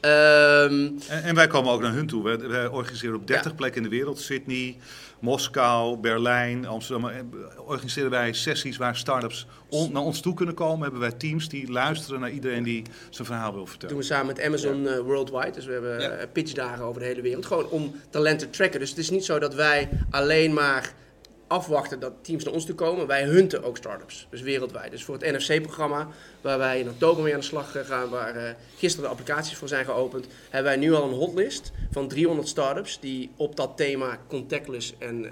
Ehm, 0.00 0.90
en, 1.08 1.22
en, 1.22 1.34
wij 1.34 1.46
komen 1.46 1.72
ook 1.72 1.80
naar 1.80 1.92
hun 1.92 2.06
toe. 2.06 2.48
Wij, 2.48 2.66
organiseren 2.66 3.16
op 3.16 3.26
30 3.26 3.54
plekken 3.54 3.82
in 3.82 3.88
de 3.90 3.96
wereld. 3.96 4.20
Sydney, 4.20 4.76
Moskou, 5.20 5.96
Berlijn, 5.96 6.66
Amsterdam. 6.66 7.10
Eh, 7.10 7.20
organiseren 7.66 8.10
wij 8.10 8.32
sessies 8.32 8.76
waar 8.76 8.96
start-ups 8.96 9.46
naar 9.92 10.02
ons 10.02 10.20
toe 10.20 10.34
kunnen 10.34 10.54
komen. 10.54 10.82
Hebben 10.82 11.00
wij 11.00 11.12
teams 11.12 11.48
die 11.48 11.70
luisteren 11.70 12.20
naar 12.20 12.30
iedereen 12.30 12.62
die 12.62 12.82
zijn 13.10 13.26
verhaal 13.26 13.52
wil 13.52 13.66
vertellen. 13.66 13.80
Dat 13.80 13.88
doen 13.88 13.98
we 13.98 14.14
samen 14.14 14.26
met 14.26 14.40
Amazon 14.40 14.88
eh, 14.88 14.98
Worldwide. 14.98 15.50
Dus 15.50 15.66
we 15.66 15.72
hebben. 15.72 16.20
Eh, 16.20 16.26
pitchdagen 16.32 16.84
over 16.84 17.00
de 17.00 17.06
hele 17.06 17.20
wereld. 17.20 17.46
Gewoon 17.46 17.68
om 17.68 17.94
talenten 18.10 18.50
te 18.50 18.56
tracken. 18.56 18.80
Dus 18.80 18.88
het 18.88 18.98
is 18.98 19.10
niet 19.10 19.24
zo 19.24 19.38
dat 19.38 19.54
wij 19.54 19.88
alleen 20.10 20.52
maar 20.52 20.94
afwachten 21.50 22.00
dat 22.00 22.12
teams 22.22 22.44
naar 22.44 22.52
ons 22.52 22.64
toe 22.64 22.74
komen. 22.74 23.06
Wij 23.06 23.24
hunten 23.24 23.62
ook 23.62 23.76
startups, 23.76 24.26
dus 24.30 24.40
wereldwijd. 24.40 24.90
Dus 24.90 25.04
voor 25.04 25.18
het 25.18 25.36
NFC-programma, 25.36 26.08
waar 26.40 26.58
wij 26.58 26.80
in 26.80 26.88
oktober 26.88 27.22
mee 27.22 27.34
aan 27.34 27.40
de 27.40 27.46
slag 27.46 27.76
gaan, 27.86 28.08
waar 28.08 28.36
uh, 28.36 28.42
gisteren 28.76 29.04
de 29.04 29.10
applicaties 29.10 29.56
voor 29.56 29.68
zijn 29.68 29.84
geopend, 29.84 30.26
hebben 30.50 30.72
wij 30.72 30.80
nu 30.80 30.92
al 30.92 31.08
een 31.08 31.14
hotlist 31.14 31.72
van 31.90 32.08
300 32.08 32.48
startups 32.48 33.00
die 33.00 33.30
op 33.36 33.56
dat 33.56 33.76
thema 33.76 34.18
contactless 34.28 34.94
en 34.98 35.24
uh, 35.24 35.30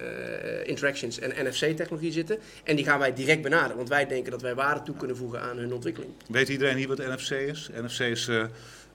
interactions 0.66 1.18
en 1.18 1.48
NFC-technologie 1.48 2.12
zitten. 2.12 2.38
En 2.64 2.76
die 2.76 2.84
gaan 2.84 2.98
wij 2.98 3.14
direct 3.14 3.42
benaderen, 3.42 3.76
want 3.76 3.88
wij 3.88 4.06
denken 4.06 4.30
dat 4.30 4.42
wij 4.42 4.54
waarde 4.54 4.82
toe 4.82 4.96
kunnen 4.96 5.16
voegen 5.16 5.40
aan 5.40 5.56
hun 5.56 5.72
ontwikkeling. 5.72 6.12
Weet 6.28 6.48
iedereen 6.48 6.76
hier 6.76 6.88
wat 6.88 6.98
NFC 6.98 7.30
is? 7.30 7.68
NFC 7.82 8.00
is... 8.00 8.28
Uh 8.28 8.44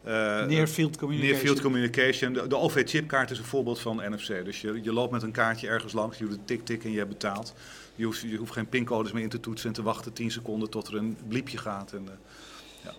uh, 0.07 0.45
Near 0.45 0.67
Field 0.67 0.97
Communication. 0.97 1.31
Near 1.31 1.45
Field 1.45 1.61
Communication. 1.61 2.33
De, 2.33 2.47
de 2.47 2.57
OV-chipkaart 2.57 3.31
is 3.31 3.37
een 3.37 3.43
voorbeeld 3.43 3.79
van 3.79 4.01
NFC. 4.09 4.45
Dus 4.45 4.61
je, 4.61 4.79
je 4.83 4.93
loopt 4.93 5.11
met 5.11 5.23
een 5.23 5.31
kaartje 5.31 5.67
ergens 5.67 5.93
langs, 5.93 6.17
je 6.17 6.25
doet 6.25 6.33
een 6.33 6.45
tik-tik 6.45 6.83
en 6.83 6.91
je 6.91 6.97
hebt 6.97 7.09
betaald. 7.09 7.53
Je 7.95 8.05
hoeft, 8.05 8.21
je 8.21 8.37
hoeft 8.37 8.51
geen 8.51 8.69
pincodes 8.69 9.11
meer 9.11 9.23
in 9.23 9.29
te 9.29 9.39
toetsen 9.39 9.67
en 9.67 9.75
te 9.75 9.83
wachten 9.83 10.13
10 10.13 10.31
seconden 10.31 10.69
tot 10.69 10.87
er 10.87 10.95
een 10.95 11.17
bliepje 11.27 11.57
gaat. 11.57 11.93
En, 11.93 12.03
uh, 12.03 12.11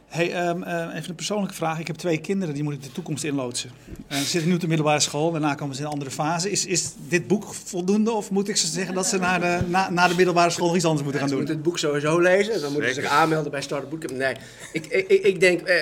Hey, 0.08 0.48
um, 0.48 0.62
even 0.62 1.08
een 1.08 1.14
persoonlijke 1.14 1.54
vraag. 1.54 1.78
Ik 1.78 1.86
heb 1.86 1.96
twee 1.96 2.18
kinderen, 2.18 2.54
die 2.54 2.62
moet 2.62 2.72
ik 2.72 2.82
de 2.82 2.92
toekomst 2.92 3.24
inloodsen. 3.24 3.70
Uh, 4.12 4.18
ze 4.18 4.24
zitten 4.24 4.48
nu 4.48 4.54
op 4.54 4.60
de 4.60 4.68
middelbare 4.68 5.00
school, 5.00 5.30
daarna 5.30 5.54
komen 5.54 5.74
ze 5.74 5.80
in 5.80 5.86
een 5.86 5.92
andere 5.92 6.10
fase. 6.10 6.50
Is, 6.50 6.66
is 6.66 6.92
dit 7.08 7.26
boek 7.26 7.54
voldoende 7.54 8.10
of 8.10 8.30
moet 8.30 8.48
ik 8.48 8.56
ze 8.56 8.66
zeggen 8.66 8.94
dat 8.94 9.06
ze 9.06 9.18
naar 9.18 9.40
de, 9.40 9.58
na, 9.66 9.90
na 9.90 10.08
de 10.08 10.14
middelbare 10.14 10.50
school 10.50 10.66
nog 10.66 10.76
iets 10.76 10.84
anders 10.84 11.02
moeten 11.02 11.20
gaan 11.20 11.30
doen? 11.30 11.38
Ze 11.38 11.44
moeten 11.44 11.62
het 11.62 11.64
boek 11.64 11.78
sowieso 11.78 12.18
lezen, 12.18 12.60
dan 12.60 12.72
moeten 12.72 12.94
ze 12.94 13.00
zich 13.00 13.10
aanmelden 13.10 13.50
bij 13.50 13.62
Start 13.62 13.88
Boek. 13.88 14.12
Nee, 14.12 14.34
ik, 14.72 14.86
ik, 14.86 15.08
ik 15.08 15.40
denk, 15.40 15.60
eh, 15.60 15.76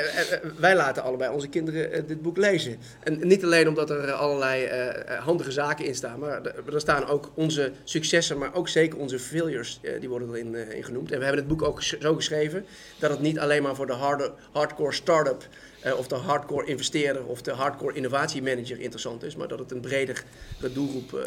wij 0.56 0.76
laten 0.76 1.02
allebei 1.02 1.32
onze 1.32 1.48
kinderen 1.48 2.06
dit 2.06 2.22
boek 2.22 2.36
lezen. 2.36 2.76
En 3.02 3.18
niet 3.22 3.44
alleen 3.44 3.68
omdat 3.68 3.90
er 3.90 4.12
allerlei 4.12 4.68
handige 5.20 5.50
zaken 5.50 5.84
in 5.84 5.94
staan, 5.94 6.18
maar 6.18 6.40
er, 6.72 6.80
staan 6.80 7.06
ook 7.06 7.32
onze 7.34 7.72
successen, 7.84 8.38
maar 8.38 8.54
ook 8.54 8.68
zeker 8.68 8.98
onze 8.98 9.18
failures, 9.18 9.80
die 10.00 10.08
worden 10.08 10.28
erin 10.28 10.54
in 10.54 10.84
genoemd. 10.84 11.12
En 11.12 11.18
we 11.18 11.24
hebben 11.24 11.42
het 11.42 11.50
boek 11.50 11.62
ook 11.62 11.82
zo 11.82 12.14
geschreven 12.14 12.64
dat 12.98 13.10
het 13.10 13.20
niet 13.20 13.38
alleen 13.38 13.62
maar 13.62 13.74
voor 13.74 13.86
de 13.86 13.91
harde 13.92 14.32
hardcore 14.52 14.92
start-up 14.92 15.48
uh, 15.86 15.98
of 15.98 16.06
de 16.06 16.14
hardcore 16.14 16.66
investeerder 16.66 17.24
of 17.24 17.42
de 17.42 17.50
hardcore 17.50 17.94
innovatiemanager 17.94 18.80
interessant 18.80 19.22
is, 19.22 19.36
maar 19.36 19.48
dat 19.48 19.58
het 19.58 19.70
een 19.70 19.80
bredere 19.80 20.20
doelgroep. 20.74 21.12
Uh, 21.12 21.20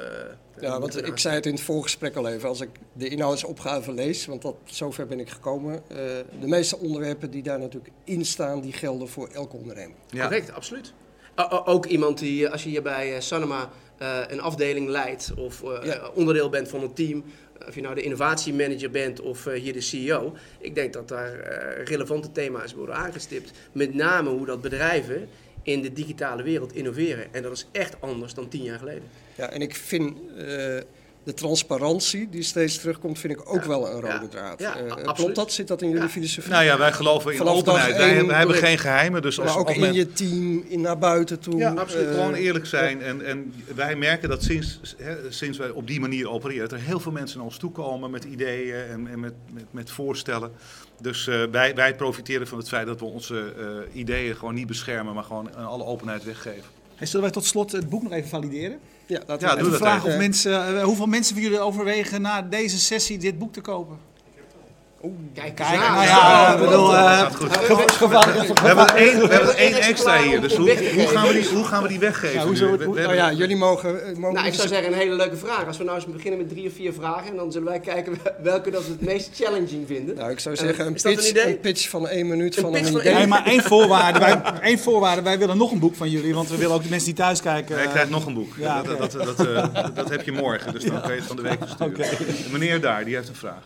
ja, 0.62 0.80
want 0.80 1.08
ik 1.08 1.18
zei 1.18 1.36
het 1.36 1.46
in 1.46 1.54
het 1.54 1.62
voorgesprek 1.62 2.16
al 2.16 2.28
even. 2.28 2.50
Als 2.50 2.62
ik 2.62 2.70
de 2.94 3.08
inhoudsopgave 3.08 3.94
lees, 3.94 4.26
want 4.26 4.42
dat, 4.42 4.56
zover 4.66 5.08
ben 5.08 5.20
ik 5.20 5.30
gekomen. 5.30 5.74
Uh, 5.74 5.98
de 6.40 6.48
meeste 6.48 6.78
onderwerpen 6.78 7.32
die 7.32 7.44
daar 7.44 7.60
natuurlijk 7.60 7.94
in 8.04 8.26
staan, 8.26 8.62
die 8.62 8.74
gelden 8.74 9.08
voor 9.08 9.28
elke 9.28 9.56
ondernemer. 9.56 9.96
Ja. 10.10 10.22
Correct, 10.22 10.54
absoluut. 10.54 10.94
ook 11.66 11.86
iemand 11.86 12.18
die, 12.18 12.50
als 12.50 12.64
je 12.64 12.70
hier 12.70 12.82
bij 12.82 13.22
Sanema 13.22 13.70
een 14.28 14.42
afdeling 14.42 14.90
leidt 14.90 15.34
of 15.38 15.64
onderdeel 16.14 16.50
bent 16.50 16.68
van 16.68 16.82
een 16.82 16.94
team, 16.94 17.24
of 17.68 17.76
je 17.76 17.82
nou 17.82 17.96
de 17.96 18.02
innovatiemanager 18.02 18.90
bent 18.90 19.22
of 19.22 19.46
uh, 19.46 19.54
hier 19.54 19.74
de 19.74 19.82
CEO, 19.82 20.36
ik 20.60 20.76
denk 20.76 20.94
dat 20.94 21.08
daar 21.08 21.34
uh, 21.34 21.86
relevante 21.86 22.32
thema's 22.32 22.74
worden 22.74 22.96
aangestipt. 22.96 23.52
Met 23.72 23.94
name 23.94 24.30
hoe 24.30 24.46
dat 24.46 24.62
bedrijven 24.62 25.28
in 25.64 25.82
de 25.82 25.94
digitale 25.94 26.44
wereld 26.44 26.74
innoveren. 26.74 27.34
En 27.34 27.42
dat 27.42 27.52
is 27.52 27.68
echt 27.72 28.02
anders 28.02 28.34
dan 28.34 28.48
tien 28.48 28.64
jaar 28.64 28.80
geleden. 28.80 29.04
Ja, 29.36 29.50
en 29.50 29.62
ik 29.62 29.76
vind 29.76 30.18
de 31.26 31.34
transparantie 31.34 32.30
die 32.30 32.44
steeds 32.44 32.78
terugkomt, 32.78 33.20
vind 33.20 33.34
ik 33.34 33.54
ook 33.54 33.64
wel 33.64 33.88
een 33.88 34.02
rode 34.02 34.28
draad. 34.28 34.60
Ja, 34.60 34.76
uh, 34.82 35.14
klopt 35.14 35.36
dat? 35.36 35.52
Zit 35.52 35.68
dat 35.68 35.82
in 35.82 35.90
jullie 35.90 36.10
filosofie? 36.10 36.52
Nou 36.52 36.64
ja, 36.64 36.78
wij 36.78 36.92
geloven 36.92 37.32
in 37.32 37.38
Vanaf 37.38 37.56
openheid. 37.56 37.98
Wij, 37.98 38.26
wij 38.26 38.38
hebben 38.38 38.56
geen 38.56 38.78
geheimen. 38.78 39.22
Dus 39.22 39.40
als, 39.40 39.50
maar 39.50 39.58
ook 39.58 39.70
in 39.70 39.94
je 39.94 40.14
team, 40.14 40.66
in 40.68 40.82
naar 40.82 40.98
buiten 40.98 41.40
toe. 41.40 41.58
Ja, 41.58 41.74
absoluut. 41.74 42.08
Uh, 42.08 42.14
gewoon 42.14 42.34
eerlijk 42.34 42.66
zijn. 42.66 43.02
En, 43.02 43.26
en 43.26 43.54
wij 43.76 43.96
merken 43.96 44.30
dat 44.30 44.44
sinds, 44.44 44.80
hè, 44.98 45.32
sinds 45.32 45.58
wij 45.58 45.70
op 45.70 45.88
die 45.88 46.00
manier 46.00 46.30
opereren, 46.30 46.70
dat 46.70 46.80
er 46.80 46.86
heel 46.86 47.00
veel 47.00 47.12
mensen 47.12 47.38
naar 47.38 47.48
ons 47.48 47.58
toe 47.58 47.72
komen 47.72 48.12
met 48.12 48.24
ideeën 48.24 48.76
en, 48.76 49.08
en 49.08 49.20
met, 49.20 49.34
met, 49.54 49.66
met 49.72 49.92
voorstellen. 49.92 50.52
Dus 51.02 51.28
uh, 51.28 51.44
wij, 51.52 51.76
wij 51.76 51.96
profiteren 51.96 52.48
van 52.48 52.58
het 52.58 52.68
feit 52.68 52.88
dat 52.88 53.00
we 53.00 53.06
onze 53.06 53.54
ideeën 53.94 54.36
gewoon 54.36 54.54
niet 54.54 54.68
beschermen, 54.68 55.14
maar 55.14 55.24
gewoon 55.24 55.50
in 55.50 55.66
alle 55.66 55.86
openheid 55.86 56.24
weggeven. 56.24 56.70
Hey, 56.96 57.08
zullen 57.08 57.22
wij 57.22 57.34
tot 57.34 57.46
slot 57.46 57.72
het 57.72 57.90
boek 57.90 58.04
nog 58.04 58.12
even 58.12 58.30
valideren? 58.30 58.80
Ja, 59.08 59.22
laten 59.28 59.48
we 59.48 59.56
ja, 59.56 59.60
even 59.60 59.78
vragen 59.78 60.10
of 60.10 60.18
mensen, 60.18 60.74
uh, 60.74 60.84
hoeveel 60.84 61.06
mensen 61.06 61.34
van 61.34 61.44
jullie 61.44 61.60
overwegen 61.60 62.22
na 62.22 62.42
deze 62.42 62.80
sessie 62.80 63.18
dit 63.18 63.38
boek 63.38 63.54
te 63.54 63.62
kopen? 63.62 63.98
Kijk, 65.34 65.56
kijk. 65.56 65.80
Nou 65.80 66.04
ja, 66.04 66.58
bedoel, 66.58 66.92
we 68.54 68.68
hebben 68.68 68.96
één, 68.96 69.20
we 69.20 69.34
hebben 69.34 69.58
één 69.58 69.74
extra 69.74 70.22
hier, 70.22 70.42
dus 70.42 70.56
hoe, 70.56 70.70
hoe, 70.94 71.08
gaan 71.08 71.28
we 71.28 71.34
die, 71.34 71.48
hoe 71.48 71.64
gaan 71.64 71.82
we 71.84 71.88
die 71.88 72.00
weggeven? 72.00 72.40
Ja, 72.40 72.46
hoezo 72.46 72.72
het, 72.72 72.86
nou 72.86 73.16
ja, 73.16 73.32
jullie 73.32 73.56
mogen... 73.56 73.94
mogen 74.20 74.36
nou, 74.36 74.48
ik 74.48 74.54
zou 74.54 74.68
zeggen 74.68 74.92
een 74.92 74.98
hele 74.98 75.16
leuke 75.16 75.36
vraag. 75.36 75.68
Als 75.68 75.78
we 75.78 75.84
nou 75.84 75.96
eens 75.96 76.06
beginnen 76.06 76.40
met 76.40 76.50
drie 76.50 76.68
of 76.68 76.74
vier 76.74 76.94
vragen, 76.94 77.30
en 77.30 77.36
dan 77.36 77.52
zullen 77.52 77.68
wij 77.68 77.80
kijken 77.80 78.18
welke 78.42 78.72
dat 78.72 78.86
we 78.86 78.92
het 78.92 79.02
meest 79.02 79.30
challenging 79.34 79.88
vinden. 79.88 80.16
Nou, 80.16 80.32
ik 80.32 80.40
zou 80.40 80.56
zeggen 80.56 80.86
een, 80.86 80.94
pitch, 80.94 81.30
een, 81.30 81.48
een, 81.48 81.60
pitch 81.60 81.90
van 81.90 82.08
één 82.08 82.28
minuut 82.28 82.56
een 82.56 82.62
van 82.62 82.76
een 82.76 82.88
idee. 82.88 83.14
Nee, 83.14 83.28
maar 83.28 83.46
één 83.46 83.64
voorwaarde, 83.64 84.20
wij, 84.20 84.42
één 84.70 84.80
voorwaarde, 84.80 85.22
wij 85.22 85.40
willen 85.40 85.58
nog 85.58 85.72
een 85.72 85.80
boek 85.80 85.96
van 85.96 86.10
jullie, 86.10 86.34
want 86.34 86.50
we 86.50 86.58
willen 86.58 86.76
ook 86.76 86.84
de 86.84 86.90
mensen 86.90 87.08
die 87.08 87.24
thuis 87.24 87.42
kijken... 87.42 87.76
Jij 87.76 87.88
krijgt 87.88 88.10
nog 88.10 88.26
een 88.26 88.34
boek. 88.34 88.54
Ja, 88.58 88.82
dat, 88.82 88.98
dat, 88.98 89.12
dat, 89.12 89.96
dat, 89.96 90.10
heb 90.10 90.22
je 90.22 90.32
morgen, 90.32 90.74
dus 90.74 90.84
dan 90.84 91.02
kan 91.02 91.12
je 91.12 91.18
het 91.18 91.28
van 91.28 91.36
de 91.36 91.42
week 91.42 91.60
sturen. 91.68 92.52
Meneer 92.52 92.82
daar, 92.82 93.06
die 93.06 93.16
heeft 93.16 93.28
een 93.28 93.36
vraag. 93.36 93.64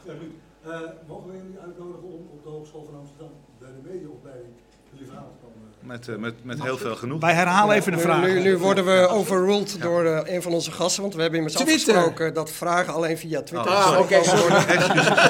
Uh, 0.67 0.79
mogen 1.07 1.31
we 1.31 1.37
jullie 1.37 1.59
uitnodigen 1.65 2.03
om 2.03 2.29
op 2.31 2.43
de 2.43 2.49
Hogeschool 2.49 2.85
van 2.85 2.99
Amsterdam 2.99 3.31
bij 3.59 3.69
de 3.69 3.89
mediaopleiding 3.89 4.53
jullie 4.91 5.07
verhaal 5.07 5.31
te 5.31 5.45
komen? 5.45 5.59
Met, 5.79 6.07
uh, 6.07 6.15
met, 6.15 6.45
met 6.45 6.63
heel 6.63 6.77
veel 6.77 6.95
genoeg. 6.95 7.21
Wij 7.21 7.33
herhalen 7.33 7.75
even 7.75 7.91
de 7.91 7.97
vraag. 7.97 8.21
Nu, 8.21 8.41
nu, 8.41 8.57
worden 8.57 8.85
we 8.85 9.07
overruled 9.07 9.71
ja. 9.71 9.83
door 9.83 10.03
uh, 10.03 10.19
een 10.23 10.41
van 10.41 10.53
onze 10.53 10.71
gasten, 10.71 11.01
want 11.01 11.15
we 11.15 11.21
hebben 11.21 11.39
immers 11.39 11.55
Twitter. 11.55 11.95
afgesproken 11.95 12.33
dat 12.33 12.51
vragen 12.51 12.93
alleen 12.93 13.17
via 13.17 13.41
Twitter 13.41 13.71
oh, 13.71 13.85
ah, 13.85 13.99
okay. 13.99 14.23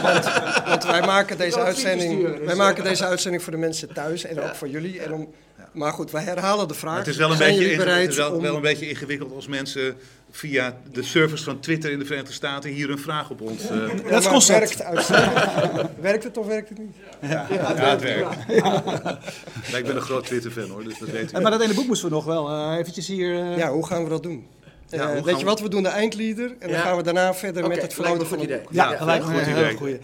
want, 0.02 0.26
want, 0.66 0.86
wij 0.86 1.02
maken 1.02 1.38
deze 1.38 1.60
uitzending, 1.60 2.22
wij 2.22 2.46
dus, 2.46 2.56
maken 2.56 2.84
deze 2.84 3.06
uitzending 3.06 3.44
voor 3.44 3.52
de 3.52 3.58
mensen 3.58 3.94
thuis 3.94 4.24
en 4.24 4.42
ook 4.42 4.56
voor 4.56 4.68
jullie. 4.68 5.02
En 5.02 5.14
om, 5.14 5.34
maar 5.72 5.94
goed, 5.94 6.12
wij 6.12 6.24
herhalen 6.24 6.68
de 6.68 6.74
vraag. 6.74 6.98
het 6.98 7.08
is 7.08 7.18
wel 7.18 7.32
een, 7.32 7.38
beetje, 7.38 7.84
het 7.84 8.10
is 8.10 8.16
wel, 8.16 8.42
wel 8.42 8.56
een 8.56 8.62
beetje 8.62 8.90
ingewikkeld 8.90 9.34
als 9.34 9.48
mensen 9.48 9.98
via 10.32 10.78
de 10.92 11.04
service 11.04 11.44
van 11.44 11.60
Twitter 11.60 11.92
in 11.92 12.00
de 12.00 12.06
Verenigde 12.06 12.34
Staten 12.34 12.70
hier 12.70 12.90
een 12.90 13.00
vraag 13.00 13.30
op 13.30 13.42
ons. 13.42 13.72
Uh... 13.72 13.88
Ja, 14.10 14.20
dat 14.20 14.34
is 14.34 14.48
Werkt, 14.48 14.84
werkt 16.02 16.24
het 16.24 16.38
of 16.38 16.46
werkt 16.46 16.70
het 16.70 16.78
niet? 16.78 16.96
Ja, 17.22 17.48
ja, 17.50 17.74
ja 17.76 17.90
het 17.90 18.02
werkt. 18.02 18.36
Ja. 18.48 19.78
ik 19.78 19.86
ben 19.86 19.96
een 19.96 20.02
groot 20.02 20.26
Twitter-fan 20.26 20.70
hoor, 20.70 20.84
dus 20.84 21.00
dat 21.00 21.10
weet 21.10 21.32
ik. 21.32 21.42
Maar 21.42 21.52
dat 21.52 21.62
ene 21.62 21.74
boek 21.74 21.88
moesten 21.88 22.10
we 22.10 22.16
nog 22.16 22.26
wel 22.26 22.52
uh, 22.52 22.78
eventjes 22.78 23.08
hier... 23.08 23.34
Uh... 23.34 23.58
Ja, 23.58 23.72
hoe 23.72 23.86
gaan 23.86 24.04
we 24.04 24.10
dat 24.10 24.24
doen? 24.24 24.48
Ja, 24.88 25.24
weet 25.24 25.40
je 25.40 25.46
wat, 25.46 25.60
we 25.60 25.70
doen 25.70 25.84
de 25.84 25.90
eindleader 25.90 26.56
en 26.60 26.72
dan 26.72 26.80
gaan 26.80 26.98
we 26.98 27.04
daarna 27.04 27.34
verder 27.34 27.68
met 27.68 27.82
het 27.82 27.94
verloten 27.94 28.28
van 28.28 28.40
het 28.40 28.50
boek. 28.50 28.68
Ja, 28.72 28.96
gelijk 28.98 29.24
een 29.24 29.34
heel 29.34 29.76
goede. 29.76 30.00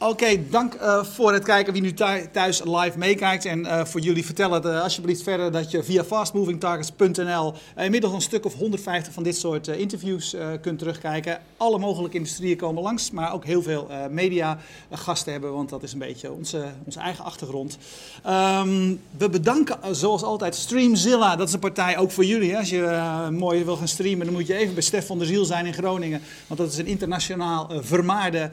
Oké, 0.00 0.48
dank 0.50 0.74
uh, 0.74 1.04
voor 1.04 1.32
het 1.32 1.44
kijken 1.44 1.72
wie 1.72 1.82
nu 1.82 1.92
thuis 2.32 2.62
live 2.64 2.98
meekijkt. 2.98 3.44
En 3.44 3.60
uh, 3.60 3.84
voor 3.84 4.00
jullie 4.00 4.24
vertellen 4.24 4.66
uh, 4.66 4.82
alsjeblieft 4.82 5.22
verder 5.22 5.52
dat 5.52 5.70
je 5.70 5.82
via 5.82 6.04
fastmovingtargets.nl 6.04 7.54
inmiddels 7.76 8.12
een 8.12 8.20
stuk 8.20 8.44
of 8.44 8.54
150 8.54 9.12
van 9.12 9.22
dit 9.22 9.36
soort 9.36 9.66
interviews 9.66 10.36
kunt 10.60 10.78
terugkijken. 10.78 11.40
Alle 11.56 11.78
mogelijke 11.78 12.16
industrieën 12.16 12.56
komen 12.56 12.82
langs, 12.82 13.10
maar 13.10 13.32
ook 13.32 13.44
heel 13.44 13.62
veel 13.62 13.88
mediagasten 14.10 15.32
hebben, 15.32 15.52
want 15.52 15.68
dat 15.68 15.82
is 15.82 15.92
een 15.92 15.98
beetje 15.98 16.32
onze, 16.32 16.64
onze 16.84 17.00
eigen 17.00 17.24
achtergrond. 17.24 17.78
Um, 18.26 19.00
we 19.16 19.28
bedanken 19.30 19.96
zoals 19.96 20.22
altijd 20.22 20.54
Streamzilla, 20.54 21.36
dat 21.36 21.48
is 21.48 21.54
een 21.54 21.60
partij 21.60 21.98
ook 21.98 22.10
voor 22.10 22.24
jullie. 22.24 22.50
Hè? 22.50 22.58
Als 22.58 22.70
je 22.70 23.28
mooi 23.30 23.64
wil 23.64 23.76
gaan 23.76 23.88
streamen, 23.88 24.26
dan 24.26 24.34
moet 24.34 24.46
je 24.46 24.54
even 24.54 24.74
bij 24.74 24.82
Stef 24.82 25.06
van 25.06 25.18
der 25.18 25.26
Ziel 25.26 25.44
zijn 25.44 25.66
in 25.66 25.74
Groningen. 25.74 26.20
Want 26.46 26.60
dat 26.60 26.72
is 26.72 26.78
een 26.78 26.86
internationaal 26.86 27.70
vermaarde 27.80 28.50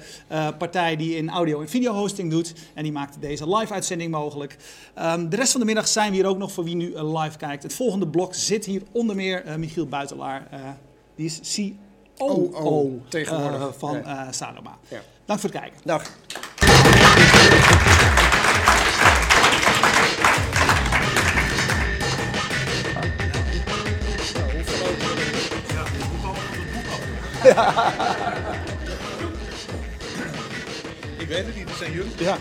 partij 0.58 0.96
die 0.96 1.16
in 1.16 1.34
audio- 1.36 1.62
en 1.62 1.70
video-hosting 1.70 2.32
doet. 2.32 2.54
En 2.74 2.84
die 2.84 2.92
maakt 2.92 3.18
deze 3.22 3.56
live-uitzending 3.56 4.12
mogelijk. 4.12 4.58
Um, 5.00 5.30
de 5.30 5.36
rest 5.36 5.52
van 5.52 5.60
de 5.60 5.66
middag 5.66 5.88
zijn 5.88 6.10
we 6.10 6.16
hier 6.16 6.26
ook 6.26 6.38
nog 6.38 6.52
voor 6.52 6.64
wie 6.64 6.76
nu 6.76 6.92
uh, 6.92 7.22
live 7.22 7.38
kijkt. 7.38 7.64
Het 7.64 7.74
volgende 7.74 8.08
blok 8.08 8.34
zit 8.34 8.66
hier 8.66 8.82
onder 8.92 9.16
meer 9.16 9.46
uh, 9.46 9.56
Michiel 9.56 9.88
Buitelaar. 9.88 10.48
Uh, 10.54 10.60
die 11.16 11.26
is 11.26 11.62
COO 12.18 13.02
tegenwoordig 13.10 13.78
van 13.78 14.04
Sanoma. 14.30 14.78
Ja. 14.88 15.02
Dank 15.26 15.40
voor 15.40 15.50
het 15.50 15.60
kijken. 15.60 15.80
Dag. 15.84 16.12
Ja. 27.44 28.44
Ik 31.26 31.32
weet 31.32 31.46
het 31.46 31.56
niet, 31.56 31.68
dat 31.68 31.78
zijn 31.78 31.92
jullie. 31.92 32.12
Ja. 32.18 32.38